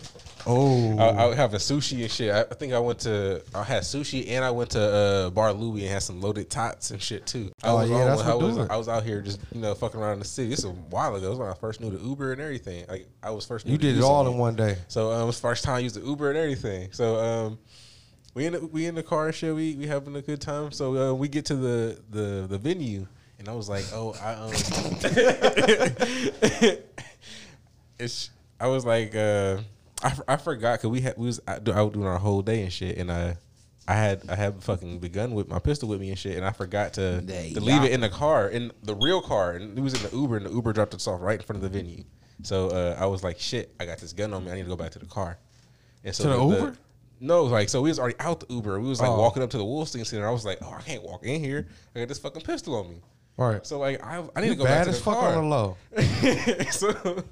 [0.47, 0.97] Oh.
[0.97, 2.34] I, I was having sushi and shit.
[2.34, 5.53] I, I think I went to I had sushi and I went to uh, Bar
[5.53, 7.51] Louie and had some loaded tots and shit too.
[7.63, 8.57] I Oh, was yeah, that's I what was.
[8.69, 10.49] I was out here just you know fucking around the city.
[10.49, 11.27] This is a while ago.
[11.27, 12.85] It was when I first knew the Uber and everything.
[12.89, 13.65] Like I was first.
[13.65, 14.77] new you did it all in one day.
[14.88, 16.89] so um, it was first time I used the Uber and everything.
[16.91, 17.59] So um,
[18.34, 19.53] we in the, we in the car and shit.
[19.53, 20.72] We we having a good time.
[20.72, 23.07] So uh, we get to the the the venue,
[23.39, 24.51] and I was like, oh, I um,
[27.99, 29.57] it's I was like, uh,
[30.03, 32.41] I, f- I forgot because we had we was I, do- out doing our whole
[32.41, 33.38] day and shit, and I.
[33.88, 36.45] I had I had fucking the gun with my pistol with me and shit, and
[36.45, 39.76] I forgot to, There to leave it in the car, in the real car, and
[39.76, 41.64] it was in the Uber, and the Uber dropped us off right in front of
[41.69, 42.03] the venue.
[42.44, 44.52] So uh, I was like, "Shit, I got this gun on me.
[44.52, 45.40] I need to go back to the car."
[46.03, 46.78] And so To the Uber?
[47.22, 48.80] no, like so we was already out the Uber.
[48.80, 49.19] We was like Oh.
[49.19, 50.28] walking up to the Wolstein Center.
[50.28, 51.68] I was like, "Oh, I can't walk in here.
[51.95, 53.02] I got this fucking pistol on me."
[53.38, 53.66] Right.
[53.66, 55.36] So like, I I need You to go back to as the fuck car.
[55.36, 55.78] on the low.
[56.72, 57.24] so,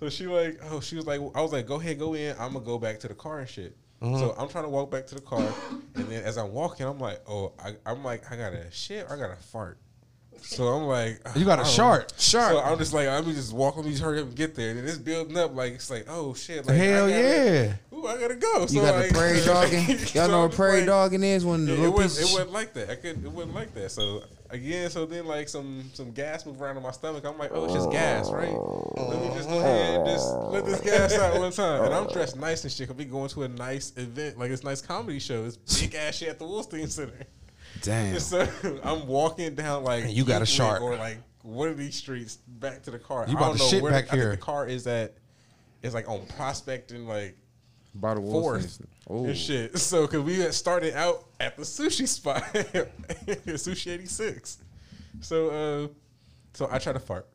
[0.00, 2.34] so she like, oh, she was like, I was like, go ahead, go in.
[2.38, 3.76] I'm gonna go back to the car and shit.
[4.02, 4.18] Mm-hmm.
[4.18, 5.42] So I'm trying to walk back to the car,
[5.96, 9.06] and then as I'm walking, I'm like, oh, I, I'm like, I got a shit,
[9.10, 9.78] I got a fart.
[10.40, 12.12] So I'm like, You got a don't- shart.
[12.16, 14.54] So I'm just like, let me just walk, let me just hurry up and get
[14.54, 14.70] there.
[14.70, 17.72] And then it's building up, like it's like, oh shit, like, Hell gotta- yeah.
[17.98, 18.60] Ooh, I gotta go.
[18.60, 19.88] You so got like, the prairie dogging.
[19.88, 22.30] Y'all so know what just prairie like- dogging is when the it, little wasn't, it
[22.30, 22.90] of wasn't like that.
[22.90, 23.90] I could it wasn't like that.
[23.90, 27.24] So again, so then like some some gas moved around in my stomach.
[27.24, 28.52] I'm like, oh, it's just gas, right?
[28.96, 31.84] Let me just go ahead and just let this gas out one time.
[31.84, 32.88] And I'm dressed nice and shit.
[32.88, 35.44] Cause we going to a nice event, like it's nice comedy show.
[35.44, 37.24] It's big ass shit at the Wolstein Center.
[37.82, 38.18] Damn.
[38.18, 38.46] So
[38.82, 40.80] I'm walking down like And you got a shark.
[40.82, 43.26] or like one of these streets back to the car.
[43.28, 44.30] You I about don't to know shit where back I think here.
[44.32, 45.14] the car is at.
[45.82, 47.36] It's like on Prospect and like
[47.94, 49.78] By the fourth Oh, and shit.
[49.78, 54.58] So, cause we had started out at the sushi spot, sushi eighty six.
[55.20, 55.88] So, uh,
[56.54, 57.26] so I try to fart.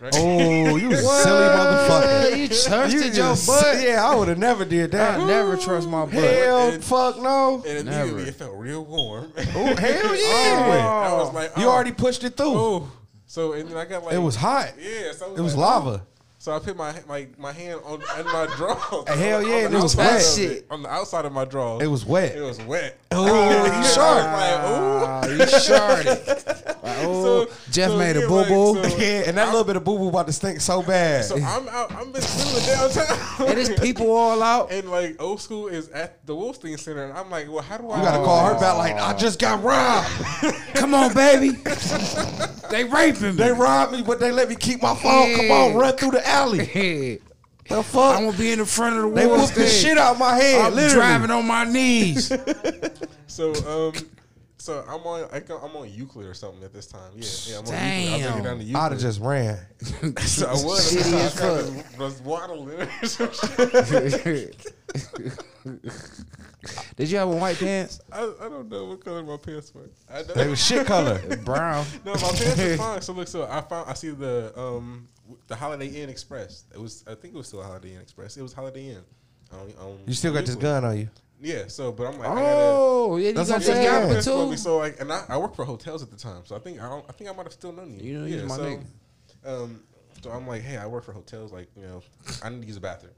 [0.00, 0.12] Right?
[0.16, 2.36] Oh, you silly motherfucker.
[2.38, 3.80] you trusted your just- butt.
[3.80, 5.20] Yeah, I would have never did that.
[5.20, 6.14] I never trust my butt.
[6.14, 7.62] Hell, And- fuck no.
[7.66, 8.00] and Never.
[8.02, 9.32] immediately it felt real warm.
[9.36, 11.08] Oh, hell yeah.
[11.08, 12.46] I was like, You oh, already pushed it through.
[12.54, 12.92] Oh,
[13.26, 14.72] so and then I got like It was hot.
[14.78, 15.84] Yeah, so I It was like, oh.
[15.84, 16.06] lava.
[16.44, 19.08] So I put my my, my hand on in my drawers.
[19.08, 20.22] Hell yeah, it was wet.
[20.22, 20.50] Shit.
[20.50, 21.82] it, on the outside of my drawers.
[21.82, 22.36] It was wet.
[22.36, 22.98] It was wet.
[23.12, 24.26] Oh, you sharp.
[24.26, 25.04] Like, ooh.
[25.06, 26.74] Ah, you sharded.
[26.84, 28.84] Like, oh, So- Jeff so made a yeah, boo like, boo.
[28.90, 31.24] so- Yeah, and that little bit of boo boo about to stink so bad.
[31.24, 31.90] So I'm out.
[31.92, 33.48] I'm in the middle downtown.
[33.48, 34.70] and there's people all out.
[34.70, 37.88] And like old school is at the Wolstein Center, and I'm like, well, how do
[37.88, 37.96] I?
[37.96, 40.08] you gotta call her back like I just got robbed.
[40.74, 41.52] Come on, baby.
[42.70, 43.30] they raping me.
[43.32, 45.34] They robbed me, but they let me keep my phone.
[45.36, 47.20] Come on, run through the alley.
[47.66, 48.16] The fuck?
[48.18, 49.38] I'm gonna be in the front of the they wall.
[49.38, 50.60] whooped the shit out my head.
[50.66, 50.94] I'm literally.
[50.96, 52.30] driving on my knees.
[53.26, 53.92] So um,
[54.58, 57.10] so I'm on I go- I'm on Euclid or something at this time.
[57.16, 57.58] Yeah, yeah.
[57.58, 57.72] I'm on Euclid.
[57.72, 58.42] I'm Damn.
[58.44, 58.76] down to Euclid.
[58.84, 59.58] I'd have just ran.
[60.20, 60.92] So I was.
[60.94, 61.84] Shitty I as kinda.
[61.98, 64.72] Was waddling or some shit.
[66.96, 68.00] Did you have a white pants?
[68.12, 69.90] I, I don't know what color my pants were.
[70.12, 70.34] I know.
[70.34, 71.18] They was shit color.
[71.44, 71.84] Brown.
[72.04, 73.00] No, my pants are fine.
[73.02, 75.08] So look, so I found I see the um
[75.46, 76.64] the Holiday Inn Express.
[76.72, 78.36] It was I think it was still a Holiday Inn Express.
[78.36, 79.04] It was Holiday Inn.
[79.52, 81.08] On, on, You still got this gun on you.
[81.40, 82.46] Yeah, so but I'm like, I gotta.
[82.46, 83.86] Oh, yeah, you That's what I'm saying.
[83.86, 84.56] Yappa That's too.
[84.56, 86.88] So like, and I, I worked for hotels at the time, so I think I
[86.88, 88.02] don't, I think I might have still known you.
[88.02, 88.44] You know, yeah.
[88.44, 88.84] my so, nigga.
[89.44, 89.82] um,
[90.22, 91.52] so I'm like, hey, I work for hotels.
[91.52, 92.02] Like, you know,
[92.42, 93.12] I need to use a bathroom,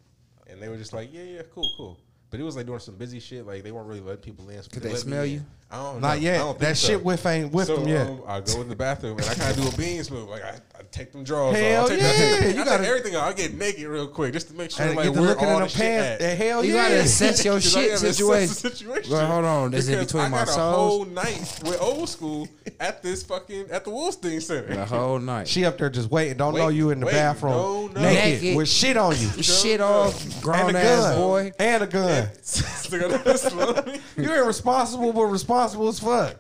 [0.49, 1.99] and they were just like, yeah, yeah, cool, cool.
[2.31, 3.47] But it was like doing some busy shit.
[3.47, 4.61] Like they weren't really letting people in.
[4.63, 5.31] So Could they they let me smell in.
[5.31, 5.43] you?
[5.69, 6.01] I don't know.
[6.09, 6.39] Not I yet.
[6.39, 6.87] don't think That so.
[6.89, 8.07] shit whiff ain't whiffed so, them yet.
[8.07, 10.29] Um, I go in the bathroom and I kind of do a beans move.
[10.29, 11.91] Like I, I take them drawers Hell off.
[11.91, 13.29] I take, I yeah, take, you I take gotta- everything off.
[13.29, 15.45] I get naked real quick just to make sure and like get to where looking
[15.49, 16.25] all in the the shit pants.
[16.25, 16.39] at.
[16.39, 16.83] Hell You yeah.
[16.85, 18.49] gotta assess your shit gotta assess situation.
[18.49, 19.13] the situation.
[19.13, 19.71] Well, hold on.
[19.73, 22.49] This is Because between I my got a whole night with old school
[22.79, 24.73] at this fucking at the Wolstein Center.
[24.73, 25.49] The whole night.
[25.49, 26.37] She up there just waiting.
[26.37, 28.01] Don't know you in the bathroom no, no.
[28.03, 28.57] naked, Naked.
[28.57, 31.53] with shit on you Shit off, and grown a ass gun, boy.
[31.59, 32.16] and a gun.
[32.43, 34.01] Still gotta slow me.
[34.17, 36.37] You're irresponsible, but responsible as fuck.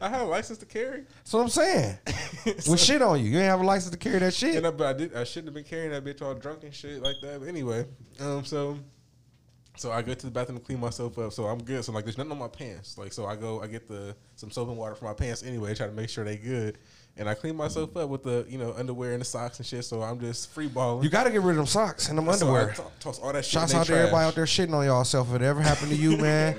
[0.00, 1.98] I have a license to carry, That's what I'm saying.
[2.68, 4.54] With shit on you, you ain't have a license to carry that shit.
[4.56, 5.14] and I, but I did.
[5.16, 7.40] I shouldn't have been carrying that bitch all drunk and shit like that.
[7.40, 7.84] But anyway,
[8.20, 8.78] um, so.
[9.78, 11.84] So I go to the bathroom to clean myself up, so I'm good.
[11.84, 12.96] So like, there's nothing on my pants.
[12.96, 15.74] Like, so I go, I get the some soap and water for my pants anyway,
[15.74, 16.78] try to make sure they good,
[17.18, 19.84] and I clean myself up with the you know underwear and the socks and shit.
[19.84, 21.02] So I'm just free balling.
[21.04, 22.74] You got to get rid of them socks and them So underwear.
[22.74, 23.52] to- toss all that shit.
[23.52, 25.28] Shouts in out to everybody out there shitting on y'all self.
[25.30, 26.56] If it ever happened to you, man,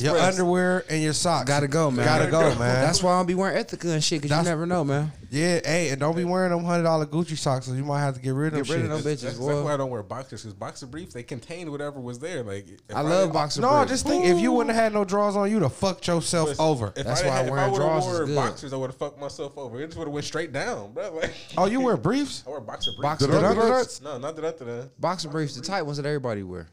[0.00, 2.04] your underwear and your socks Gotta go, man.
[2.04, 2.58] Gotta go, man.
[2.58, 5.12] That's why I don't be wearing Ethika and shit, because you never know, man.
[5.32, 8.14] Yeah, hey, and don't be wearing them hundred dollar Gucci socks, or you might have
[8.16, 8.76] to get rid of Get them.
[8.76, 9.64] Get rid of them bitches, that's exactly boy.
[9.64, 12.42] why I don't wear boxers because boxer briefs they contained whatever was there.
[12.42, 13.90] Like if I love boxer No, briefs.
[13.92, 16.64] Just think if you wouldn't have had no drawers on, you'd have fucked yourself Listen,
[16.64, 16.92] over.
[16.94, 18.34] If That's I why had, if wearing I would've drawers is wore good.
[18.36, 19.80] boxers, I would have fucked myself over.
[19.80, 21.14] It just would have went straight down, bro.
[21.14, 22.44] Like Oh, you wear briefs?
[22.46, 23.02] I wear boxer briefs.
[23.24, 24.02] Boxer briefs.
[24.02, 24.58] No, not that.
[24.58, 24.90] That.
[25.00, 26.68] Boxer briefs, the tight ones that everybody wear.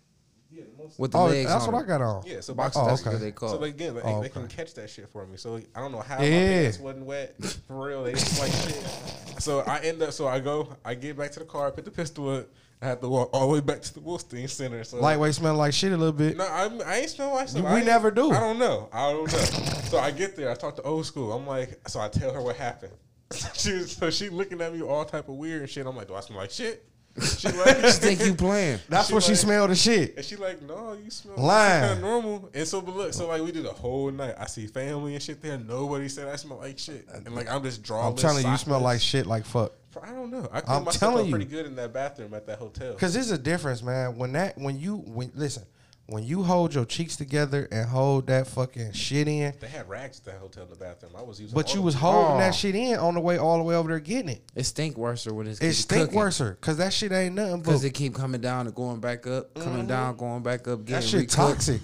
[0.98, 2.24] With the Oh, legs that's on what I got on.
[2.26, 3.12] Yeah, so Boxer, Oh, that's okay.
[3.12, 5.38] what they call So again, like, Oh, they can catch that shit for me.
[5.38, 6.30] So I don't know how Yeah.
[6.30, 7.36] my pants wasn't wet
[7.68, 8.04] for real.
[8.04, 9.42] They didn't like shit.
[9.42, 10.12] So I end up.
[10.14, 10.76] So I go.
[10.84, 11.68] I get back to the car.
[11.68, 12.48] I Put the pistol up.
[12.82, 14.86] I had to walk all the way back to the Wolstein Center.
[14.86, 16.38] So Lightweight smell like shit a little bit.
[16.38, 17.62] No, I, I ain't smell like shit.
[17.62, 18.32] We never do.
[18.32, 18.88] I don't know.
[18.94, 19.38] I don't know.
[19.38, 20.50] so I get there.
[20.50, 21.34] I talk to old school.
[21.34, 22.94] I'm like, so I tell her what happened.
[23.54, 25.86] she was, so she looking at me all type of weird and shit.
[25.86, 26.86] I'm like, do I smell like shit?
[27.22, 28.80] She like, She think you playing.
[28.90, 30.16] That's She what she like- smelled the shit.
[30.18, 31.82] And she like, no, you smell Lying.
[31.82, 32.50] kind of normal.
[32.54, 34.36] And so, but look, so like we did the whole night.
[34.38, 35.58] I see family and shit there.
[35.58, 37.06] Nobody said I smell like shit.
[37.14, 38.08] Uh, and like I'm just drawing.
[38.08, 39.74] I'm telling you, you smell like shit like fuck.
[40.02, 40.48] I don't know.
[40.54, 41.32] I I'm myself telling up you.
[41.32, 42.94] pretty good in that bathroom at that hotel.
[42.94, 44.18] Cause there's a difference, man.
[44.18, 45.64] When that when you when listen,
[46.12, 50.20] when you hold your cheeks together and hold that fucking shit in, They had rags
[50.20, 51.12] at the hotel in the bathroom.
[51.18, 51.54] I was using.
[51.56, 52.38] but you was holding Oh.
[52.40, 54.42] that shit in on the way all the way over there getting it.
[54.56, 57.84] It stink worse when it's It stink worser, cause that shit ain't nothing but Because
[57.84, 59.88] it keep coming down and going back up, coming mm-hmm.
[59.88, 61.36] down, going back up, Getting that getting shit recooked.
[61.36, 61.82] toxic.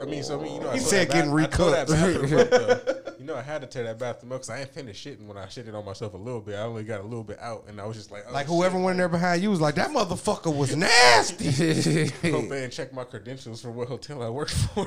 [0.00, 1.56] I mean, so I mean, you know, I He tore said that getting bath- I
[1.56, 3.02] tore that recooked.
[3.26, 3.34] bathroom up, though.
[3.34, 5.36] You know, I had to tear that bathroom up because I ain't finished shitting when
[5.36, 6.54] I shitted on myself a little bit.
[6.56, 8.76] I only got a little bit out, and I was just like, oh, Like whoever
[8.76, 8.84] shit.
[8.84, 12.08] went in there behind you was like, that motherfucker was nasty.
[12.30, 14.86] Go back and check my credentials for what hotel I worked for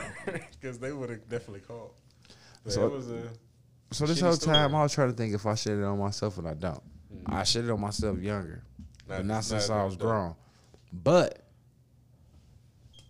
[0.60, 1.92] because they would have definitely called.
[2.64, 3.24] But So- it was a
[3.92, 4.56] So this Shitty whole story.
[4.56, 6.82] time, I was trying to think if I shit it on myself and I don't.
[7.14, 7.34] Mm-hmm.
[7.34, 8.64] I shit it on myself younger,
[9.08, 10.08] Not- but not since not- I was don't.
[10.08, 10.36] grown.
[10.94, 11.44] But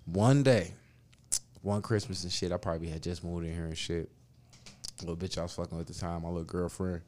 [0.05, 0.73] one day,
[1.61, 4.09] one Christmas and shit, I probably had just moved in here and shit.
[5.01, 7.01] Little bitch I was fucking with at the time, my little girlfriend.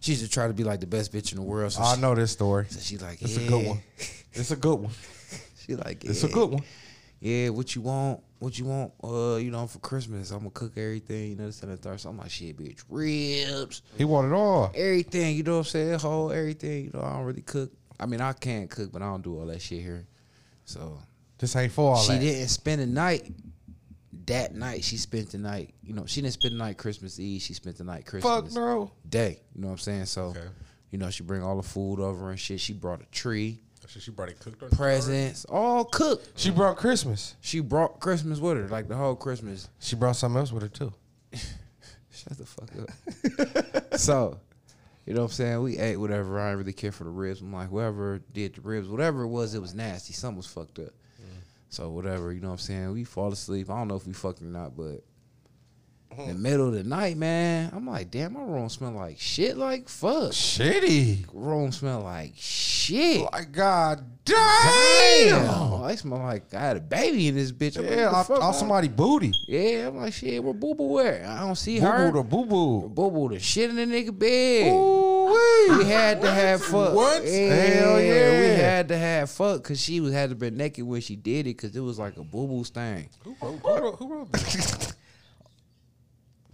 [0.00, 1.72] She used to try to be like the best bitch in the world.
[1.72, 2.66] So I she, know this story.
[2.68, 3.46] so she like, It's yeah.
[3.46, 3.78] a good one.
[4.32, 4.92] It's a good one.
[5.66, 6.62] She like, It's a good one.
[7.20, 10.72] yeah, what you want, what you want, uh, you know, for Christmas, I'm gonna cook
[10.76, 11.98] everything, you know, this and the third.
[12.00, 14.70] So I'm like, shit, bitch, ribs, He wanted it all.
[14.74, 17.72] everything, you know what I'm saying, whole everything, you know, I don't really cook.
[17.98, 20.04] I mean, I can't cook, but I don't do all that shit here.
[20.66, 20.98] So
[21.38, 22.20] This ain't for all she that.
[22.20, 23.32] didn't spend the night.
[24.26, 25.74] That night, she spent the night.
[25.82, 27.42] You know, she didn't spend the night Christmas Eve.
[27.42, 28.90] She spent the night Christmas Fuck no.
[29.08, 29.40] Day.
[29.54, 30.06] You know what I'm saying?
[30.06, 30.46] So, Okay.
[30.90, 32.60] you know, she bring all the food over and shit.
[32.60, 36.38] She brought a tree, So she brought it cooked on presents, all cooked.
[36.40, 37.34] She brought Christmas.
[37.42, 39.68] She brought Christmas with her, like the whole Christmas.
[39.78, 40.92] She brought something else with her too.
[42.10, 43.94] Shut the fuck up.
[43.98, 44.38] so,
[45.04, 45.62] you know what I'm saying?
[45.62, 46.40] We ate whatever.
[46.40, 47.40] I didn't really care for the ribs.
[47.40, 50.12] I'm like, whoever did the ribs, whatever it was, it was nasty.
[50.14, 50.92] Something was fucked up.
[51.74, 52.92] So whatever, you know what I'm saying?
[52.92, 53.68] We fall asleep.
[53.68, 55.02] I don't know if we fucked or not, but
[56.12, 56.20] hmm.
[56.20, 59.56] in the middle of the night, man, I'm like, damn, my room smell like shit.
[59.56, 60.30] Like fuck.
[60.30, 61.26] Shitty.
[61.32, 63.22] Room smell like shit.
[63.32, 64.36] Like God Damn.
[64.36, 65.50] damn.
[65.50, 67.76] Oh, I smell like I had a baby in this bitch.
[67.76, 68.58] I'm Yeah, the off, fuck, off man?
[68.60, 69.32] somebody booty.
[69.48, 71.26] Yeah, I'm like, shit, where Boo Boo where?
[71.28, 72.12] I don't see Boo her.
[72.12, 72.88] boo to boo boo.
[72.88, 74.72] Boo Boo the shit in the nigga bed.
[75.34, 75.78] Ooh-wee.
[75.78, 76.94] We had to have fuck.
[76.94, 77.24] What?
[77.24, 78.40] Yeah, Hell yeah.
[78.40, 81.40] We had to have fuck because she was had to be naked when she did
[81.46, 83.08] it because it was like a boo boo stain.
[83.24, 84.94] Who wrote, who wrote, who wrote that?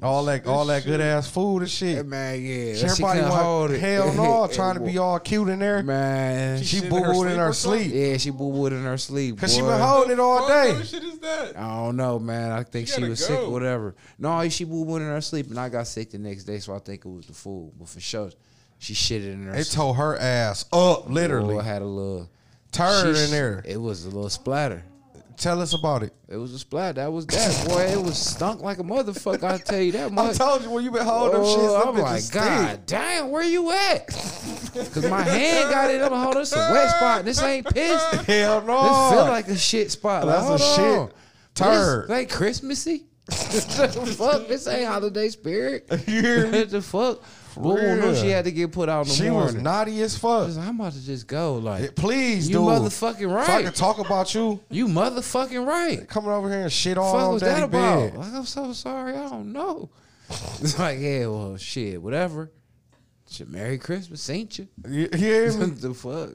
[0.03, 2.07] All that, all that good ass food and Yeah, shit.
[2.07, 2.73] man, yeah.
[2.73, 3.81] She- She Everybody couldn't want, hold it.
[3.81, 5.83] hell no, trying to be all cute in there.
[5.83, 8.73] Man, She shit in boo her booed in sleep her sleep yeah, she boo booed
[8.73, 9.35] in her sleep.
[9.35, 10.69] because she been holding it all day.
[10.71, 11.55] kind of shit is that?
[11.59, 12.51] I don't know, man.
[12.51, 13.95] I think You she gotta was sick or whatever.
[14.19, 16.75] No, she boo booed in her sleep, and I got sick the next day, so
[16.75, 17.73] I think it was the food.
[17.79, 18.31] But for sure,
[18.81, 19.55] she shitted in her.
[19.55, 19.77] It sleep.
[19.79, 21.55] tore her ass up, literally.
[21.55, 22.29] Boy, had a little
[22.73, 23.63] Turd she- in there.
[23.65, 24.83] It was a little splatter.
[25.37, 26.13] Tell us about it.
[26.29, 27.01] It was a splatter.
[27.01, 27.81] That was that boy.
[27.85, 29.43] It was stunk like a motherfucker.
[29.45, 30.35] I tell you that much.
[30.35, 32.45] I told you when you been holding them Oh, them I'm like, stink.
[32.45, 34.07] God damn, where you at?
[34.09, 36.03] Cause my hand got it.
[36.03, 37.25] I'm like, hold on, this a wet spot.
[37.25, 38.03] This ain't piss.
[38.27, 38.83] Hell no.
[38.83, 40.27] This feel like a shit spot.
[40.27, 41.11] Like, That's a hold shit on.
[41.55, 42.09] turd.
[42.09, 43.07] This ain't Christmassy.
[43.27, 44.47] the fuck?
[44.47, 45.87] This ain't holiday spirit.
[46.07, 46.59] You hear me?
[46.59, 47.23] what the fuck?
[47.55, 48.15] Boo knew real.
[48.15, 49.55] she had to get put out in the She morning.
[49.55, 50.47] was naughty as I fuck.
[50.47, 51.57] was like, I'm about to just go.
[51.57, 52.65] Like, Please, you dude.
[52.65, 56.07] motherfucking So I can talk about you You motherfucking right.
[56.09, 58.11] coming over here and shit all fuck on was daddy that about?
[58.13, 58.17] bed.
[58.19, 59.15] Like, I'm so sorry.
[59.17, 59.91] I don't know.
[60.61, 62.51] It's like, yeah, well, shit, whatever.
[63.29, 64.69] Shit, Merry Christmas, ain't you?
[64.89, 66.31] Yeah, you hear the fuck?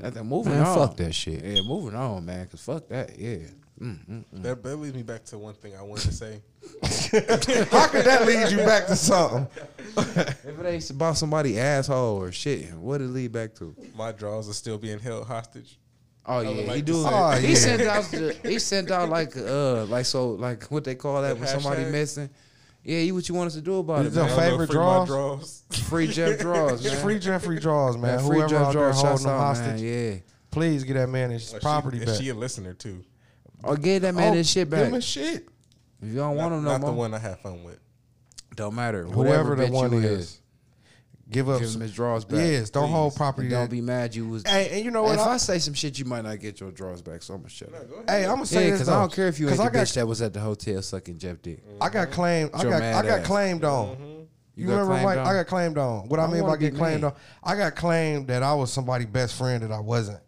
[0.00, 0.76] That, that moving Man, on.
[0.88, 1.44] fuck that shit.
[1.44, 2.46] Yeah, moving on, man.
[2.48, 3.16] Cause fuck that.
[3.18, 3.36] Yeah.
[3.80, 4.42] Mm, mm, mm.
[4.42, 6.42] That, that leads me back to one thing I wanted to say.
[6.82, 9.46] How could that lead you back to something?
[9.94, 13.76] If it ain't about somebody asshole or shit, what it lead back to?
[13.94, 15.78] My draws are still being held hostage.
[16.24, 16.92] Oh would yeah, he like do.
[16.94, 17.54] to Oh, he yeah.
[17.54, 18.04] sent out.
[18.04, 21.48] The, he sent out like uh like so like what they call that The when
[21.48, 21.90] somebody hashtag?
[21.92, 22.30] missing.
[22.84, 24.38] Yeah, you what you want us to do about Is it, it man?
[24.38, 25.08] favorite Free my draws?
[25.08, 25.62] draws.
[25.90, 26.96] Free Jeff draws, man.
[27.02, 28.18] Free Jeffrey draws, man.
[28.18, 29.02] Yeah, free Whoever Jeff out there draws.
[29.02, 30.12] holding them hostage, man.
[30.14, 30.14] Yeah.
[30.50, 32.14] please get that man his Or property is back.
[32.20, 33.04] she a listener too?
[33.62, 34.94] Or get that man Oh, his shit Give him back.
[34.94, 35.48] his shit.
[36.02, 37.78] If you don't want Not, him no not the one I have fun with.
[38.56, 39.04] don't matter.
[39.04, 40.40] Whoever Whatever the one you is.
[41.30, 41.60] Give up.
[41.60, 42.40] give some- his draws back.
[42.40, 43.16] Yes, don't hold Please.
[43.16, 43.46] property.
[43.46, 44.42] And don't be mad you was.
[44.46, 45.14] Hey, and you know what?
[45.14, 47.22] if I, I say some shit, you might not get your draws back.
[47.22, 47.86] So I'm gonna shut up.
[48.10, 48.96] hey, I'm gonna say Yeah, this because though.
[48.96, 50.40] I don't care if you ain't 'Cause the I got, bitch that was at the
[50.40, 51.62] hotel sucking Jeff dick.
[51.80, 52.14] I got mm-hmm.
[52.14, 52.50] claimed.
[52.52, 52.82] I got.
[52.82, 53.88] I got claimed on.
[53.96, 54.04] Mm-hmm.
[54.04, 55.18] You You, remember, claimed Mike?
[55.18, 55.26] on?
[55.26, 56.08] I got claimed on.
[56.08, 59.06] What I, I mean by get claimed on, I got claimed that I was somebody's
[59.06, 60.20] best friend that I wasn't.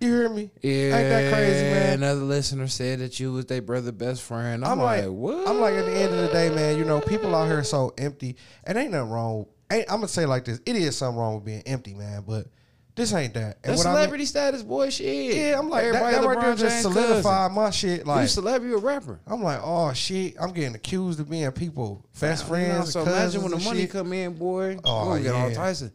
[0.00, 0.50] You hear me?
[0.62, 1.92] Yeah, Ain't that crazy, man?
[1.94, 4.64] Another listener said that you was their brother best friend.
[4.64, 5.48] I'm, I'm like, like, what?
[5.48, 7.92] I'm like, at the end of the day, man, you know, people out here so
[7.98, 9.46] empty, and ain't nothing wrong.
[9.72, 12.22] Ain't, I'm gonna say like this: it is something wrong with being empty, man.
[12.26, 12.46] But
[12.94, 13.58] this ain't that.
[13.64, 14.90] And what I mean- celebrity status, boy.
[14.90, 15.34] Shit.
[15.36, 17.90] yeah, I'm like that, Everybody that right there just solidified my shit.
[17.98, 18.06] cousin.
[18.06, 19.20] Like, you celebrity or rapper?
[19.26, 22.94] I'm like, oh shit, I'm getting accused of being people best You friends.
[22.94, 23.90] know, so imagine when the money shit.
[23.90, 24.78] come in, boy.
[24.84, 25.54] Oh, we get all yeah.
[25.56, 25.92] Tyson.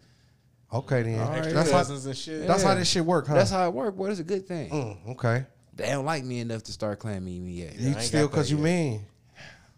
[0.73, 2.47] Okay, then All right, Extra that's how and shit.
[2.47, 3.35] that's how this shit work, huh?
[3.35, 4.09] That's how it work, boy.
[4.09, 4.69] It's a good thing.
[4.71, 5.45] Mm, okay,
[5.75, 7.75] They don't like me enough to start claiming me yet.
[7.79, 8.63] you I ain't still because you yet.
[8.63, 9.05] mean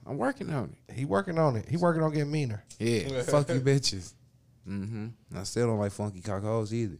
[0.06, 0.94] I'm working on it.
[0.94, 1.68] he working on it.
[1.68, 2.64] He working on getting meaner.
[2.80, 4.14] Yeah, fuck you bitches.
[4.68, 5.08] Mm-hmm.
[5.36, 6.98] I still don't like funky cockhoes either.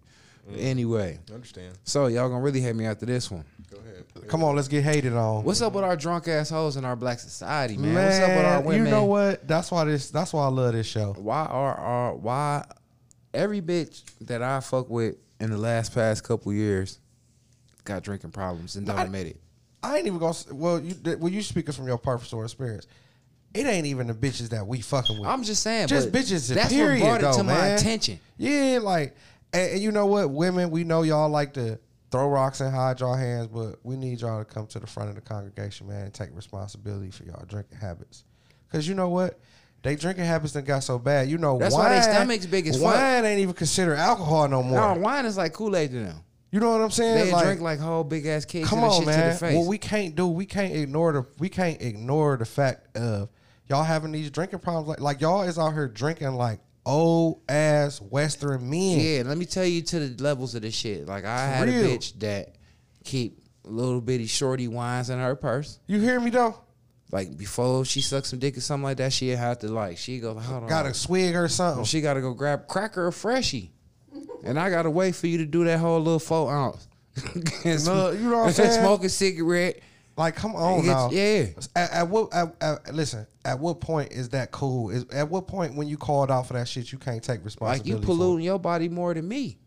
[0.48, 1.76] But anyway, Understand?
[1.84, 3.46] so y'all gonna really hate me after this one.
[3.72, 4.28] Go ahead.
[4.28, 5.44] Come on, let's get hated on.
[5.44, 7.96] What's up with our drunk assholes in our black society, man?
[7.96, 8.86] What's up with our women?
[8.86, 9.48] you know what?
[9.48, 10.12] That's why this.
[10.12, 11.14] That's why I love this show.
[11.18, 12.66] Why are our why
[13.36, 17.00] every bitch that I fuck with in the last past couple years
[17.84, 19.42] got drinking problems and don't I- admit it?
[19.84, 20.36] I ain't even gonna.
[20.52, 22.88] Well, you well, you speaking from your personal experience.
[23.54, 25.30] It ain't even the bitches that we fucking with.
[25.30, 28.20] I'm just saying, Just bitches, That's period, what brought it though, to my attention.
[28.38, 29.16] Yeah, like,
[29.54, 31.80] and, and you know what, women, we know y'all like to
[32.12, 35.10] throw rocks and hide y'all hands, but we need y'all to come to the front
[35.10, 38.26] of the congregation, man, and take responsibility for y'all drinking habits.
[38.72, 39.40] Cause you know what,
[39.86, 41.30] they drinking habits that got so bad.
[41.30, 42.96] You know, That's wine, why they stomachs big as fuck.
[42.96, 44.96] wine ain't even considered alcohol no more.
[44.96, 46.18] No, wine is like Kool Aid to them.
[46.52, 47.26] You know what I'm saying?
[47.26, 49.20] They Like, drink like whole big ass kids Come on, shit man.
[49.28, 49.58] to the face.
[49.58, 53.30] What we can't do, we can't ignore the we can't ignore the fact of
[53.70, 54.88] y'all having these drinking problems.
[54.88, 59.00] Like like y'all is out here drinking like old ass Western men.
[59.00, 61.06] yeah, let me tell you to the levels of this shit.
[61.08, 61.86] Like I had real.
[61.86, 62.56] a bitch that
[63.04, 65.80] keep little bitty shorty wines in her purse.
[65.88, 66.56] You hear me though?
[67.16, 70.20] Like before she sucks some dick or something like that, she have to like she
[70.20, 70.70] go hold on.
[70.70, 71.86] Got a swig or something.
[71.86, 73.72] She got to go grab cracker or freshie,
[74.44, 76.88] and I gotta wait for you to do that whole little four ounce.
[77.66, 78.82] No, you know what I'm saying?
[78.82, 79.80] Smoke a cigarette.
[80.18, 81.10] Like, come on now.
[81.12, 81.46] yeah.
[81.76, 82.34] At, at what?
[82.34, 83.26] At, at, listen.
[83.44, 84.90] At what point is that cool?
[84.90, 87.92] Is at what point when you called out for that shit, you can't take responsibility?
[87.94, 89.58] Like you polluting your body more than me.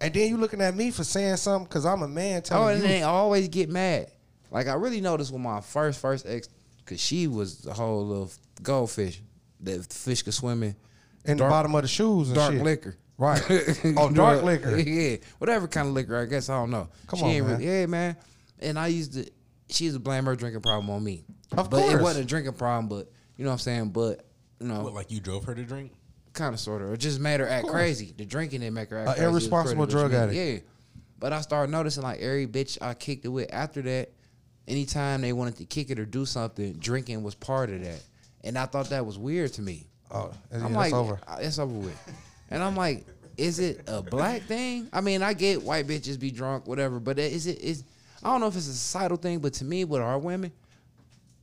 [0.00, 2.80] and then you looking at me for saying something because I'm a man Oh, and
[2.82, 2.88] you.
[2.88, 4.10] they always get mad.
[4.50, 6.48] Like I really noticed with my first first ex,
[6.90, 9.22] cause she was the whole of goldfish.
[9.60, 10.74] That fish could swim in
[11.24, 12.62] in the bottom of the shoes and dark shit.
[12.62, 12.96] liquor.
[13.18, 13.42] Right.
[13.98, 14.76] Oh, dark liquor.
[14.78, 16.16] Yeah, whatever kind of liquor.
[16.16, 16.88] I guess I don't know.
[17.06, 17.58] Come she on, ain't man.
[17.58, 18.16] Really, yeah, man.
[18.58, 19.30] And I used to.
[19.68, 21.24] She used to blame her drinking problem on me.
[21.52, 21.92] Of but course.
[21.94, 22.88] it wasn't a drinking problem.
[22.88, 23.90] But you know what I'm saying.
[23.90, 24.24] But
[24.58, 25.92] you know, What, like you drove her to drink?
[26.32, 28.14] kind of sort of, or just made her act crazy.
[28.16, 29.26] The drinking didn't make her act A crazy.
[29.26, 30.34] It irresponsible drug addict.
[30.34, 30.60] Yeah,
[31.18, 34.12] but I started noticing like every bitch I kicked it with after that,
[34.68, 38.02] anytime they wanted to kick it or do something, drinking was part of that.
[38.44, 39.86] and I thought that was weird to me.
[40.10, 41.20] Oh, yeah, I'm that's like, over.
[41.38, 42.12] it's over with.
[42.50, 43.06] And I'm like,
[43.36, 44.88] is it a black thing?
[44.92, 47.84] I mean, I get white bitches be drunk, whatever, but is it is
[48.22, 50.52] I don't know if it's a societal thing, but to me, with our women,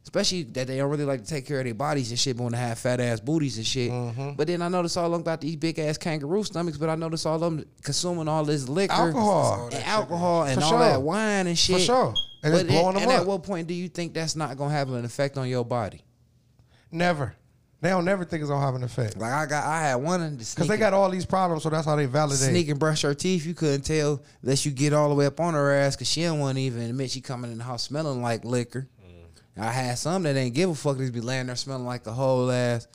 [0.03, 2.43] especially that they don't really like to take care of their bodies and shit, but
[2.43, 3.89] want to have fat ass booties and shit.
[3.91, 4.31] Mm-hmm.
[4.33, 6.95] But then I notice all of them got these big ass kangaroo stomachs, but I
[6.95, 9.69] notice all of them consuming all this liquor, Alcohol.
[9.73, 10.79] and alcohol, and For all sure.
[10.79, 11.77] that wine and shit.
[11.77, 12.13] For sure.
[12.43, 13.21] And it's but blowing them and up.
[13.21, 16.01] at what point do you think that's not gonna have an effect on your body?
[16.91, 17.35] Never.
[17.79, 20.21] They don't never think it's gonna have an effect Like I got, I had one
[20.21, 22.49] in the because they got all these problems, so that's how they validate.
[22.49, 23.45] sneak and brush her teeth.
[23.45, 26.23] You couldn't tell unless you get all the way up on her ass because she
[26.23, 28.87] don't want to even admit she coming in the house smelling like liquor.
[29.05, 29.63] Mm.
[29.63, 30.97] I had some that ain't give a fuck.
[30.97, 32.87] They be laying there smelling like a whole ass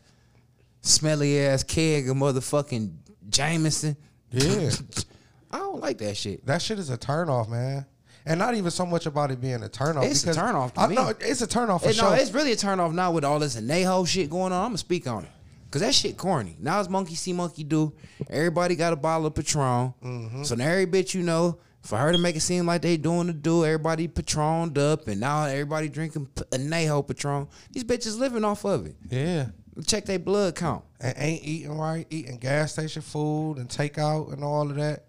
[0.81, 2.93] smelly ass keg of motherfucking
[3.29, 3.97] Jameson.
[4.33, 4.71] Yeah.
[5.53, 6.45] I don't like that shit.
[6.47, 7.87] That shit is a turnoff, man.
[8.25, 10.05] And not even so much about it being a turnoff.
[10.05, 10.95] It's a turnoff to I me.
[10.95, 12.11] know it's a turnoff for It- sure.
[12.11, 14.63] no, it's really a turnoff now with all this Anejo shit going on.
[14.65, 15.31] I'm gonna speak on it.
[15.71, 16.57] Cause that shit corny.
[16.61, 17.95] Now it's monkey see, monkey do.
[18.29, 19.95] Everybody got a bottle of Patron.
[20.05, 20.43] Mm-hmm.
[20.45, 23.27] So now every bitch you know, for her to make it seem like they doing
[23.27, 27.49] the do, everybody Patroned up, and now everybody drinking Anejo Patron.
[27.73, 28.97] These bitches living off of it.
[29.11, 29.47] yeah.
[29.87, 30.85] Check their blood count.
[31.01, 35.05] And ain't eating right, eating gas station food and takeout and all of that.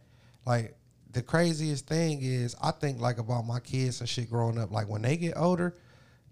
[0.46, 0.78] Like
[1.14, 4.72] the craziest thing is I think like about my kids and shit growing up.
[4.72, 5.76] Like when they get older,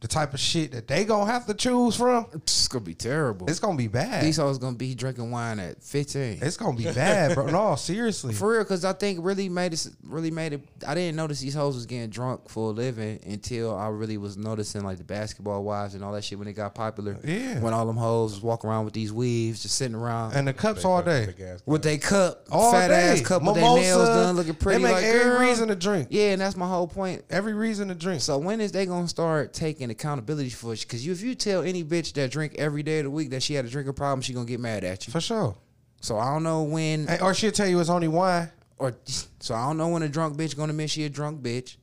[0.02, 3.48] the type of shit that they gonna have to choose from, It's gonna be terrible.
[3.48, 4.24] it's gonna be bad.
[4.24, 6.40] These hoes gonna be drinking wine at 15.
[6.42, 7.46] It's gonna be bad, bro.
[7.48, 8.34] No, seriously.
[8.34, 10.62] For real, cause I think really made it really made it.
[10.88, 14.38] I didn't notice these hoes was getting drunk for a living until I really was
[14.38, 17.20] noticing like the basketball wives and all that shit when it got popular.
[17.24, 17.60] Yeah.
[17.60, 20.54] When all them hoes was walking around with these weaves, just sitting around And the
[20.54, 21.28] cups all day.
[21.38, 23.10] Big with they cup, All fat day.
[23.12, 24.82] ass cup with their nails done, looking pretty.
[24.82, 25.40] They make like, every girl.
[25.42, 26.08] reason to drink.
[26.10, 27.24] Yeah, and that's my whole point.
[27.30, 28.22] Every reason to drink.
[28.22, 30.82] So when is they gonna start taking accountability for it?
[30.82, 33.44] Because you, if you tell any bitch that drink every day of the week that
[33.44, 35.12] she had a drinking problem, she gonna get mad at you.
[35.12, 35.56] For sure.
[36.02, 38.50] So I don't know when And- or she'll tell you it's only wine.
[38.80, 38.94] or
[39.40, 41.76] so I don't know when a drunk bitch gonna admit she a drunk bitch.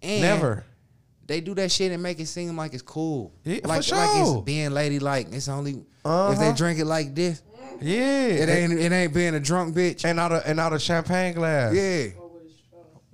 [0.00, 0.64] And Never.
[1.26, 3.32] They do that shit and make it seem like it's cool.
[3.44, 4.36] Yeah, for like, like sure.
[4.36, 5.28] it's being ladylike.
[5.32, 6.34] It's only if Uh-huh.
[6.34, 7.42] they drink it like this.
[7.80, 8.26] Yeah.
[8.26, 10.04] It ain't it ain't being a drunk bitch.
[10.04, 11.72] and out of and out of champagne glass.
[11.74, 12.06] Yeah.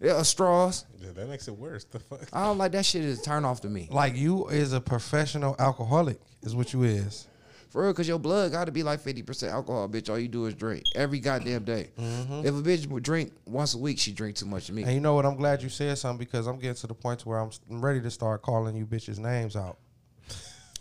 [0.01, 0.85] Yeah, straws.
[1.19, 1.85] Yeah, that makes it worse.
[1.85, 2.28] The fuck.
[2.32, 3.89] I don't like that shit is a turn off to me.
[3.90, 7.27] Like you is a professional alcoholic, is what you is.
[7.70, 10.09] For real, cause your blood gotta be like fifty percent alcohol, bitch.
[10.09, 11.90] All you do is drink every goddamn day.
[11.99, 12.47] Mm-hmm.
[12.47, 14.85] If a bitch would drink once a week, she drink too much to me.
[14.85, 15.27] And you know what?
[15.27, 17.85] I'm glad you said something because I'm getting to the point to where I'm, I'm
[17.85, 19.78] ready to start calling you bitches names out.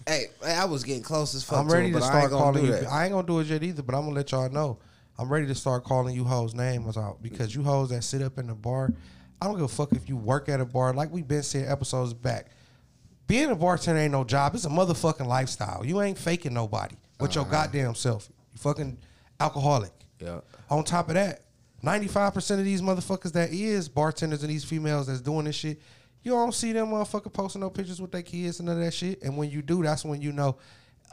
[0.05, 1.59] Hey, I was getting close as fuck.
[1.59, 2.71] I'm ready to, to it, but start calling you.
[2.71, 2.87] that.
[2.87, 4.77] I ain't gonna do it yet either, but I'm gonna let y'all know.
[5.19, 8.37] I'm ready to start calling you hoes names out because you hoes that sit up
[8.37, 8.93] in the bar.
[9.41, 10.93] I don't give a fuck if you work at a bar.
[10.93, 12.47] Like we've been saying episodes back.
[13.27, 14.55] Being a bartender ain't no job.
[14.55, 15.85] It's a motherfucking lifestyle.
[15.85, 17.51] You ain't faking nobody with your uh-huh.
[17.51, 18.29] goddamn self.
[18.53, 18.97] You fucking
[19.39, 19.91] alcoholic.
[20.19, 20.39] Yeah.
[20.69, 21.41] On top of that,
[21.83, 25.81] 95% of these motherfuckers that is bartenders and these females that's doing this shit,
[26.23, 28.93] you don't see them motherfucker posting no pictures with their kids and none of that
[28.93, 29.21] shit.
[29.21, 30.57] And when you do, that's when you know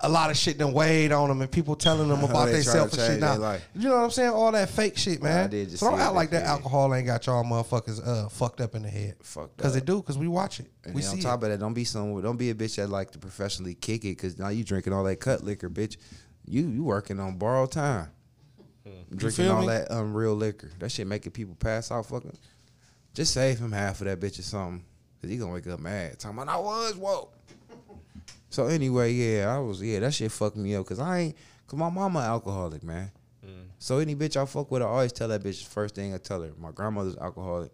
[0.03, 2.65] a lot of shit done weighed on them and people telling them about They trying
[2.65, 3.37] to themselves and shit now.
[3.39, 3.61] their.
[3.75, 4.31] You know what I'm saying?
[4.31, 5.45] All that fake shit, man.
[5.45, 8.29] I did just so don't act like that that alcohol ain't got y'all motherfuckers uh,
[8.29, 9.16] fucked up in the head.
[9.23, 9.83] Fucked Cause up.
[9.83, 10.66] it do, cause we watch it.
[10.85, 11.47] And we then see on top it.
[11.47, 14.16] of that, don't be some don't be a bitch that like to professionally kick it
[14.16, 15.97] because now you drinking all that cut liquor, bitch.
[16.47, 18.11] You you working on borrowed time.
[19.15, 19.69] Drinking all me?
[19.69, 20.71] that unreal liquor.
[20.79, 22.37] That shit making people pass out fucking.
[23.15, 24.85] Just save him half of that bitch or something.
[25.21, 26.19] Cause he gonna wake up mad.
[26.19, 27.33] Talking about I was woke.
[28.55, 30.87] So anyway, yeah, I was yeah, that shit fucked me up.
[30.87, 31.37] Cause I ain't
[31.67, 33.11] cause my mama alcoholic, man.
[33.45, 33.65] Mm.
[33.81, 36.41] So any bitch I fuck with, I always tell that bitch first thing I tell
[36.41, 36.53] her.
[36.57, 37.73] My grandmother's alcoholic.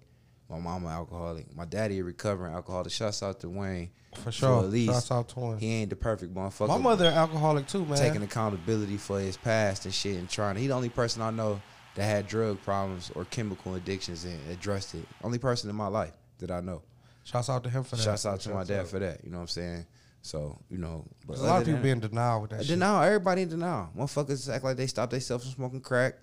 [0.48, 1.55] My mama alcoholic.
[1.55, 2.90] My daddy a recovering alcoholic.
[2.93, 3.90] Shouts out to Wayne.
[4.23, 4.61] For sure.
[4.61, 5.59] at least Shouts out to him.
[5.59, 6.69] he ain't the perfect motherfucker.
[6.69, 7.98] My mother alcoholic too, man.
[7.98, 10.57] taking accountability for his past and shit and trying.
[10.57, 11.61] He the only person I know
[11.94, 15.05] that had drug problems or chemical addictions and addressed it.
[15.23, 16.81] Only person in my life that I know.
[17.24, 18.02] Shouts out to him for that.
[18.02, 19.23] Shouts out to my dad for that.
[19.23, 19.86] You know what I'm saying?
[20.22, 22.68] So you know, but a lot of people be in denial with that shit.
[22.68, 23.02] Denial.
[23.02, 23.90] Everybody in denial.
[23.97, 26.14] Motherfuckers act like they stopped themselves from smoking crack.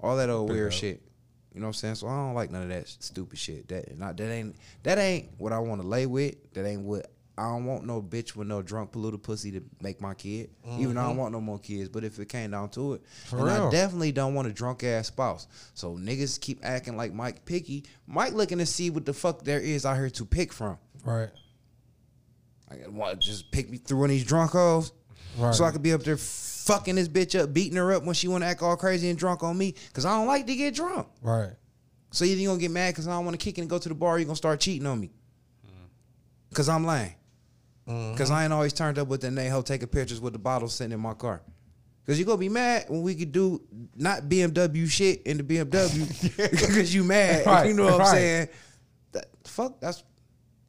[0.00, 1.02] All that old weird shit.
[1.52, 1.94] You know what I'm saying?
[1.96, 3.68] So I don't like none of that stupid shit.
[3.68, 6.52] That not that ain't that ain't what I want to lay with.
[6.54, 10.00] That ain't what I don't want no bitch with no drunk polluted pussy to make
[10.00, 10.50] my kid.
[10.78, 11.20] Even though I don't mm-hmm.
[11.20, 11.88] want no more kids.
[11.88, 13.68] But if it came down to it, For and real.
[13.68, 15.48] I definitely don't want a drunk ass spouse.
[15.74, 17.84] So niggas keep acting like Mike picky.
[18.06, 20.78] Mike looking to see what the fuck there is out here to pick from.
[21.04, 21.30] Right.
[22.70, 24.92] Like, to just pick me through one of these drunk hoes?
[25.38, 25.54] Right.
[25.54, 28.28] So I could be up there fucking this bitch up, beating her up when she
[28.28, 29.74] want to act all crazy and drunk on me.
[29.88, 31.08] Because I don't like to get drunk.
[31.22, 31.52] Right.
[32.10, 33.78] So either you going to get mad because I don't want to kick and go
[33.78, 35.10] to the bar or you going to start cheating on me.
[35.66, 35.88] Mm.
[36.48, 37.14] Because I'm lying.
[37.88, 38.16] Mm-hmm.
[38.16, 40.92] Cause I ain't always turned up with the Neho taking pictures with the bottle sitting
[40.92, 41.42] in my car.
[42.06, 43.62] Cause you gonna be mad when we could do
[43.96, 47.46] not BMW shit in the BMW because you mad.
[47.46, 48.06] Right, you know what right.
[48.08, 48.48] I'm saying?
[49.12, 50.02] That, fuck, that's.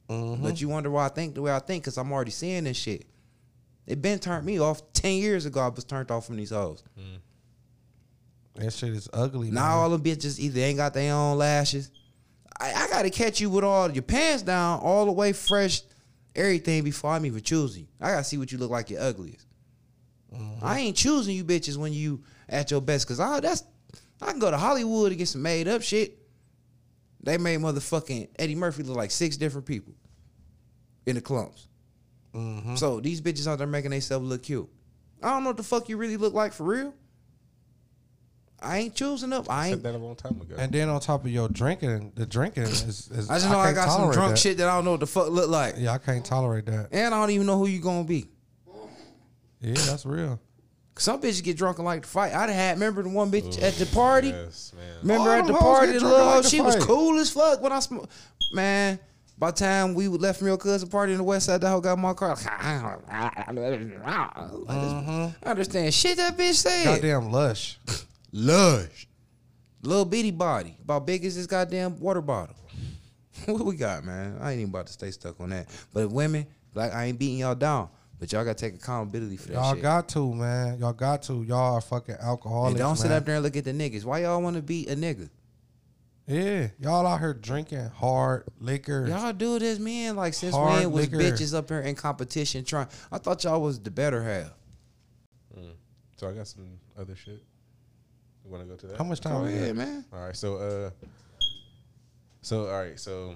[0.08, 0.50] But mm-hmm.
[0.56, 3.06] you wonder why I think the way I think because I'm already seeing this shit.
[3.86, 5.60] It been turned me off ten years ago.
[5.60, 6.82] I was turned off from these hoes.
[6.98, 7.20] Mm.
[8.56, 9.50] That shit is ugly.
[9.50, 9.70] Now man.
[9.70, 11.90] all them bitches either ain't got their own lashes.
[12.58, 15.82] I, I gotta catch you with all your pants down, all the way fresh,
[16.34, 17.88] everything before I'm even choosing you.
[18.00, 19.46] I gotta see what you look like your ugliest.
[20.34, 20.64] Mm-hmm.
[20.64, 23.62] I ain't choosing you bitches when you at your best, cause I that's
[24.22, 26.18] I can go to Hollywood and get some made up shit.
[27.26, 29.92] They made motherfucking Eddie Murphy look like six different people
[31.06, 31.66] in the Klumps.
[32.32, 32.76] Mm-hmm.
[32.76, 34.68] So these bitches out there making themselves look cute.
[35.20, 36.94] I don't know what the fuck you really look like for real.
[38.62, 39.50] I ain't choosing up.
[39.50, 40.54] I ain't Said that a long time ago.
[40.56, 43.10] And then on top of your drinking, the drinking is.
[43.10, 44.38] is I just know I, can't got some tolerate drunk that.
[44.38, 45.74] shit that I don't know what the fuck look like.
[45.78, 46.90] Yeah, I can't tolerate that.
[46.92, 48.28] And I don't even know who you gonna be.
[49.60, 50.40] Yeah, that's real.
[50.98, 52.34] Some bitches get drunk and like to fight.
[52.34, 54.28] I done had remember the one bitch at the party.
[54.28, 54.84] Yes, man.
[55.02, 57.72] Remember All at the party, the little like to she was cool as fuck when
[57.72, 58.08] I smoke.
[58.52, 58.98] Man,
[59.38, 61.80] by the time we left from your cousin party in the west side, that hoe
[61.80, 62.36] got my car.
[64.68, 65.30] Uh-huh.
[65.42, 66.84] I understand shit that bitch said.
[66.84, 67.78] Goddamn lush.
[68.32, 69.06] Lush.
[69.82, 70.76] Little bitty body.
[70.82, 72.56] About big as this goddamn water bottle.
[73.46, 74.38] what we got, man?
[74.40, 75.68] I ain't even about to stay stuck on that.
[75.92, 77.88] But women, like I ain't beating y'all down.
[78.18, 79.82] But y'all gotta take accountability for that Y'all shit.
[79.82, 80.78] got to, man.
[80.78, 81.42] Y'all got to.
[81.42, 82.70] Y'all are fucking alcoholics.
[82.70, 84.04] and don't sit up there and look at the niggas.
[84.04, 85.28] Why y'all wanna be a nigga?
[86.26, 89.06] Yeah, y'all out here drinking hard liquor.
[89.06, 90.16] Y'all do this, man.
[90.16, 91.18] Like since Hard when was liquor.
[91.22, 92.88] bitches up here in competition trying?
[93.12, 94.52] I thought y'all was the better half.
[96.16, 97.42] So I got some other shit.
[98.44, 98.96] You want to go to that?
[98.98, 99.34] How much time?
[99.34, 99.56] Go we got?
[99.56, 100.04] ahead, man.
[100.12, 100.90] All right, so uh,
[102.40, 103.34] so all right, so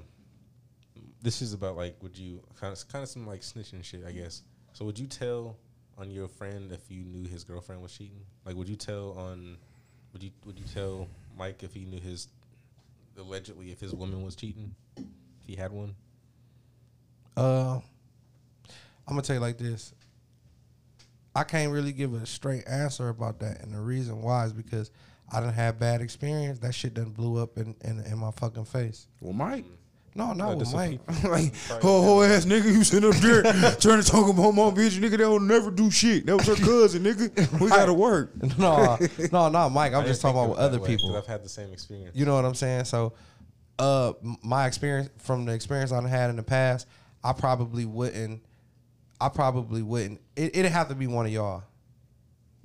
[1.21, 4.13] this is about like, would you kind of kind of some like snitching shit, I
[4.13, 4.43] guess.
[4.73, 5.57] So would you tell
[5.99, 8.25] on your friend if you knew his girlfriend was cheating?
[8.45, 9.57] Like, would you tell on,
[10.13, 12.29] would you would you tell Mike if he knew his
[13.19, 15.95] allegedly if his woman was cheating, if he had one?
[17.37, 17.81] Uh,
[19.07, 19.93] I'm gonna tell you like this.
[21.35, 24.91] I can't really give a straight answer about that, and the reason why is because
[25.31, 26.59] I didn't have bad experience.
[26.59, 29.07] That shit done blew up in, in in my fucking face.
[29.21, 29.65] Well, Mike.
[30.15, 31.01] No, not No, with Mike.
[31.25, 33.43] like, ho ho ass nigga, you sitting up there
[33.81, 35.17] trying to talk about my bitch, nigga.
[35.19, 36.27] That will never do shit.
[36.27, 37.61] That was her cousin, nigga.
[37.61, 38.33] We gotta work.
[38.59, 38.99] no,
[39.31, 39.93] no, not Mike.
[39.95, 41.17] I'm I just talking about with other that way, 'cause people.
[41.17, 42.17] I've had the same experience.
[42.17, 42.87] You know what I'm saying?
[42.87, 43.13] So,
[43.79, 44.13] uh,
[44.43, 46.89] my experience from the experience I've had in the past,
[47.23, 48.43] I probably wouldn't.
[49.21, 50.21] I probably wouldn't.
[50.35, 51.63] It, it'd have to be one of y'all.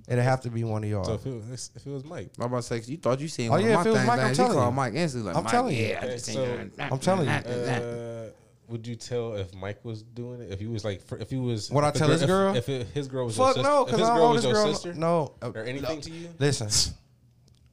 [0.08, 1.04] It'd have to be one of y'all.
[1.04, 3.20] So if it was if it was Mike, I'm about to say, 'cause you thought
[3.20, 4.08] you seen Oh, one yeah, of if my it was things.
[4.08, 4.38] Mike, I'm last.
[4.38, 4.72] Telling you.
[4.72, 5.28] Mike instantly.
[5.28, 5.86] Like, I'm Mike, telling you.
[5.86, 6.70] I Okay, just seen so- her.
[6.80, 7.32] I'm telling you.
[7.34, 8.30] uh,
[8.68, 10.52] would you tell if Mike was doing it?
[10.52, 12.56] If he was like, if he was, Would I if the tell his girl?
[12.56, 14.54] If, it, his girl was your Fuck sister, no, because I girl don't know this
[14.54, 14.74] girl.
[14.74, 16.30] sister, No, uh, or anything to you.
[16.40, 16.70] listen.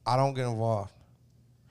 [0.05, 0.91] I don't get involved.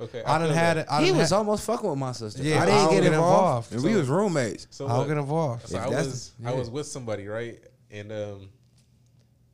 [0.01, 0.87] Okay, I done feel had it.
[0.91, 2.43] I he was had, almost fucking with my sister.
[2.43, 3.67] Yeah, I I didn't don't get get involved.
[3.71, 3.73] involved.
[3.73, 4.67] And we was roommates.
[4.71, 5.69] So I don't get involved.
[5.69, 6.51] So I that's- was yeah.
[6.51, 7.61] I was with somebody right,
[7.91, 8.49] and um,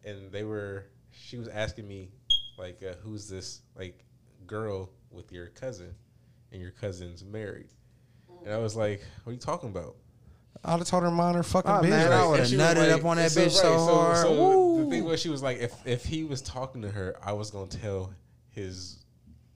[0.05, 0.85] and they were
[1.29, 2.11] she was asking me
[2.57, 4.03] like, uh, who's this like
[4.47, 5.95] girl with your cousin,
[6.53, 7.69] and your cousin's married,
[8.45, 9.97] and I was like, what are you talking about?
[10.65, 12.09] I'd have told her mind her fucking Oh, business.
[12.09, 14.17] man, I would've she was nutted up on that bitch so hard.
[14.17, 14.85] So, Woo.
[14.85, 17.51] the thing was, she was like, if if he was talking to her, I was
[17.51, 18.13] gonna tell
[18.51, 19.05] his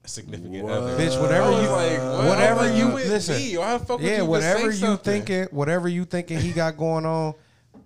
[0.05, 0.73] significant What?
[0.73, 0.97] other.
[0.97, 2.25] Bitch, whatever you, like, what?
[2.27, 3.35] whatever like, you with listen.
[3.35, 3.57] me.
[3.57, 4.97] Why the fuck would yeah, you whatever you something?
[5.25, 7.33] thinking, whatever you thinking he got going on,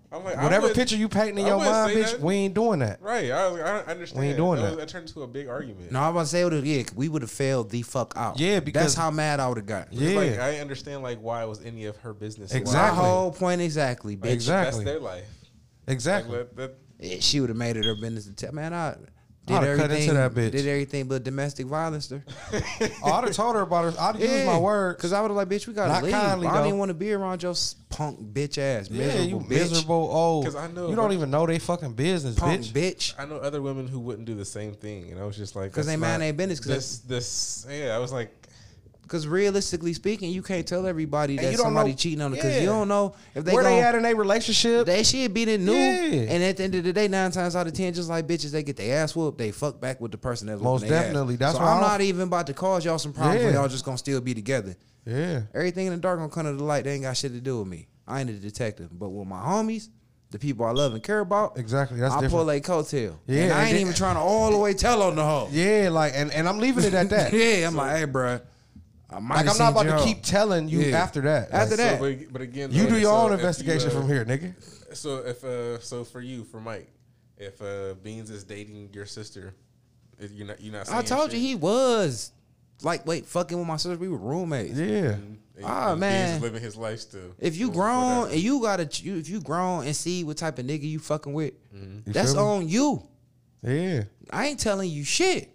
[0.09, 2.21] I'm like, I whatever wouldn't- picture you painting in I your mind, bitch, that.
[2.21, 3.01] we ain't doing that.
[3.01, 3.29] Right.
[3.29, 4.21] I was like, I don't understand.
[4.21, 4.61] We ain't doing that.
[4.61, 4.69] that.
[4.69, 5.91] Was, that turned into a big argument.
[5.91, 8.39] No, I was about to say, it yeah, we would have failed the fuck out.
[8.39, 9.97] Yeah, because that's how mad I would have gotten.
[9.97, 10.17] Yeah.
[10.17, 12.53] Like, I understand like why it was any of her business.
[12.53, 12.73] Exactly.
[12.73, 13.03] My Exactly.
[13.09, 14.21] whole point exactly, bitch.
[14.23, 14.84] Like, Exactly.
[14.85, 15.25] That's their life.
[15.88, 16.38] Exactly.
[16.38, 18.53] Like, let- that- Yeah, she would have made it her business to tell.
[18.53, 18.95] Man, I
[19.48, 20.10] did I'd have cut everything.
[20.10, 20.52] into that bitch.
[20.52, 22.24] Did everything but domestic violence her.
[22.30, 22.60] oh,
[23.14, 23.99] I'd have told her about her.
[23.99, 24.98] I'd use my word.
[24.99, 26.14] Cause I would have like, bitch, we gotta Not leave.
[26.14, 27.56] kindly, I don't even want to be around your
[27.90, 30.45] punk bitch ass, yeah, miserable you bitch, miserable old.
[30.45, 32.74] 'Cause I know you don't even know they fucking business, punk bitch.
[32.74, 33.14] bitch.
[33.18, 35.72] I know other women who wouldn't do the same thing, and I was just like,
[35.72, 37.95] cause they mind not- their business, 'cause This, this, yeah.
[37.95, 38.30] I was like,
[39.07, 42.41] Cause realistically speaking, you can't tell everybody And that somebody know- cheating on them.
[42.41, 42.59] Cause yeah.
[42.59, 44.85] you don't know if they Where they gon- at in their relationship?
[44.85, 45.71] They should be the new.
[45.73, 46.31] Yeah.
[46.34, 48.51] And at the end of the day, nine times out of ten, just like bitches,
[48.51, 49.38] they get their ass whooped.
[49.38, 51.03] They fuck back with the person that's Most their ass.
[51.05, 51.35] definitely.
[51.38, 53.41] That's so why I'm don't- even about to cause y'all some problems.
[53.43, 53.51] Yeah.
[53.53, 54.75] Y'all just gonna still be together.
[55.05, 55.41] yeah.
[55.53, 56.84] Everything in the dark gonna come to the light.
[56.84, 57.88] They ain't got shit to do with me.
[58.07, 58.89] I ain't a detective.
[58.91, 59.89] But with my homies,
[60.31, 61.99] the people I love and care about, Exactly.
[62.01, 62.31] That's I different.
[62.45, 63.15] pull a coattail.
[63.27, 65.47] Yeah, and I ain't then- even trying to all the way tell on the hoe.
[65.51, 67.31] Yeah, like, and, and I'm leaving it at that.
[67.38, 68.41] Yeah, I'm like, hey, bruh,
[69.09, 70.97] I might Like I'm not seen about to keep telling you Yeah.
[70.97, 71.49] after that.
[71.51, 71.99] After Like, that.
[71.99, 74.07] So, but, but again, you though, do your so own if you, investigation uh, from
[74.07, 74.53] here, nigga.
[74.95, 76.89] So if uh, so for you, for Mike,
[77.38, 79.53] if uh, Beans is dating your sister,
[80.19, 80.91] you're not, you're not.
[80.91, 82.31] I told shit, you he was.
[82.84, 84.77] Like, wait, fucking with my sister, we were roommates.
[84.77, 84.85] Yeah.
[85.13, 86.29] and- Ah, and man.
[86.34, 87.34] Beans living his life still.
[87.39, 88.34] If you Or grown whatever.
[88.34, 91.34] and you gotta, you, if you grown and see what type of nigga you fucking
[91.34, 93.01] with, You that's on you.
[93.63, 94.03] Yeah.
[94.29, 95.49] I ain't telling you shit.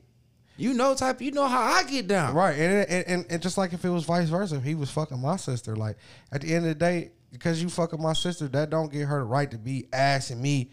[0.56, 1.20] You know type.
[1.20, 2.34] You know how I get down.
[2.34, 4.90] Right, and, and and and just like if it was vice versa, if he was
[4.90, 5.96] fucking my sister, like
[6.30, 9.18] at the end of the day, because you fucking my sister, that don't give her
[9.18, 10.70] the right to be asking me,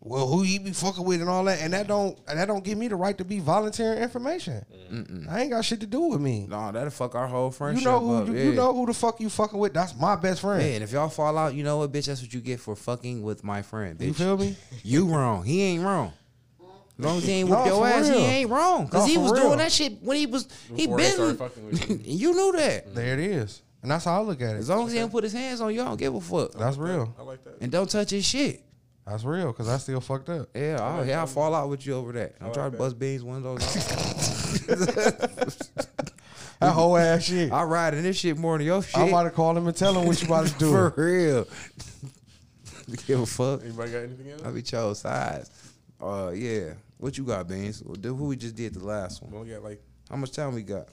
[0.00, 2.64] well, who you be fucking with and all that, and that don't and that don't
[2.64, 4.64] give me the right to be volunteering information.
[5.28, 6.46] I ain't got shit to do with me.
[6.48, 7.84] No, that'll fuck our whole friendship.
[7.84, 8.44] You know who up, you, yeah.
[8.44, 9.74] you know who the fuck you fucking with.
[9.74, 10.62] That's my best friend.
[10.62, 12.06] Yeah, and if y'all fall out, you know what, bitch?
[12.06, 14.06] That's what you get for fucking with my friend, bitch.
[14.06, 14.56] You feel me?
[14.84, 15.44] You wrong.
[15.44, 16.12] He ain't wrong.
[16.98, 18.18] As long as he ain't No, whoop your ass, real.
[18.18, 18.88] he ain't wrong.
[18.88, 19.42] Cause No, he was real.
[19.44, 21.12] doing that shit when he was he Before they been.
[21.12, 22.00] started fucking with you.
[22.04, 22.94] you knew that.
[22.94, 24.58] There it is, and that's how I look at it.
[24.58, 24.74] As it.
[24.74, 26.52] long as he don't put his hands on you, I don't give a fuck.
[26.52, 27.14] That's real.
[27.18, 27.58] I like that.
[27.60, 28.62] And don't touch his shit.
[29.06, 30.48] That's real because I still fucked up.
[30.54, 32.34] Yeah, I'll, yeah, I'll fall out with you over that.
[32.40, 32.82] I'm like trying to that.
[32.82, 33.64] bust beans one of those.
[36.60, 37.52] That whole ass shit.
[37.52, 38.96] I ride in this shit more than your shit.
[38.98, 40.70] I'm about to call him and tell him what you about to do.
[40.72, 41.46] For real.
[43.06, 43.62] give a fuck.
[43.62, 44.42] Anybody got anything else?
[44.44, 45.50] I be chose sides.
[46.00, 46.70] Uh, yeah.
[46.98, 47.82] What you got, Beans?
[48.02, 49.40] Who we just did the last one?
[49.40, 50.88] We got like How much time we got?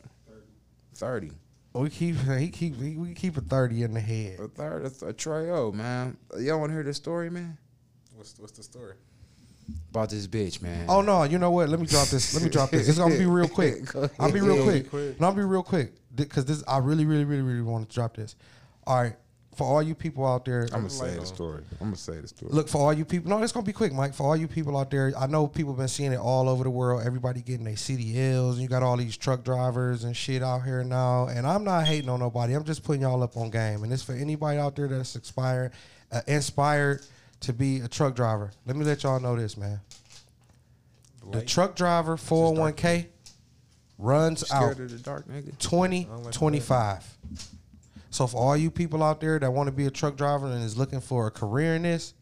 [0.93, 1.31] Thirty.
[1.73, 4.39] we keep he keep he, we keep a thirty in the head.
[4.39, 4.85] A third.
[4.85, 6.17] That's a trio, man.
[6.39, 7.57] Y'all want to hear the story, man?
[8.15, 8.95] what's what's the story?
[9.89, 10.85] About this bitch, man.
[10.87, 11.69] Oh no, you know what?
[11.69, 12.33] Let me drop this.
[12.35, 12.87] Let me drop this.
[12.87, 13.93] It's gonna be real quick.
[14.19, 15.19] I'll be real quick.
[15.19, 18.15] No, I'll be real quick because this I really, really, really, really want to drop
[18.15, 18.35] this.
[18.85, 19.15] All right,
[19.55, 21.63] for all you people out there, I'm gonna say the story.
[21.79, 22.51] I'm gonna say the story.
[22.51, 23.29] look for all you people.
[23.29, 24.13] No, it's gonna be quick, Mike.
[24.13, 26.69] For all you people out there, I know people been seeing it all over the
[26.69, 27.03] world.
[27.05, 30.83] Everybody getting their CDLs, and you got all these truck drivers and shit out here
[30.83, 31.27] now.
[31.27, 32.53] And I'm not hating on nobody.
[32.53, 33.83] I'm just putting y'all up on game.
[33.83, 35.71] And it's for anybody out there that's inspired,
[36.11, 37.01] uh, inspired
[37.41, 38.51] to be a truck driver.
[38.65, 39.79] Let me let y'all know this, man.
[41.31, 43.07] The truck driver 401k
[43.97, 45.57] runs out Scared dark, nigga.
[45.57, 47.17] 2025.
[48.15, 50.63] So for all you people out there that want to be a truck driver and
[50.63, 52.13] is looking for a career in this,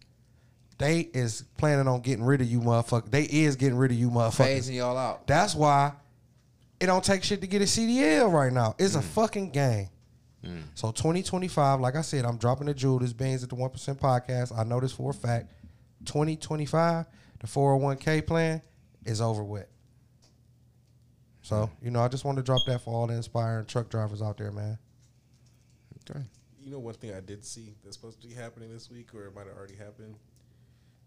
[0.80, 3.12] they is planning on getting rid of you motherfucker.
[3.12, 4.58] They is getting rid of you motherfuckers.
[4.58, 5.28] Phasing y'all out.
[5.28, 5.94] That's why
[6.80, 8.74] it don't take shit to get a CDL right now.
[8.80, 9.04] It's a mm.
[9.04, 9.88] fucking game.
[10.44, 10.64] Mm.
[10.74, 12.98] So 2025, like I said, I'm dropping the jewel.
[12.98, 14.58] This Beans at the 1% podcast.
[14.58, 15.52] I know this for a fact.
[16.06, 17.06] 2025,
[17.40, 18.64] the 401k plan
[19.06, 19.68] is over with.
[21.44, 21.70] So, mm.
[21.84, 24.40] you know, I just want to drop that for all the inspiring truck drivers out
[24.40, 24.80] there, man.
[26.62, 29.26] You know, one thing I did see that's supposed to be happening this week, or
[29.26, 30.18] it might have already happened.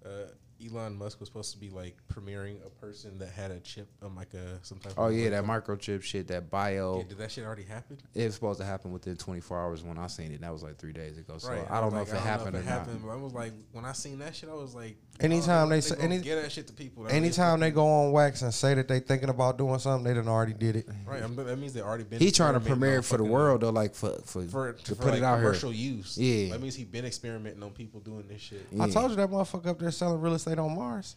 [0.05, 0.29] Uh,
[0.65, 4.15] Elon Musk was supposed to be like premiering a person that had a chip on
[4.15, 4.93] like a some type.
[4.93, 4.99] Of.
[4.99, 6.99] Oh of yeah, that microchip shit, that bio.
[6.99, 7.99] Yeah, did that shit already happen?
[8.15, 10.41] It was supposed to happen within 24 hours when I seen it.
[10.41, 11.37] That was like three days ago.
[11.39, 11.71] So right.
[11.71, 12.69] I don't know like, if it happened or not.
[12.69, 15.77] Happened, but I was like, when I seen that shit, I was like, Anytime they
[15.77, 17.05] they say- any- get that shit to people.
[17.05, 20.15] That Anytime they go on wax and say that they thinking about doing something, they
[20.15, 20.87] done already did it.
[21.07, 22.19] right, I'm, that means they already been.
[22.21, 24.95] He trying to premiere it for the world though, like for for, for to for
[24.97, 25.47] put like it out here.
[25.49, 26.19] commercial use.
[26.19, 26.53] Yeah.
[26.53, 28.67] that means he been experimenting on people doing this shit.
[28.81, 31.17] I told you that motherfucker up there selling real estate on Mars.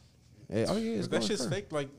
[0.50, 1.52] Yeah, oh yeah, it's that shit's through.
[1.52, 1.72] fake.
[1.72, 1.90] Like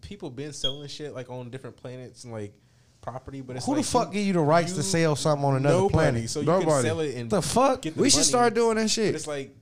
[0.00, 2.52] people been selling shit like on different planets and like
[3.00, 5.56] property, but it's Who like, the fuck give you the rights to sell something on
[5.56, 5.92] another nobody.
[5.92, 6.30] planet?
[6.30, 6.66] So you Nobody.
[6.70, 7.82] can sell it and The fuck?
[7.82, 9.14] Get the We should money, start doing that But shit.
[9.14, 9.54] it's like, you,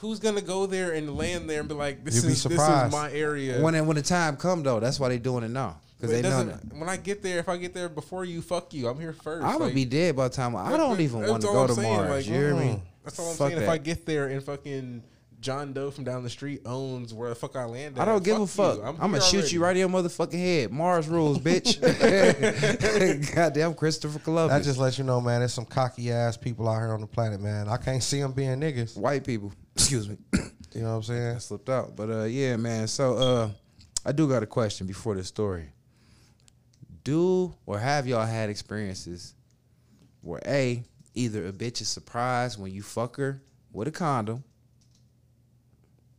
[0.00, 2.52] who's gonna go there and land there and be like, this You'd be is this
[2.52, 3.60] is my area.
[3.62, 6.28] When when the time come though, that's why they doing it now because it they
[6.28, 6.44] know.
[6.44, 6.72] that.
[6.74, 8.88] When I get there, if I get there before you, fuck you.
[8.88, 9.44] I'm here first.
[9.44, 11.60] I'm gonna Like, be dead by the time I don't that- even want to go
[11.62, 12.10] I'm to saying, Mars.
[12.10, 12.64] like, you hear me?
[12.64, 12.80] mm.
[13.04, 13.60] That's all I'm Fuck saying.
[13.60, 13.72] If that.
[13.72, 15.02] I get there and fucking
[15.40, 18.22] John Doe from down the street owns where the fuck I land at, I don't
[18.22, 18.76] give a fuck.
[18.76, 18.82] you.
[18.82, 19.52] I'm, here gonna shoot already.
[19.54, 20.70] you right in your motherfucking head.
[20.70, 21.80] Mars rules, bitch.
[23.34, 24.58] Goddamn Christopher Columbus.
[24.58, 25.40] That just lets you know, man.
[25.40, 27.68] There's some cocky ass people out here on the planet, man.
[27.68, 28.96] I can't see them being niggas.
[28.98, 29.52] white people.
[29.80, 30.16] Excuse me.
[30.72, 31.34] You know what I'm saying?
[31.34, 31.96] I slipped out.
[31.96, 32.86] But uh yeah, man.
[32.86, 33.50] So uh
[34.06, 35.72] I do got a question before this story.
[37.02, 39.34] Do or have y'all had experiences
[40.20, 40.84] where A,
[41.14, 43.42] either a bitch is surprised when you fuck her
[43.72, 44.44] with a condom,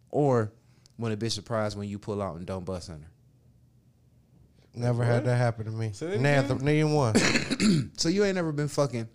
[0.09, 0.51] or
[0.97, 3.07] when a bitch surprised when you pull out and don't bust on her?
[4.75, 5.91] Never had that happen to me.
[5.93, 6.65] Say that Neither, again?
[6.65, 7.91] neither one.
[7.97, 9.07] So you ain't never been fucking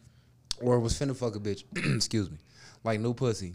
[0.63, 1.65] or was finna fuck a bitch,
[1.97, 2.39] excuse me,
[2.85, 3.55] like new pussy.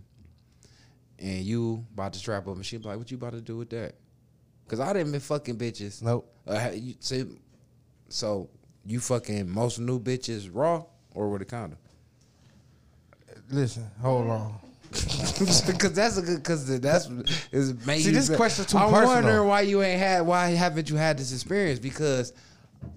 [1.22, 3.57] And you about to strap up and she be like, what you about to do
[3.57, 3.93] with that?
[4.68, 6.02] Cause I didn't been fucking bitches.
[6.02, 6.34] Nope.
[6.48, 7.27] Uh, you, so,
[8.10, 8.49] so
[8.85, 10.84] you fucking most new bitches raw
[11.14, 11.77] or with a condom?
[13.49, 14.56] Listen, hold on.
[14.91, 16.38] Because that's a good.
[16.38, 17.07] Because that's
[17.52, 18.03] is maybe.
[18.03, 19.15] See, this question's too I'm personal.
[19.15, 20.22] wondering why you ain't had.
[20.22, 21.80] Why haven't you had this experience?
[21.80, 22.34] Because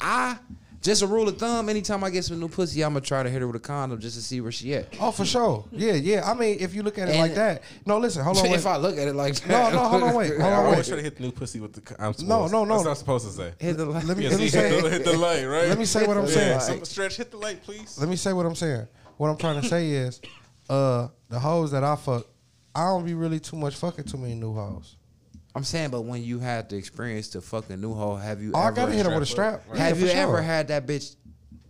[0.01, 0.36] I
[0.85, 1.70] Just a rule of thumb.
[1.70, 3.98] Anytime I get some new pussy, I'm gonna try to hit her with a condom
[3.98, 4.94] just to see where she at.
[5.01, 5.65] Oh, for sure.
[5.73, 6.31] Yeah, yeah.
[6.31, 7.62] I mean, if you look at it And- like that.
[7.86, 8.23] No, listen.
[8.23, 8.43] Hold on.
[8.51, 8.52] Wait.
[8.52, 9.89] if I look at it like that, No, no.
[9.89, 10.15] Hold on.
[10.15, 10.28] Wait.
[10.39, 10.47] Hold on.
[10.52, 10.65] I on.
[10.66, 10.86] always Wait.
[10.89, 11.81] try to hit the new pussy with the.
[11.81, 12.74] c- I'm No, supposed- no, no.
[12.74, 13.52] That's what I'm supposed to say.
[13.59, 14.81] Hit the Let me, Yeah, let me see, hit, say.
[14.82, 15.69] the, hit the light, right?
[15.69, 16.51] Let me say what I'm the saying.
[16.51, 17.98] Yeah, some stretch, hit the light, please.
[17.98, 18.86] Let me say what I'm saying.
[19.16, 20.20] What I'm trying to say is,
[20.69, 22.27] uh, the hoes that I fuck,
[22.74, 24.97] I don't be really too much fucking too many new hoes.
[25.55, 28.52] I'm saying, but when you had the experience to fuck a new hoe, have you
[28.55, 29.62] Oh, I gotta hit her with a strap.
[29.62, 30.16] Strap Yeah, have for you sure.
[30.20, 31.14] ever had that bitch?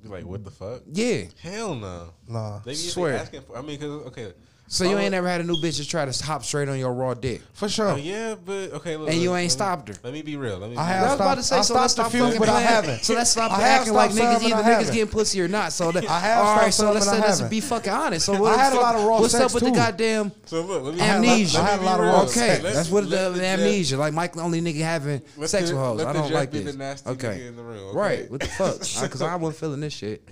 [0.04, 0.82] Like, what the fuck?
[0.92, 1.24] Yeah.
[1.42, 2.10] Hell no.
[2.28, 3.16] Nah, They be Swear.
[3.16, 3.56] asking for.
[3.58, 4.32] I mean, cause okay.
[4.66, 6.68] So you Oh, ain't uh, never had a new bitch just try to hop straight
[6.68, 7.90] on your raw dick, for sure.
[7.90, 8.96] Oh yeah, but okay.
[8.96, 9.94] Look, and you look, ain't let me- stopped her.
[10.02, 10.58] Let me be real.
[10.58, 10.76] Let me.
[10.76, 11.10] I be have I real.
[11.12, 12.66] was about to say, I so let's stopped stop a few, fucking but I playing.
[12.68, 13.04] haven't.
[13.04, 14.94] So let's stop I have acting like stopped some, niggas and I either niggas haven't.
[14.94, 15.72] getting pussy or not.
[15.74, 17.50] So that, I have all right, stopped so some, let's and I let's haven't.
[17.50, 18.26] be fucking honest.
[18.26, 19.76] So what I had a fuck- lot of raw What's sex, up with the too.
[19.76, 21.58] goddamn So look, let me amnesia?
[21.58, 22.14] I had a lot of real.
[22.14, 22.60] raw Okay.
[22.62, 23.96] Let's- that's what let the, amnesia.
[23.98, 25.98] Like Mike, the only nigga having Let sex the- with hoes.
[25.98, 26.76] let I the don't Jeff like be the this.
[26.76, 27.98] nasty nigga in the room, okay?
[27.98, 28.30] right?
[28.30, 28.74] What the fuck?
[29.04, 30.22] Because I wasn't feeling this shit.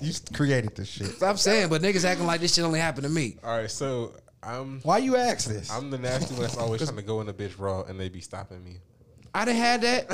[0.00, 1.06] You created this shit.
[1.08, 3.36] Stop saying, but niggas acting like this shit only happened to me.
[3.44, 5.70] All right, so I'm Why you ask this?
[5.70, 8.08] I'm the nasty one that's always trying to go in the bitch raw, and they
[8.08, 8.78] be stopping me.
[9.34, 10.06] I done had that.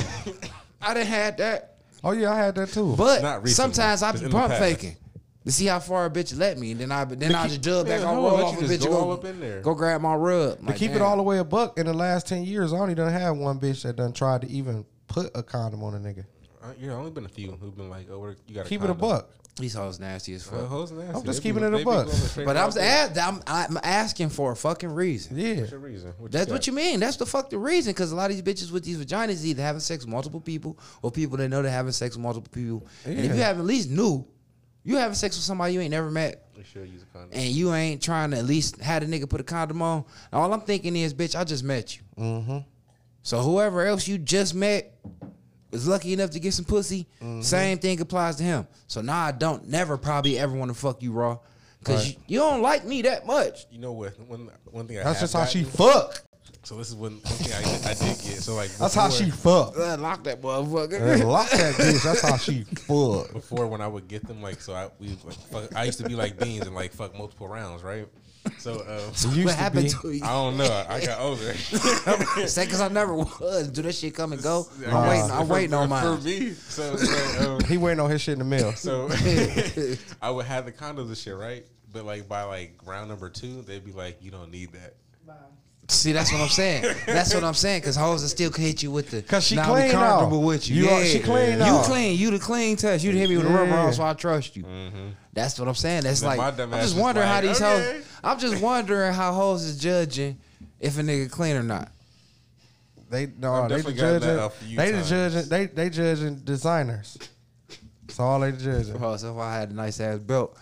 [0.83, 1.77] I done had that.
[2.05, 2.95] oh yeah, I had that too.
[2.97, 4.61] But Not recently, sometimes I just be in the pump past.
[4.63, 4.97] faking
[5.45, 7.87] to see how far a bitch let me, and then I then I just jug
[7.87, 8.01] back.
[8.01, 9.39] Yeah, I no, roll let off you a just bitch, go go all up in
[9.41, 9.61] there.
[9.61, 10.59] go grab my rub.
[10.59, 11.03] to Like, keep it damn.
[11.05, 13.61] all the way a buck, in the last ten years, I only done had one
[13.61, 16.25] bitch that done tried to even put a condom on a nigga.
[16.67, 18.83] Uh, Yeah, only been a few who've been like, "Oh, we're- you got to Keep
[18.83, 19.31] it a buck.
[19.59, 20.61] These hoes nasty as fuck.
[20.61, 21.15] Uh, hoes nasty.
[21.17, 22.09] I'm just They be- keeping it a they be buck.
[22.45, 25.39] but I'm, my I'm I'm asking for a fucking reason.
[25.39, 25.61] Yeah.
[25.61, 26.13] What's your reason?
[26.19, 26.53] What That's got?
[26.53, 27.01] what you mean.
[27.01, 27.93] That's the fuck the reason.
[27.95, 30.79] Because a lot of these bitches with these vaginas either having sex with multiple people
[31.01, 32.87] or people that know they're having sex with multiple people.
[33.07, 34.27] And if you have at least knew,
[34.85, 37.31] you having sex with somebody you ain't never met, You should use a condom.
[37.33, 40.05] and you ain't trying to at least have a nigga put a condom on.
[40.35, 42.03] All I'm thinking is, bitch, I just met you.
[42.19, 42.59] Mm-hmm.
[43.23, 44.95] So whoever else you just met
[45.73, 47.07] is lucky enough to get some pussy.
[47.23, 47.41] Mm-hmm.
[47.43, 48.67] Same thing applies to him.
[48.87, 51.39] So now I don't never probably ever want to fuck you raw.
[51.85, 52.19] Cause Right.
[52.27, 53.67] you, you don't like me that much.
[53.71, 54.19] You know what?
[54.29, 56.23] One one thing I That's just how she fuck.
[56.65, 58.43] So this is one, one thing I, did- I did get.
[58.43, 59.79] So like That's how she fuck.
[59.79, 61.01] Uh, lock that motherfucker.
[61.01, 62.03] And lock that bitch.
[62.03, 63.33] That's how she fuck.
[63.33, 66.09] before when I would get them like so I we like, fuck, I used to
[66.09, 68.09] be like beans and like fuck multiple rounds right.
[68.59, 69.91] So um, Used what to happened be.
[69.91, 70.25] to you?
[70.25, 70.85] I don't know.
[70.89, 71.55] I got older.
[72.47, 73.69] Say because I never was.
[73.69, 74.67] Do that shit come and go?
[74.87, 75.09] I'm Nah.
[75.09, 75.31] waiting.
[75.31, 76.19] I'm For- waiting on mine.
[76.19, 76.51] for me.
[76.53, 78.73] So, so um, He waiting on his shit in the mail.
[78.73, 79.09] So
[80.23, 81.65] I would have the condoms and shit, right?
[81.93, 84.95] But like by like round number two, they'd be like, "You don't need that."
[85.89, 86.83] See, that's what I'm saying.
[87.07, 87.81] That's what I'm saying.
[87.81, 89.23] Because hoes will still can hit you with the.
[89.23, 90.47] 'Cause she "Nah, we clean comfortable now.
[90.49, 90.77] with you.
[90.77, 92.19] You yeah, are- she clean You clean.
[92.19, 93.05] You the clean test.
[93.05, 93.87] You hit me with a rubber Yeah.
[93.87, 94.65] on, so I trust you.
[94.65, 95.09] Mm-hmm.
[95.33, 96.03] That's what I'm saying.
[96.03, 97.93] That's like my I'm just is wondering how these okay.
[97.99, 98.05] hoes.
[98.25, 100.39] I'm just wondering how hoes is judging
[100.81, 101.91] if a nigga clean or not.
[103.09, 104.45] They no, I've they the definitely gotten that judging.
[104.45, 105.09] a few They the times.
[105.11, 105.49] judging.
[105.49, 107.19] They they judging designers.
[108.07, 108.97] That's all they judging.
[109.03, 110.57] Oh, so if I had a nice ass belt,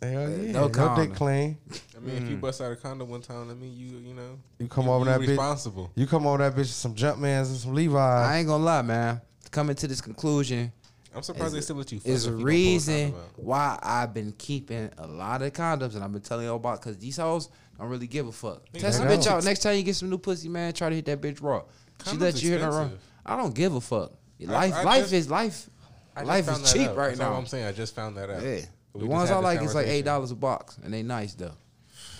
[0.00, 1.58] Hell yeah, no no dick clean.
[1.96, 4.38] I mean, if you bust out a condom one time, I mean, you you know,
[4.58, 5.28] You come you, over you that bitch.
[5.28, 5.90] responsible.
[5.96, 7.96] You come over that bitch with some Jumpmans and some Levi's.
[8.28, 9.20] I ain't gonna lie, man.
[9.50, 10.72] Coming to this conclusion
[11.14, 11.98] I'm surprised they still let you.
[12.00, 16.12] fuck is a you reason why I've been keeping a lot of condoms and I've
[16.12, 17.48] been telling y'all about because these hoes
[17.78, 18.62] don't really give a fuck.
[18.74, 19.42] Test some bitch out.
[19.44, 21.62] Next time you get some new pussy, man, try to hit that bitch raw.
[22.06, 22.90] She let you hit her raw.
[23.26, 24.12] I don't give a fuck.
[24.40, 25.68] Life, I life just- is life.
[26.14, 26.96] I Life is cheap out.
[26.96, 27.38] right That's all now.
[27.38, 27.66] I'm saying.
[27.66, 28.42] I just found that out.
[28.42, 28.60] Yeah.
[28.94, 31.54] We The ones I like is like eight dollars a box, and they nice though.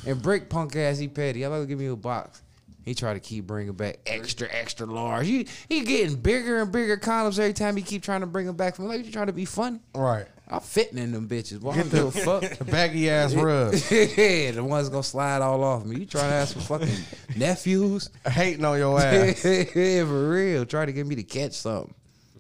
[0.07, 1.45] And Brick punk ass, he petty.
[1.45, 2.43] I like to give me a box.
[2.85, 5.27] He try to keep bringing back extra, extra large.
[5.27, 8.57] He he getting bigger and bigger condoms every time he keep trying to bring them
[8.57, 9.81] back from like you trying to be funny.
[9.95, 10.27] right.
[10.51, 11.61] I'm fitting in them bitches.
[11.61, 12.59] Boy, I Get don't give a fuck.
[12.59, 13.74] The baggy ass rug.
[13.90, 15.97] yeah, the ones gonna slide all off me.
[16.01, 16.89] You trying to ask for fucking
[17.36, 18.09] nephews?
[18.27, 19.45] Hating on your ass.
[19.45, 20.65] yeah, for real.
[20.65, 21.93] Try to get me to catch something.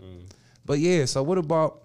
[0.02, 0.22] Mm.
[0.64, 1.82] But yeah, so what about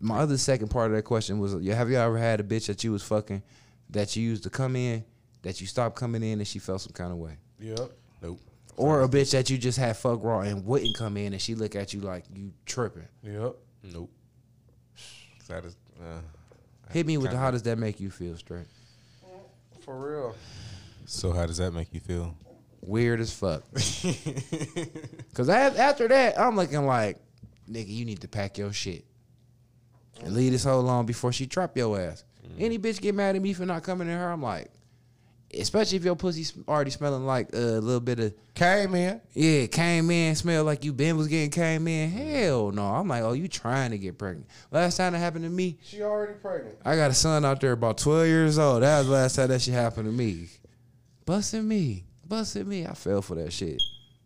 [0.00, 2.84] my other second part of that question was have you ever had a bitch that
[2.84, 3.42] you was fucking
[3.90, 5.04] that you used to come in,
[5.42, 7.36] that you stopped coming in and she felt some kind of way?
[7.60, 7.90] Yep.
[8.22, 8.40] Nope.
[8.76, 11.54] Or a bitch that you just had fuck raw and wouldn't come in and she
[11.54, 13.08] look at you like you tripping.
[13.22, 13.56] Yep.
[13.92, 14.10] Nope.
[15.48, 15.76] That is.
[16.00, 16.20] Uh,
[16.90, 18.66] Hit me with the how does that make you feel straight?
[19.80, 20.34] For real.
[21.06, 22.36] So how does that make you feel?
[22.80, 23.64] Weird as fuck.
[25.34, 27.18] Cause after that, I'm looking like,
[27.68, 29.04] nigga, you need to pack your shit
[30.24, 32.24] and leave this hoe alone before she trap your ass.
[32.46, 32.62] Mm.
[32.62, 34.70] Any bitch get mad at me for not coming to her, I'm like,
[35.54, 39.20] especially if your pussy already smelling like a little bit of Came in.
[39.34, 42.10] yeah, came in, smell like you been was getting came in.
[42.10, 44.46] Hell no, I'm like, oh, you trying to get pregnant?
[44.70, 46.76] Last time that happened to me, She already pregnant.
[46.84, 48.82] I got a son out there about 12 years old.
[48.82, 50.48] That was the last time that shit happened to me.
[51.24, 52.04] Busting me.
[52.26, 52.86] Busting me.
[52.86, 53.80] I fell for that shit.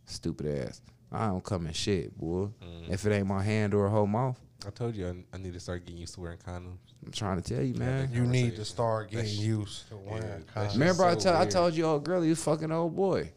[0.07, 0.81] Stupid ass.
[1.11, 2.49] I don't come in shit, boy.
[2.63, 2.89] Mm.
[2.91, 4.41] If it ain't my hand or a whole mouth.
[4.67, 6.79] I told you I, I need to start getting used to wearing condoms.
[7.05, 8.11] I'm trying to tell you, man.
[8.13, 10.71] You need to start getting used to wearing that condoms.
[10.73, 13.31] shit- Remember, I, so tell, I told you, old girl, you fucking old boy.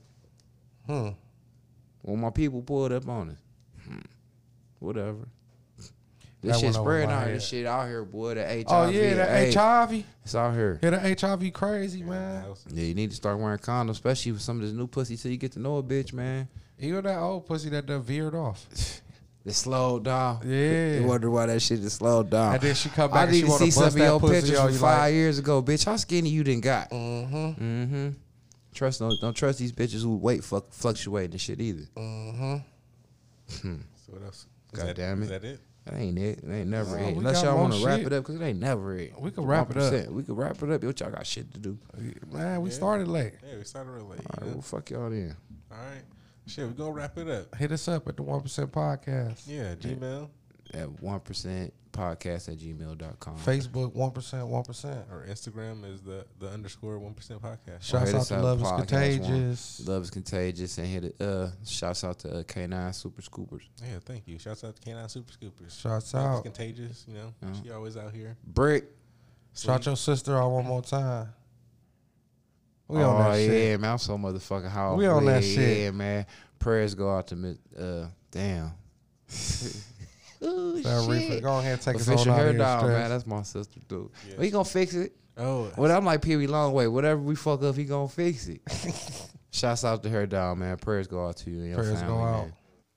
[0.86, 1.10] Hmm.
[2.04, 3.38] When my people pulled up on us.
[3.88, 4.00] Hmm.
[4.80, 5.28] Whatever.
[6.42, 7.26] That This shit went over spreading out.
[7.26, 8.36] This shit out here, boy.
[8.36, 8.66] The HIV.
[8.68, 10.04] Oh yeah, the AIDS, HIV.
[10.24, 10.80] It's out here.
[10.84, 12.44] Yeah, the HIV crazy, man.
[12.44, 15.18] House- Yeah, you need to start wearing condoms, especially with some of this new pussy
[15.18, 16.48] till you get to know a bitch, man.
[16.78, 18.68] Even that old pussy that done veered off.
[19.46, 20.40] It slowed down.
[20.44, 20.96] Yeah.
[21.02, 22.54] You wonder why that shit is slowed down.
[22.56, 23.98] And then she come I back and need she to want see to some of
[23.98, 25.86] your that pussy pictures from five like, years ago, bitch.
[25.86, 26.90] How skinny you didn't got?
[26.90, 28.10] mm-hmm, Mm-hmm.
[28.74, 31.84] Trust don't don't trust these bitches who weight fuck, fluctuate and shit either.
[31.96, 32.58] mm-hmm.
[33.48, 33.78] So
[34.08, 34.48] what else?
[34.74, 35.26] Is God that, damn it.
[35.26, 35.60] Is that it?
[35.86, 36.42] That ain't it.
[36.46, 37.18] That ain't never No, it.
[37.18, 39.14] Unless y'all want to wrap it up, because it ain't never it.
[39.22, 40.08] We can wrap it up.
[40.10, 40.84] We can wrap it up.
[40.84, 41.78] What y'all got shit to do?
[42.32, 42.76] Man, we Yeah.
[42.76, 43.34] started late.
[43.48, 44.20] Yeah, we started real late.
[44.20, 44.54] All right, you right, know?
[44.54, 45.36] well, fuck y'all then.
[45.72, 46.02] All right.
[46.48, 47.56] Shit, we gonna wrap it up.
[47.56, 49.44] Hit us up at the One Percent Podcast.
[49.48, 50.30] Yeah, Gmail
[50.74, 53.38] At 1% podcast at gmail.com.
[53.38, 55.06] Facebook One Percent, One Percent.
[55.10, 57.82] or Instagram is the the underscore one percent podcast.
[57.84, 58.86] Shouts out to up, Love is Podcast One.
[58.86, 59.88] Contagious.
[59.88, 61.16] Love is contagious and hit it.
[61.22, 63.62] Uh, shouts out to uh, K9 Super Scoopers.
[63.82, 64.38] Yeah, thank you.
[64.38, 65.80] Shouts out to Canine Super Scoopers.
[65.82, 66.44] Shouts Love is out.
[66.44, 67.06] contagious.
[67.08, 67.62] You know, Yeah.
[67.64, 68.36] she always out here.
[68.46, 68.86] Brick.
[69.56, 71.30] Shout your sister out one more time.
[72.88, 73.80] We oh on that yeah, shit.
[73.80, 73.92] man.
[73.92, 74.94] I'm so motherfucking high.
[74.94, 75.54] We off on that weed.
[75.56, 75.78] shit.
[75.80, 76.26] Yeah, man.
[76.60, 78.72] Prayers go out to mi- uh, damn.
[80.44, 81.44] Ooh, That reefer, shit.
[81.44, 82.60] go ahead and take us Official on out hair of here.
[82.60, 83.00] dog, Stress.
[83.00, 83.10] man.
[83.10, 84.10] That's my sister, dude.
[84.30, 84.38] Yes.
[84.38, 85.16] We gonna fix it.
[85.38, 86.92] Oh, Well, I'm like Pee Wee Longway.
[86.92, 88.62] Whatever we fuck up, he gonna fix it.
[89.52, 90.78] Shouts out to her dog, man.
[90.78, 92.42] Prayers go out to you and your Prayers family, go out.
[92.44, 92.54] man.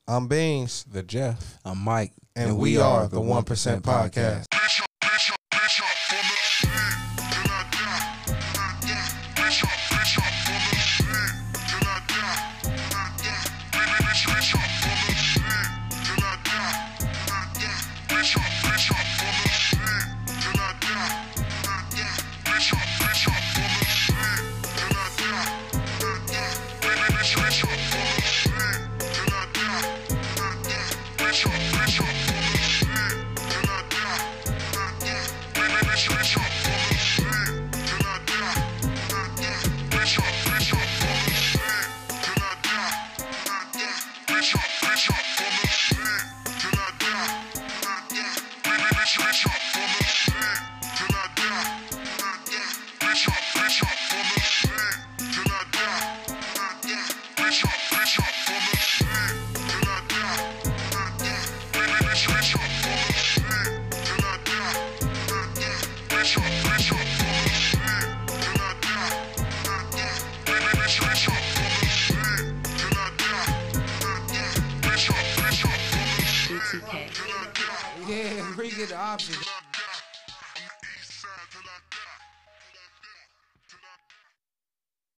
[0.07, 1.59] I'm Beans, the Jeff.
[1.65, 4.47] I'm Mike, and, we, are the One Percent Podcast.